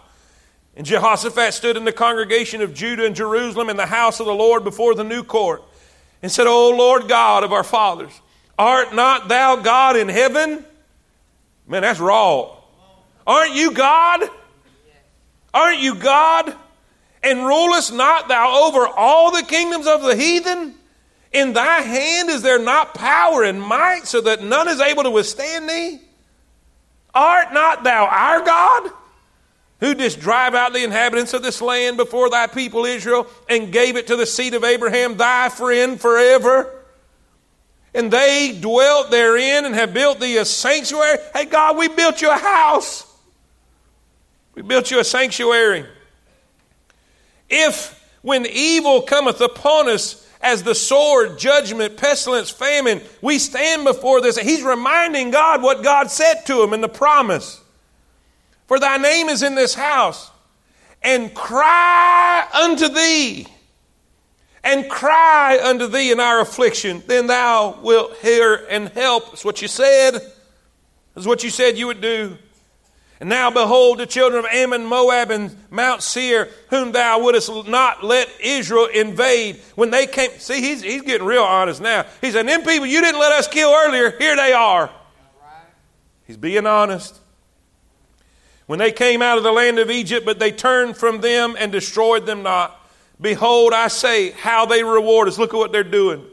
And 0.76 0.86
Jehoshaphat 0.86 1.52
stood 1.52 1.76
in 1.76 1.84
the 1.84 1.90
congregation 1.90 2.60
of 2.62 2.74
Judah 2.74 3.04
and 3.04 3.16
Jerusalem 3.16 3.70
in 3.70 3.76
the 3.76 3.86
house 3.86 4.20
of 4.20 4.26
the 4.26 4.34
Lord 4.34 4.62
before 4.62 4.94
the 4.94 5.02
new 5.02 5.24
court 5.24 5.64
and 6.22 6.30
said, 6.30 6.46
O 6.46 6.70
Lord 6.70 7.08
God 7.08 7.42
of 7.42 7.52
our 7.52 7.64
fathers, 7.64 8.12
art 8.56 8.94
not 8.94 9.26
thou 9.26 9.56
God 9.56 9.96
in 9.96 10.08
heaven? 10.08 10.64
Man, 11.68 11.82
that's 11.82 12.00
raw. 12.00 12.56
Aren't 13.26 13.54
you 13.54 13.72
God? 13.72 14.28
Aren't 15.52 15.80
you 15.80 15.94
God? 15.94 16.54
And 17.22 17.44
rulest 17.44 17.92
not 17.92 18.28
thou 18.28 18.66
over 18.66 18.86
all 18.86 19.30
the 19.30 19.42
kingdoms 19.42 19.86
of 19.86 20.02
the 20.02 20.16
heathen? 20.16 20.74
In 21.32 21.52
thy 21.52 21.82
hand 21.82 22.30
is 22.30 22.40
there 22.40 22.58
not 22.58 22.94
power 22.94 23.42
and 23.42 23.60
might, 23.60 24.06
so 24.06 24.22
that 24.22 24.42
none 24.42 24.66
is 24.66 24.80
able 24.80 25.02
to 25.02 25.10
withstand 25.10 25.68
thee? 25.68 26.00
Art 27.14 27.52
not 27.52 27.84
thou 27.84 28.06
our 28.06 28.42
God, 28.42 28.90
who 29.80 29.94
didst 29.94 30.20
drive 30.20 30.54
out 30.54 30.72
the 30.72 30.84
inhabitants 30.84 31.34
of 31.34 31.42
this 31.42 31.60
land 31.60 31.98
before 31.98 32.30
thy 32.30 32.46
people 32.46 32.86
Israel, 32.86 33.26
and 33.48 33.72
gave 33.72 33.96
it 33.96 34.06
to 34.06 34.16
the 34.16 34.24
seed 34.24 34.54
of 34.54 34.64
Abraham, 34.64 35.18
thy 35.18 35.50
friend, 35.50 36.00
forever? 36.00 36.74
And 37.94 38.10
they 38.10 38.56
dwelt 38.60 39.10
therein 39.10 39.64
and 39.64 39.74
have 39.74 39.94
built 39.94 40.20
thee 40.20 40.36
a 40.36 40.44
sanctuary. 40.44 41.18
Hey, 41.34 41.46
God, 41.46 41.76
we 41.76 41.88
built 41.88 42.20
you 42.20 42.30
a 42.30 42.36
house. 42.36 43.06
We 44.54 44.62
built 44.62 44.90
you 44.90 44.98
a 44.98 45.04
sanctuary. 45.04 45.86
If 47.48 47.94
when 48.22 48.46
evil 48.46 49.02
cometh 49.02 49.40
upon 49.40 49.88
us 49.88 50.26
as 50.40 50.62
the 50.62 50.74
sword, 50.74 51.38
judgment, 51.38 51.96
pestilence, 51.96 52.50
famine, 52.50 53.00
we 53.22 53.38
stand 53.38 53.84
before 53.84 54.20
this. 54.20 54.38
He's 54.38 54.62
reminding 54.62 55.30
God 55.30 55.62
what 55.62 55.82
God 55.82 56.10
said 56.10 56.42
to 56.46 56.62
him 56.62 56.72
in 56.72 56.80
the 56.80 56.88
promise. 56.88 57.60
For 58.66 58.78
thy 58.78 58.98
name 58.98 59.28
is 59.28 59.42
in 59.42 59.54
this 59.54 59.74
house, 59.74 60.30
and 61.02 61.34
cry 61.34 62.46
unto 62.52 62.88
thee 62.88 63.46
and 64.64 64.88
cry 64.88 65.58
unto 65.62 65.86
thee 65.86 66.10
in 66.10 66.20
our 66.20 66.40
affliction, 66.40 67.02
then 67.06 67.26
thou 67.26 67.78
wilt 67.82 68.16
hear 68.18 68.66
and 68.68 68.88
help. 68.88 69.30
That's 69.30 69.44
what 69.44 69.62
you 69.62 69.68
said. 69.68 70.20
That's 71.14 71.26
what 71.26 71.42
you 71.42 71.50
said 71.50 71.78
you 71.78 71.86
would 71.86 72.00
do. 72.00 72.36
And 73.20 73.28
now 73.28 73.50
behold 73.50 73.98
the 73.98 74.06
children 74.06 74.44
of 74.44 74.50
Ammon, 74.50 74.86
Moab, 74.86 75.32
and 75.32 75.56
Mount 75.70 76.02
Seir, 76.02 76.48
whom 76.70 76.92
thou 76.92 77.20
wouldest 77.20 77.50
not 77.66 78.04
let 78.04 78.28
Israel 78.40 78.86
invade. 78.86 79.56
When 79.74 79.90
they 79.90 80.06
came, 80.06 80.30
see, 80.38 80.60
he's, 80.60 80.82
he's 80.82 81.02
getting 81.02 81.26
real 81.26 81.42
honest 81.42 81.80
now. 81.80 82.06
He 82.20 82.30
said, 82.30 82.46
Them 82.46 82.62
people 82.62 82.86
you 82.86 83.00
didn't 83.00 83.20
let 83.20 83.32
us 83.32 83.48
kill 83.48 83.70
earlier, 83.70 84.16
here 84.18 84.36
they 84.36 84.52
are. 84.52 84.90
He's 86.26 86.36
being 86.36 86.66
honest. 86.66 87.18
When 88.66 88.78
they 88.78 88.92
came 88.92 89.22
out 89.22 89.38
of 89.38 89.44
the 89.44 89.50
land 89.50 89.78
of 89.78 89.90
Egypt, 89.90 90.26
but 90.26 90.38
they 90.38 90.52
turned 90.52 90.96
from 90.96 91.20
them 91.20 91.56
and 91.58 91.72
destroyed 91.72 92.26
them 92.26 92.42
not. 92.42 92.77
Behold, 93.20 93.72
I 93.72 93.88
say, 93.88 94.30
how 94.30 94.66
they 94.66 94.84
reward 94.84 95.28
us. 95.28 95.38
Look 95.38 95.52
at 95.52 95.56
what 95.56 95.72
they're 95.72 95.82
doing. 95.82 96.24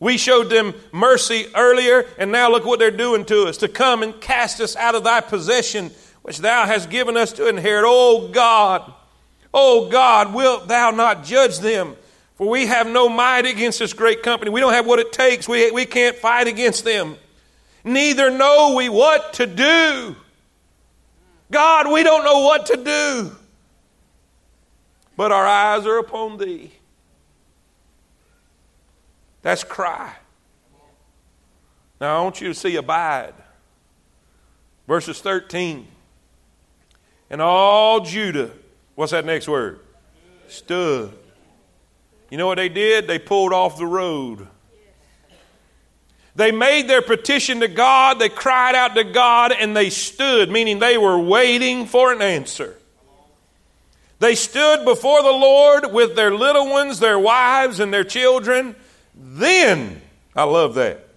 We 0.00 0.16
showed 0.16 0.50
them 0.50 0.74
mercy 0.92 1.46
earlier, 1.54 2.06
and 2.18 2.30
now 2.30 2.50
look 2.50 2.64
what 2.64 2.78
they're 2.78 2.90
doing 2.90 3.24
to 3.26 3.44
us 3.44 3.56
to 3.58 3.68
come 3.68 4.02
and 4.02 4.20
cast 4.20 4.60
us 4.60 4.76
out 4.76 4.94
of 4.94 5.04
thy 5.04 5.20
possession 5.20 5.90
which 6.22 6.38
thou 6.38 6.66
hast 6.66 6.90
given 6.90 7.16
us 7.16 7.32
to 7.32 7.48
inherit. 7.48 7.84
O 7.86 8.28
God, 8.28 8.92
O 9.52 9.88
God, 9.88 10.34
wilt 10.34 10.68
thou 10.68 10.90
not 10.90 11.24
judge 11.24 11.58
them? 11.58 11.96
For 12.36 12.48
we 12.48 12.66
have 12.66 12.86
no 12.86 13.08
might 13.08 13.46
against 13.46 13.78
this 13.78 13.92
great 13.92 14.22
company. 14.22 14.50
We 14.50 14.60
don't 14.60 14.74
have 14.74 14.86
what 14.86 14.98
it 14.98 15.10
takes. 15.10 15.48
We, 15.48 15.70
we 15.70 15.86
can't 15.86 16.16
fight 16.16 16.46
against 16.46 16.84
them. 16.84 17.16
Neither 17.82 18.30
know 18.30 18.74
we 18.76 18.88
what 18.88 19.32
to 19.34 19.46
do. 19.46 20.14
God, 21.50 21.90
we 21.90 22.02
don't 22.02 22.24
know 22.24 22.40
what 22.40 22.66
to 22.66 22.76
do. 22.76 23.36
But 25.18 25.32
our 25.32 25.48
eyes 25.48 25.84
are 25.84 25.98
upon 25.98 26.38
thee. 26.38 26.70
That's 29.42 29.64
cry. 29.64 30.14
Now 32.00 32.20
I 32.20 32.22
want 32.22 32.40
you 32.40 32.46
to 32.46 32.54
see 32.54 32.76
abide. 32.76 33.34
Verses 34.86 35.20
13. 35.20 35.88
And 37.30 37.42
all 37.42 37.98
Judah, 38.02 38.52
what's 38.94 39.10
that 39.10 39.24
next 39.24 39.48
word? 39.48 39.80
Stood. 40.46 41.12
You 42.30 42.38
know 42.38 42.46
what 42.46 42.58
they 42.58 42.68
did? 42.68 43.08
They 43.08 43.18
pulled 43.18 43.52
off 43.52 43.76
the 43.76 43.86
road. 43.86 44.46
They 46.36 46.52
made 46.52 46.86
their 46.86 47.02
petition 47.02 47.58
to 47.58 47.66
God, 47.66 48.20
they 48.20 48.28
cried 48.28 48.76
out 48.76 48.94
to 48.94 49.02
God, 49.02 49.50
and 49.50 49.76
they 49.76 49.90
stood, 49.90 50.48
meaning 50.48 50.78
they 50.78 50.96
were 50.96 51.18
waiting 51.18 51.86
for 51.86 52.12
an 52.12 52.22
answer. 52.22 52.77
They 54.20 54.34
stood 54.34 54.84
before 54.84 55.22
the 55.22 55.30
Lord 55.30 55.92
with 55.92 56.16
their 56.16 56.34
little 56.34 56.68
ones, 56.68 56.98
their 56.98 57.18
wives, 57.18 57.78
and 57.78 57.92
their 57.94 58.04
children. 58.04 58.74
Then, 59.14 60.00
I 60.34 60.44
love 60.44 60.74
that. 60.74 61.08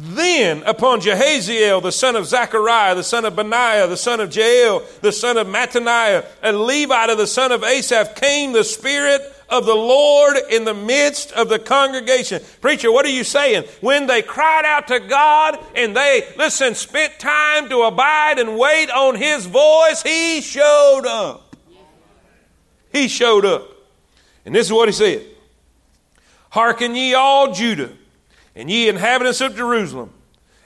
Then 0.00 0.62
upon 0.64 1.00
Jehaziel, 1.00 1.82
the 1.82 1.90
son 1.90 2.14
of 2.14 2.26
Zechariah, 2.26 2.94
the 2.94 3.02
son 3.02 3.24
of 3.24 3.34
Benaiah, 3.34 3.88
the 3.88 3.96
son 3.96 4.20
of 4.20 4.30
Jeiel, 4.30 4.86
the 5.00 5.10
son 5.10 5.36
of 5.36 5.48
Mattaniah, 5.48 6.24
and 6.40 6.60
Levite 6.60 7.10
of 7.10 7.18
the 7.18 7.26
son 7.26 7.50
of 7.50 7.64
Asaph, 7.64 8.14
came 8.14 8.52
the 8.52 8.62
Spirit 8.62 9.22
of 9.48 9.66
the 9.66 9.74
Lord 9.74 10.36
in 10.50 10.64
the 10.64 10.74
midst 10.74 11.32
of 11.32 11.48
the 11.48 11.58
congregation. 11.58 12.42
Preacher, 12.60 12.92
what 12.92 13.06
are 13.06 13.10
you 13.10 13.24
saying? 13.24 13.64
When 13.80 14.06
they 14.06 14.22
cried 14.22 14.64
out 14.64 14.86
to 14.88 15.00
God 15.00 15.58
and 15.74 15.96
they, 15.96 16.32
listen, 16.36 16.76
spent 16.76 17.18
time 17.18 17.68
to 17.70 17.82
abide 17.82 18.38
and 18.38 18.56
wait 18.56 18.90
on 18.90 19.16
His 19.16 19.46
voice, 19.46 20.02
He 20.02 20.42
showed 20.42 21.06
up. 21.06 21.47
He 22.92 23.08
showed 23.08 23.44
up. 23.44 23.68
And 24.44 24.54
this 24.54 24.66
is 24.66 24.72
what 24.72 24.88
He 24.88 24.92
said 24.92 25.24
Hearken 26.50 26.94
ye 26.94 27.14
all 27.14 27.52
Judah 27.52 27.90
and 28.54 28.70
ye 28.70 28.88
inhabitants 28.88 29.40
of 29.40 29.54
Jerusalem, 29.54 30.12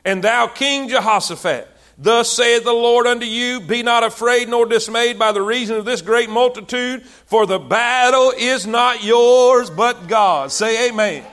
and 0.05 0.25
thou 0.25 0.47
King 0.47 0.89
Jehoshaphat, 0.89 1.69
Thus 1.99 2.31
saith 2.31 2.65
the 2.65 2.73
Lord 2.73 3.07
unto 3.07 3.27
you, 3.27 3.61
Be 3.61 3.83
not 3.83 4.03
afraid 4.03 4.49
nor 4.49 4.65
dismayed 4.65 5.19
by 5.19 5.33
the 5.33 5.43
reason 5.43 5.77
of 5.77 5.85
this 5.85 6.01
great 6.01 6.31
multitude, 6.31 7.03
for 7.03 7.45
the 7.45 7.59
battle 7.59 8.33
is 8.37 8.67
not 8.67 9.05
yours, 9.05 9.69
but 9.69 10.09
God. 10.09 10.51
Say 10.51 10.89
amen. 10.89 11.25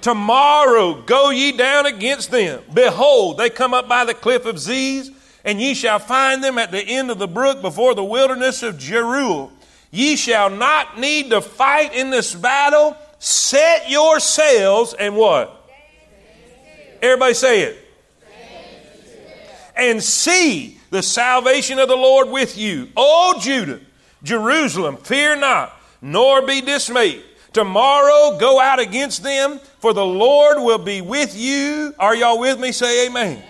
Tomorrow 0.00 1.02
go 1.02 1.30
ye 1.30 1.52
down 1.56 1.86
against 1.86 2.30
them. 2.30 2.60
Behold, 2.74 3.38
they 3.38 3.48
come 3.48 3.72
up 3.72 3.88
by 3.88 4.04
the 4.04 4.14
cliff 4.14 4.44
of 4.44 4.58
Ziz, 4.58 5.10
and 5.44 5.60
ye 5.60 5.74
shall 5.74 6.00
find 6.00 6.42
them 6.42 6.58
at 6.58 6.72
the 6.72 6.82
end 6.82 7.10
of 7.10 7.18
the 7.18 7.28
brook 7.28 7.62
before 7.62 7.94
the 7.94 8.04
wilderness 8.04 8.62
of 8.62 8.76
Jeruel. 8.76 9.52
Ye 9.94 10.16
shall 10.16 10.50
not 10.50 10.98
need 10.98 11.30
to 11.30 11.40
fight 11.40 11.94
in 11.94 12.10
this 12.10 12.34
battle. 12.34 12.96
Set 13.20 13.88
your 13.88 14.18
sails 14.18 14.92
and 14.92 15.14
what? 15.14 15.70
Everybody 17.00 17.34
say 17.34 17.62
it. 17.62 17.78
And 19.76 20.02
see 20.02 20.80
the 20.90 21.00
salvation 21.00 21.78
of 21.78 21.86
the 21.86 21.94
Lord 21.96 22.28
with 22.30 22.58
you. 22.58 22.88
O 22.96 23.38
Judah, 23.40 23.78
Jerusalem, 24.24 24.96
fear 24.96 25.36
not, 25.36 25.72
nor 26.02 26.44
be 26.44 26.60
dismayed. 26.60 27.22
Tomorrow 27.52 28.36
go 28.40 28.58
out 28.58 28.80
against 28.80 29.22
them, 29.22 29.60
for 29.78 29.92
the 29.92 30.04
Lord 30.04 30.58
will 30.58 30.78
be 30.78 31.02
with 31.02 31.36
you. 31.36 31.94
Are 32.00 32.16
y'all 32.16 32.40
with 32.40 32.58
me? 32.58 32.72
Say 32.72 33.06
amen. 33.06 33.36
amen. 33.36 33.44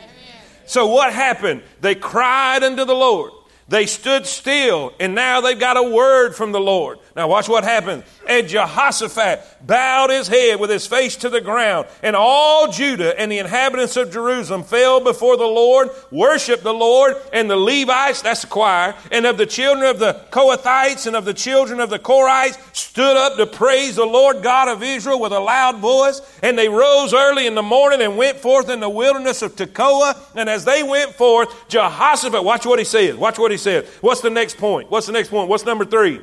So 0.67 0.89
what 0.89 1.11
happened? 1.11 1.63
They 1.81 1.95
cried 1.95 2.63
unto 2.63 2.85
the 2.85 2.95
Lord. 2.95 3.33
They 3.69 3.87
stood 3.87 4.27
still, 4.27 4.93
and 5.01 5.15
now 5.15 5.41
they've 5.41 5.59
got 5.59 5.77
a 5.77 5.83
word 5.83 6.35
from 6.35 6.53
the 6.53 6.61
Lord. 6.61 6.99
Now, 7.17 7.29
watch 7.29 7.49
what 7.49 7.63
happens. 7.63 8.03
And 8.27 8.49
Jehoshaphat 8.49 9.67
bowed 9.67 10.11
his 10.11 10.27
head 10.27 10.59
with 10.59 10.69
his 10.69 10.87
face 10.87 11.17
to 11.17 11.29
the 11.29 11.41
ground, 11.41 11.87
and 12.03 12.17
all 12.17 12.73
Judah 12.73 13.19
and 13.19 13.31
the 13.31 13.39
inhabitants 13.39 13.97
of 13.97 14.13
Jerusalem 14.13 14.65
fell 14.65 15.01
before 15.01 15.37
the 15.37 15.47
Lord, 15.47 15.91
worshiped 16.11 16.65
the 16.65 16.75
Lord, 16.75 17.15
and 17.33 17.49
the 17.49 17.57
Levites, 17.57 18.23
that's 18.23 18.41
the 18.41 18.49
choir, 18.49 18.95
and 19.13 19.27
of 19.27 19.39
the 19.39 19.47
children 19.47 19.89
of 19.89 19.99
the 20.01 20.21
Kohathites 20.31 21.07
and 21.07 21.15
of 21.15 21.25
the 21.25 21.35
children 21.35 21.79
of 21.79 21.91
the 21.91 21.99
Korhites 21.99 22.59
stood 22.75 23.17
up 23.17 23.37
to 23.37 23.47
praise 23.47 23.97
the 23.97 24.05
Lord 24.05 24.43
God 24.43 24.69
of 24.69 24.83
Israel 24.83 25.21
with 25.21 25.33
a 25.33 25.41
loud 25.41 25.79
voice. 25.79 26.21
And 26.43 26.59
they 26.59 26.69
rose 26.69 27.15
early 27.15 27.47
in 27.47 27.55
the 27.55 27.63
morning 27.63 28.03
and 28.03 28.17
went 28.17 28.39
forth 28.39 28.69
in 28.71 28.81
the 28.81 28.89
wilderness 28.89 29.43
of 29.43 29.57
Tekoa. 29.57 30.17
And 30.35 30.49
as 30.49 30.65
they 30.65 30.83
went 30.83 31.15
forth, 31.15 31.69
Jehoshaphat, 31.69 32.45
watch 32.45 32.67
what 32.67 32.79
he 32.79 32.85
says. 32.85 33.17
Watch 33.17 33.39
what 33.39 33.51
he 33.51 33.57
says. 33.57 33.89
What's 34.01 34.21
the 34.21 34.31
next 34.31 34.59
point? 34.59 34.91
What's 34.91 35.07
the 35.07 35.13
next 35.13 35.29
point? 35.29 35.49
What's 35.49 35.65
number 35.65 35.85
three? 35.85 36.21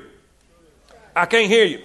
I 1.15 1.25
can't 1.25 1.47
hear 1.47 1.65
you. 1.65 1.81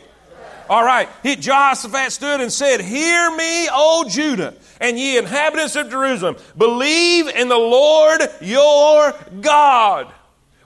All 0.68 0.84
right. 0.84 1.08
He, 1.22 1.36
Jehoshaphat 1.36 2.12
stood 2.12 2.40
and 2.40 2.52
said, 2.52 2.80
Hear 2.80 3.30
me, 3.30 3.68
O 3.70 4.06
Judah, 4.08 4.54
and 4.80 4.98
ye 4.98 5.16
inhabitants 5.16 5.76
of 5.76 5.90
Jerusalem. 5.90 6.36
Believe 6.56 7.28
in 7.28 7.48
the 7.48 7.56
Lord 7.56 8.20
your 8.40 9.14
God. 9.40 10.12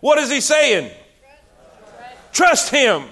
What 0.01 0.19
is 0.19 0.31
he 0.31 0.41
saying? 0.41 0.91
Trust 2.33 2.71
him. 2.71 3.05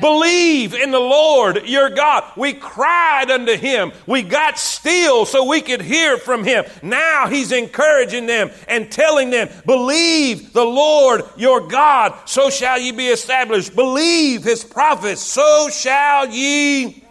Believe 0.00 0.74
in 0.74 0.90
the 0.90 1.00
Lord 1.00 1.66
your 1.66 1.90
God. 1.90 2.24
We 2.36 2.52
cried 2.52 3.30
unto 3.30 3.56
him. 3.56 3.92
We 4.06 4.22
got 4.22 4.58
still 4.58 5.26
so 5.26 5.44
we 5.44 5.60
could 5.60 5.82
hear 5.82 6.16
from 6.16 6.44
him. 6.44 6.64
Now 6.82 7.26
he's 7.28 7.52
encouraging 7.52 8.26
them 8.26 8.50
and 8.68 8.90
telling 8.90 9.30
them, 9.30 9.48
Believe 9.66 10.52
the 10.52 10.64
Lord 10.64 11.22
your 11.36 11.68
God, 11.68 12.14
so 12.26 12.50
shall 12.50 12.78
ye 12.78 12.92
be 12.92 13.08
established. 13.08 13.74
Believe 13.74 14.42
his 14.44 14.64
prophets, 14.64 15.20
so 15.20 15.68
shall 15.70 16.28
ye. 16.28 17.04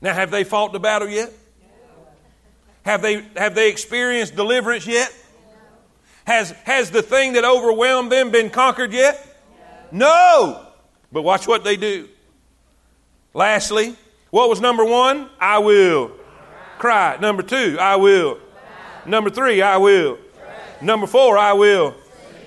Now, 0.00 0.12
have 0.14 0.32
they 0.32 0.42
fought 0.42 0.72
the 0.72 0.80
battle 0.80 1.08
yet? 1.08 1.32
Have 2.84 3.02
they, 3.02 3.24
have 3.36 3.54
they 3.54 3.70
experienced 3.70 4.34
deliverance 4.34 4.86
yet? 4.86 5.14
Has, 6.24 6.50
has 6.64 6.90
the 6.90 7.02
thing 7.02 7.34
that 7.34 7.44
overwhelmed 7.44 8.10
them 8.10 8.30
been 8.30 8.50
conquered 8.50 8.92
yet? 8.92 9.28
No. 9.92 10.61
But 11.12 11.22
watch 11.22 11.46
what 11.46 11.62
they 11.62 11.76
do. 11.76 12.08
Lastly, 13.34 13.96
what 14.30 14.48
was 14.48 14.60
number 14.60 14.84
one? 14.84 15.28
I 15.38 15.58
will 15.58 16.12
cry. 16.78 17.16
Number 17.20 17.42
two, 17.42 17.76
I 17.78 17.96
will. 17.96 18.38
Number 19.06 19.30
three, 19.30 19.62
I 19.62 19.76
will. 19.76 20.18
Number 20.80 21.06
four, 21.06 21.38
I 21.38 21.52
will. 21.52 21.94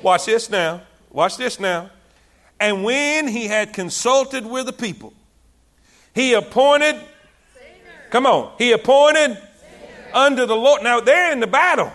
Watch 0.02 0.26
this 0.26 0.50
now. 0.50 0.82
Watch 1.12 1.38
this 1.38 1.60
now. 1.60 1.90
And 2.60 2.84
when 2.84 3.28
he 3.28 3.48
had 3.48 3.74
consulted 3.74 4.46
with 4.46 4.66
the 4.66 4.74
people, 4.74 5.14
he 6.14 6.34
appointed, 6.34 6.96
come 8.10 8.26
on, 8.26 8.54
he 8.58 8.72
appointed 8.72 9.38
under 10.14 10.46
the 10.46 10.56
Lord. 10.56 10.84
Now 10.84 11.02
they're 11.02 11.32
in 11.32 11.40
the 11.40 11.48
battle, 11.48 11.92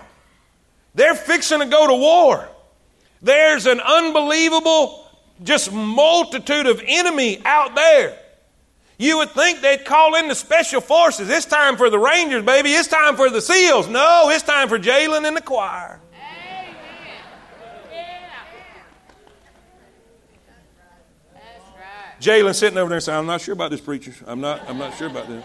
they're 0.95 1.15
fixing 1.15 1.61
to 1.61 1.67
go 1.67 1.87
to 1.87 1.95
war. 1.95 2.49
There's 3.23 3.67
an 3.67 3.81
unbelievable 3.81 5.00
just 5.43 5.73
multitude 5.73 6.67
of 6.67 6.83
enemy 6.87 7.41
out 7.45 7.75
there. 7.75 8.19
You 8.99 9.19
would 9.19 9.31
think 9.31 9.63
they'd 9.63 9.85
call 9.85 10.15
in 10.17 10.29
the 10.29 10.35
special 10.35 10.83
forces. 10.83 11.31
It's 11.31 11.47
time 11.47 11.77
for 11.77 11.89
the 11.89 11.99
Rangers, 11.99 12.45
baby. 12.45 12.71
It's 12.71 12.89
time 12.89 13.17
for 13.17 13.31
the 13.31 13.41
SEALs. 13.41 13.89
No, 13.89 14.29
it's 14.31 14.43
time 14.43 14.69
for 14.69 14.79
Jalen 14.79 15.27
and 15.27 15.37
the 15.37 15.41
choir. 15.41 16.01
Jalen 22.21 22.55
sitting 22.55 22.77
over 22.77 22.91
there 22.91 23.01
saying, 23.01 23.19
I'm 23.19 23.27
not 23.27 23.41
sure 23.41 23.55
about 23.55 23.71
this 23.71 23.81
preacher. 23.81 24.13
I'm 24.27 24.43
not, 24.43 24.69
I'm 24.69 24.77
not 24.77 24.95
sure 24.99 25.09
about 25.09 25.27
this. 25.27 25.43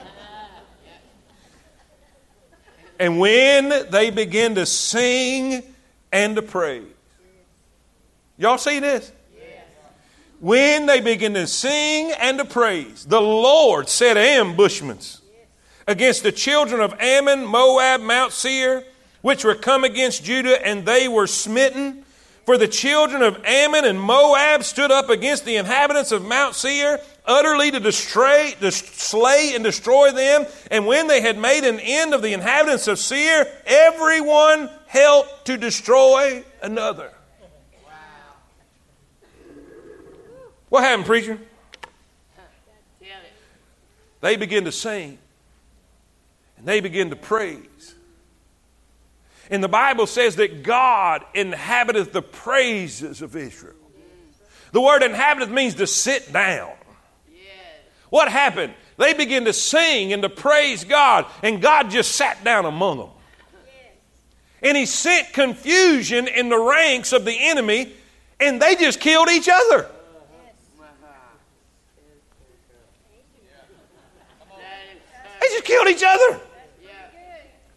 And 2.99 3.19
when 3.19 3.89
they 3.89 4.09
begin 4.09 4.55
to 4.55 4.65
sing 4.65 5.63
and 6.11 6.35
to 6.35 6.41
praise. 6.41 6.83
Y'all 8.37 8.57
see 8.57 8.79
this? 8.79 9.11
When 10.39 10.85
they 10.85 10.99
begin 10.99 11.33
to 11.35 11.47
sing 11.47 12.11
and 12.19 12.37
to 12.37 12.45
praise, 12.45 13.05
the 13.05 13.21
Lord 13.21 13.87
set 13.87 14.17
ambushments 14.17 15.21
against 15.87 16.23
the 16.23 16.31
children 16.31 16.81
of 16.81 16.93
Ammon, 16.99 17.45
Moab, 17.45 18.01
Mount 18.01 18.33
Seir, 18.33 18.83
which 19.21 19.45
were 19.45 19.55
come 19.55 19.83
against 19.83 20.23
Judah, 20.23 20.63
and 20.65 20.85
they 20.85 21.07
were 21.07 21.27
smitten. 21.27 22.03
For 22.45 22.59
the 22.59 22.67
children 22.67 23.23
of 23.23 23.43
Ammon 23.43 23.85
and 23.85 23.99
Moab 23.99 24.63
stood 24.63 24.91
up 24.91 25.09
against 25.09 25.45
the 25.45 25.55
inhabitants 25.55 26.11
of 26.11 26.23
Mount 26.23 26.53
Seir, 26.53 26.99
utterly 27.25 27.71
to, 27.71 27.79
destroy, 27.79 28.51
to 28.59 28.71
slay 28.71 29.53
and 29.55 29.63
destroy 29.63 30.11
them. 30.11 30.45
And 30.69 30.85
when 30.85 31.07
they 31.07 31.21
had 31.21 31.39
made 31.39 31.63
an 31.63 31.79
end 31.79 32.13
of 32.13 32.21
the 32.21 32.33
inhabitants 32.33 32.87
of 32.87 32.99
Seir, 32.99 33.47
everyone 33.65 34.69
helped 34.85 35.45
to 35.45 35.57
destroy 35.57 36.43
another. 36.61 37.14
What 40.75 40.83
happened, 40.83 41.05
preacher? 41.05 41.39
They 44.19 44.35
begin 44.35 44.65
to 44.65 44.73
sing 44.73 45.17
and 46.57 46.67
they 46.67 46.81
begin 46.81 47.11
to 47.11 47.15
praise. 47.15 47.95
And 49.49 49.63
the 49.63 49.69
Bible 49.69 50.05
says 50.05 50.35
that 50.35 50.63
God 50.63 51.23
inhabiteth 51.33 52.11
the 52.11 52.21
praises 52.21 53.21
of 53.21 53.37
Israel. 53.37 53.77
The 54.73 54.81
word 54.81 55.01
inhabiteth 55.01 55.49
means 55.49 55.75
to 55.75 55.87
sit 55.87 56.33
down. 56.33 56.73
What 58.09 58.29
happened? 58.29 58.73
They 58.97 59.13
began 59.13 59.45
to 59.45 59.53
sing 59.53 60.11
and 60.11 60.23
to 60.23 60.29
praise 60.29 60.83
God, 60.83 61.25
and 61.41 61.61
God 61.61 61.89
just 61.89 62.11
sat 62.11 62.43
down 62.43 62.65
among 62.65 62.97
them. 62.97 63.09
And 64.61 64.75
He 64.75 64.85
sent 64.85 65.31
confusion 65.31 66.27
in 66.27 66.49
the 66.49 66.59
ranks 66.59 67.13
of 67.13 67.23
the 67.23 67.47
enemy, 67.47 67.93
and 68.41 68.61
they 68.61 68.75
just 68.75 68.99
killed 68.99 69.29
each 69.29 69.47
other. 69.47 69.89
Killed 75.61 75.87
each 75.87 76.03
other. 76.05 76.39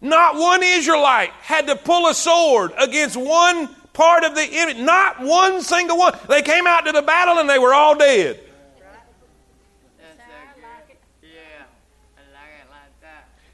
Not 0.01 0.35
one 0.35 0.63
Israelite 0.63 1.31
had 1.41 1.67
to 1.67 1.75
pull 1.75 2.07
a 2.07 2.13
sword 2.13 2.71
against 2.77 3.17
one 3.17 3.67
part 3.91 4.23
of 4.23 4.33
the 4.33 4.43
enemy. 4.43 4.81
Not 4.81 5.19
one 5.19 5.61
single 5.61 5.97
one. 5.97 6.17
They 6.29 6.41
came 6.41 6.65
out 6.65 6.85
to 6.85 6.91
the 6.91 7.01
battle 7.01 7.39
and 7.39 7.49
they 7.49 7.59
were 7.59 7.73
all 7.73 7.97
dead. 7.97 8.39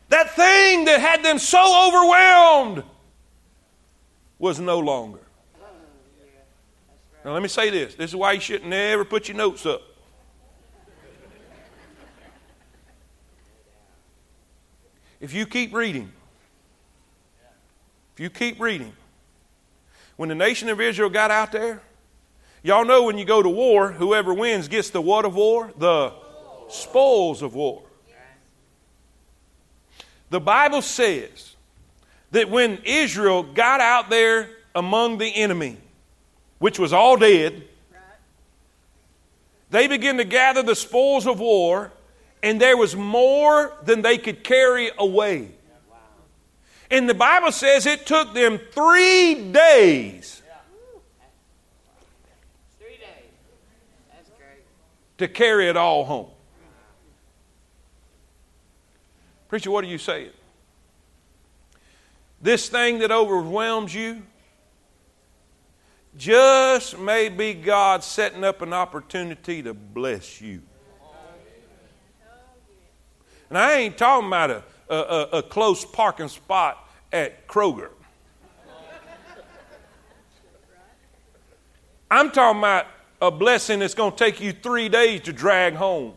That 0.10 0.36
thing 0.36 0.86
that 0.86 1.02
had 1.02 1.24
them 1.24 1.40
so 1.40 1.88
overwhelmed 1.88 2.84
was 4.38 4.60
no 4.60 4.80
longer. 4.80 5.20
Now, 7.24 7.34
let 7.34 7.42
me 7.42 7.48
say 7.48 7.72
this. 7.72 7.96
This 7.96 8.12
is 8.12 8.16
why 8.16 8.34
you 8.34 8.40
shouldn't 8.40 8.70
never 8.70 9.04
put 9.04 9.28
your 9.28 9.36
notes 9.36 9.66
up. 9.66 9.82
If 15.26 15.34
you 15.34 15.48
keep 15.48 15.74
reading, 15.74 16.12
if 18.14 18.20
you 18.20 18.30
keep 18.30 18.60
reading, 18.60 18.94
when 20.18 20.30
the 20.30 20.36
nation 20.36 20.70
of 20.70 20.80
Israel 20.80 21.10
got 21.10 21.32
out 21.32 21.52
there, 21.52 21.82
y'all 22.62 22.86
know 22.86 23.06
when 23.06 23.18
you 23.18 23.26
go 23.26 23.42
to 23.42 23.50
war, 23.50 23.92
whoever 23.92 24.36
wins 24.36 24.68
gets 24.68 24.92
the 24.92 25.02
what 25.02 25.26
of 25.26 25.34
war? 25.34 25.74
The 25.80 26.14
spoils 26.70 27.42
of 27.42 27.56
war. 27.56 27.82
The 30.30 30.40
Bible 30.40 30.84
says 30.84 31.56
that 32.30 32.52
when 32.52 32.78
Israel 32.84 33.42
got 33.42 33.82
out 33.82 34.12
there 34.12 34.48
among 34.76 35.18
the 35.18 35.36
enemy, 35.36 35.78
which 36.60 36.78
was 36.78 36.94
all 36.94 37.18
dead, 37.18 37.64
they 39.72 39.88
began 39.88 40.18
to 40.18 40.24
gather 40.24 40.62
the 40.62 40.76
spoils 40.76 41.26
of 41.26 41.40
war, 41.40 41.92
and 42.46 42.62
there 42.62 42.78
was 42.78 42.96
more 42.96 43.74
than 43.82 44.04
they 44.04 44.20
could 44.20 44.44
carry 44.44 44.92
away. 45.00 45.50
And 46.92 47.10
the 47.10 47.16
Bible 47.16 47.52
says 47.52 47.88
it 47.88 48.06
took 48.06 48.36
them 48.36 48.60
three 48.72 49.52
days. 49.52 50.44
To 55.18 55.28
carry 55.28 55.70
it 55.70 55.76
all 55.76 56.06
home. 56.06 56.28
Preacher, 59.48 59.72
what 59.72 59.84
are 59.84 59.88
you 59.88 59.98
saying? 59.98 60.30
This 62.42 62.70
thing 62.70 63.00
that 63.00 63.12
overwhelms 63.12 63.96
you 63.96 64.22
just 66.16 67.00
may 67.00 67.30
be 67.30 67.56
God 67.56 68.04
setting 68.04 68.44
up 68.44 68.62
an 68.62 68.72
opportunity 68.72 69.64
to 69.64 69.74
bless 69.74 70.42
you. 70.42 70.62
And 73.50 73.58
I 73.58 73.74
ain't 73.74 73.98
talking 73.98 74.28
about 74.28 74.50
a 74.50 74.64
a, 74.90 75.30
a, 75.34 75.44
close 75.44 75.84
parking 75.84 76.28
spot 76.28 76.90
at 77.12 77.48
Kroger. 77.48 77.90
I'm 82.10 82.32
talking 82.32 82.60
about 82.60 82.86
a 83.22 83.32
blessing 83.32 83.80
that's 83.80 83.96
going 83.96 84.12
to 84.12 84.18
take 84.18 84.40
you 84.40 84.52
three 84.52 84.90
days 84.90 85.22
to 85.22 85.34
drag 85.34 85.74
home. 85.74 86.14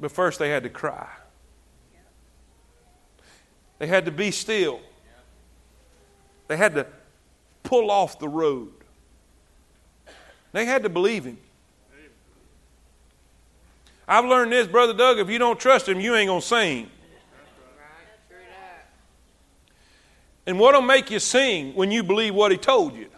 But 0.00 0.12
first, 0.12 0.38
they 0.38 0.50
had 0.50 0.64
to 0.64 0.68
cry. 0.68 1.08
They 3.78 3.86
had 3.86 4.04
to 4.04 4.10
be 4.10 4.30
still. 4.30 4.80
They 6.46 6.58
had 6.58 6.74
to 6.74 6.86
pull 7.62 7.90
off 7.90 8.18
the 8.18 8.28
road. 8.28 8.83
They 10.54 10.64
had 10.64 10.84
to 10.84 10.88
believe 10.88 11.24
Him. 11.24 11.36
I've 14.06 14.24
learned 14.24 14.52
this, 14.52 14.68
Brother 14.68 14.94
Doug, 14.94 15.18
if 15.18 15.28
you 15.28 15.38
don't 15.38 15.58
trust 15.58 15.88
him, 15.88 15.98
you 15.98 16.14
ain't 16.14 16.28
going 16.28 16.40
to 16.42 16.46
sing. 16.46 16.90
And 20.46 20.60
what'll 20.60 20.82
make 20.82 21.10
you 21.10 21.18
sing 21.18 21.74
when 21.74 21.90
you 21.90 22.04
believe 22.04 22.34
what 22.34 22.52
he 22.52 22.58
told 22.58 22.94
you? 22.94 23.08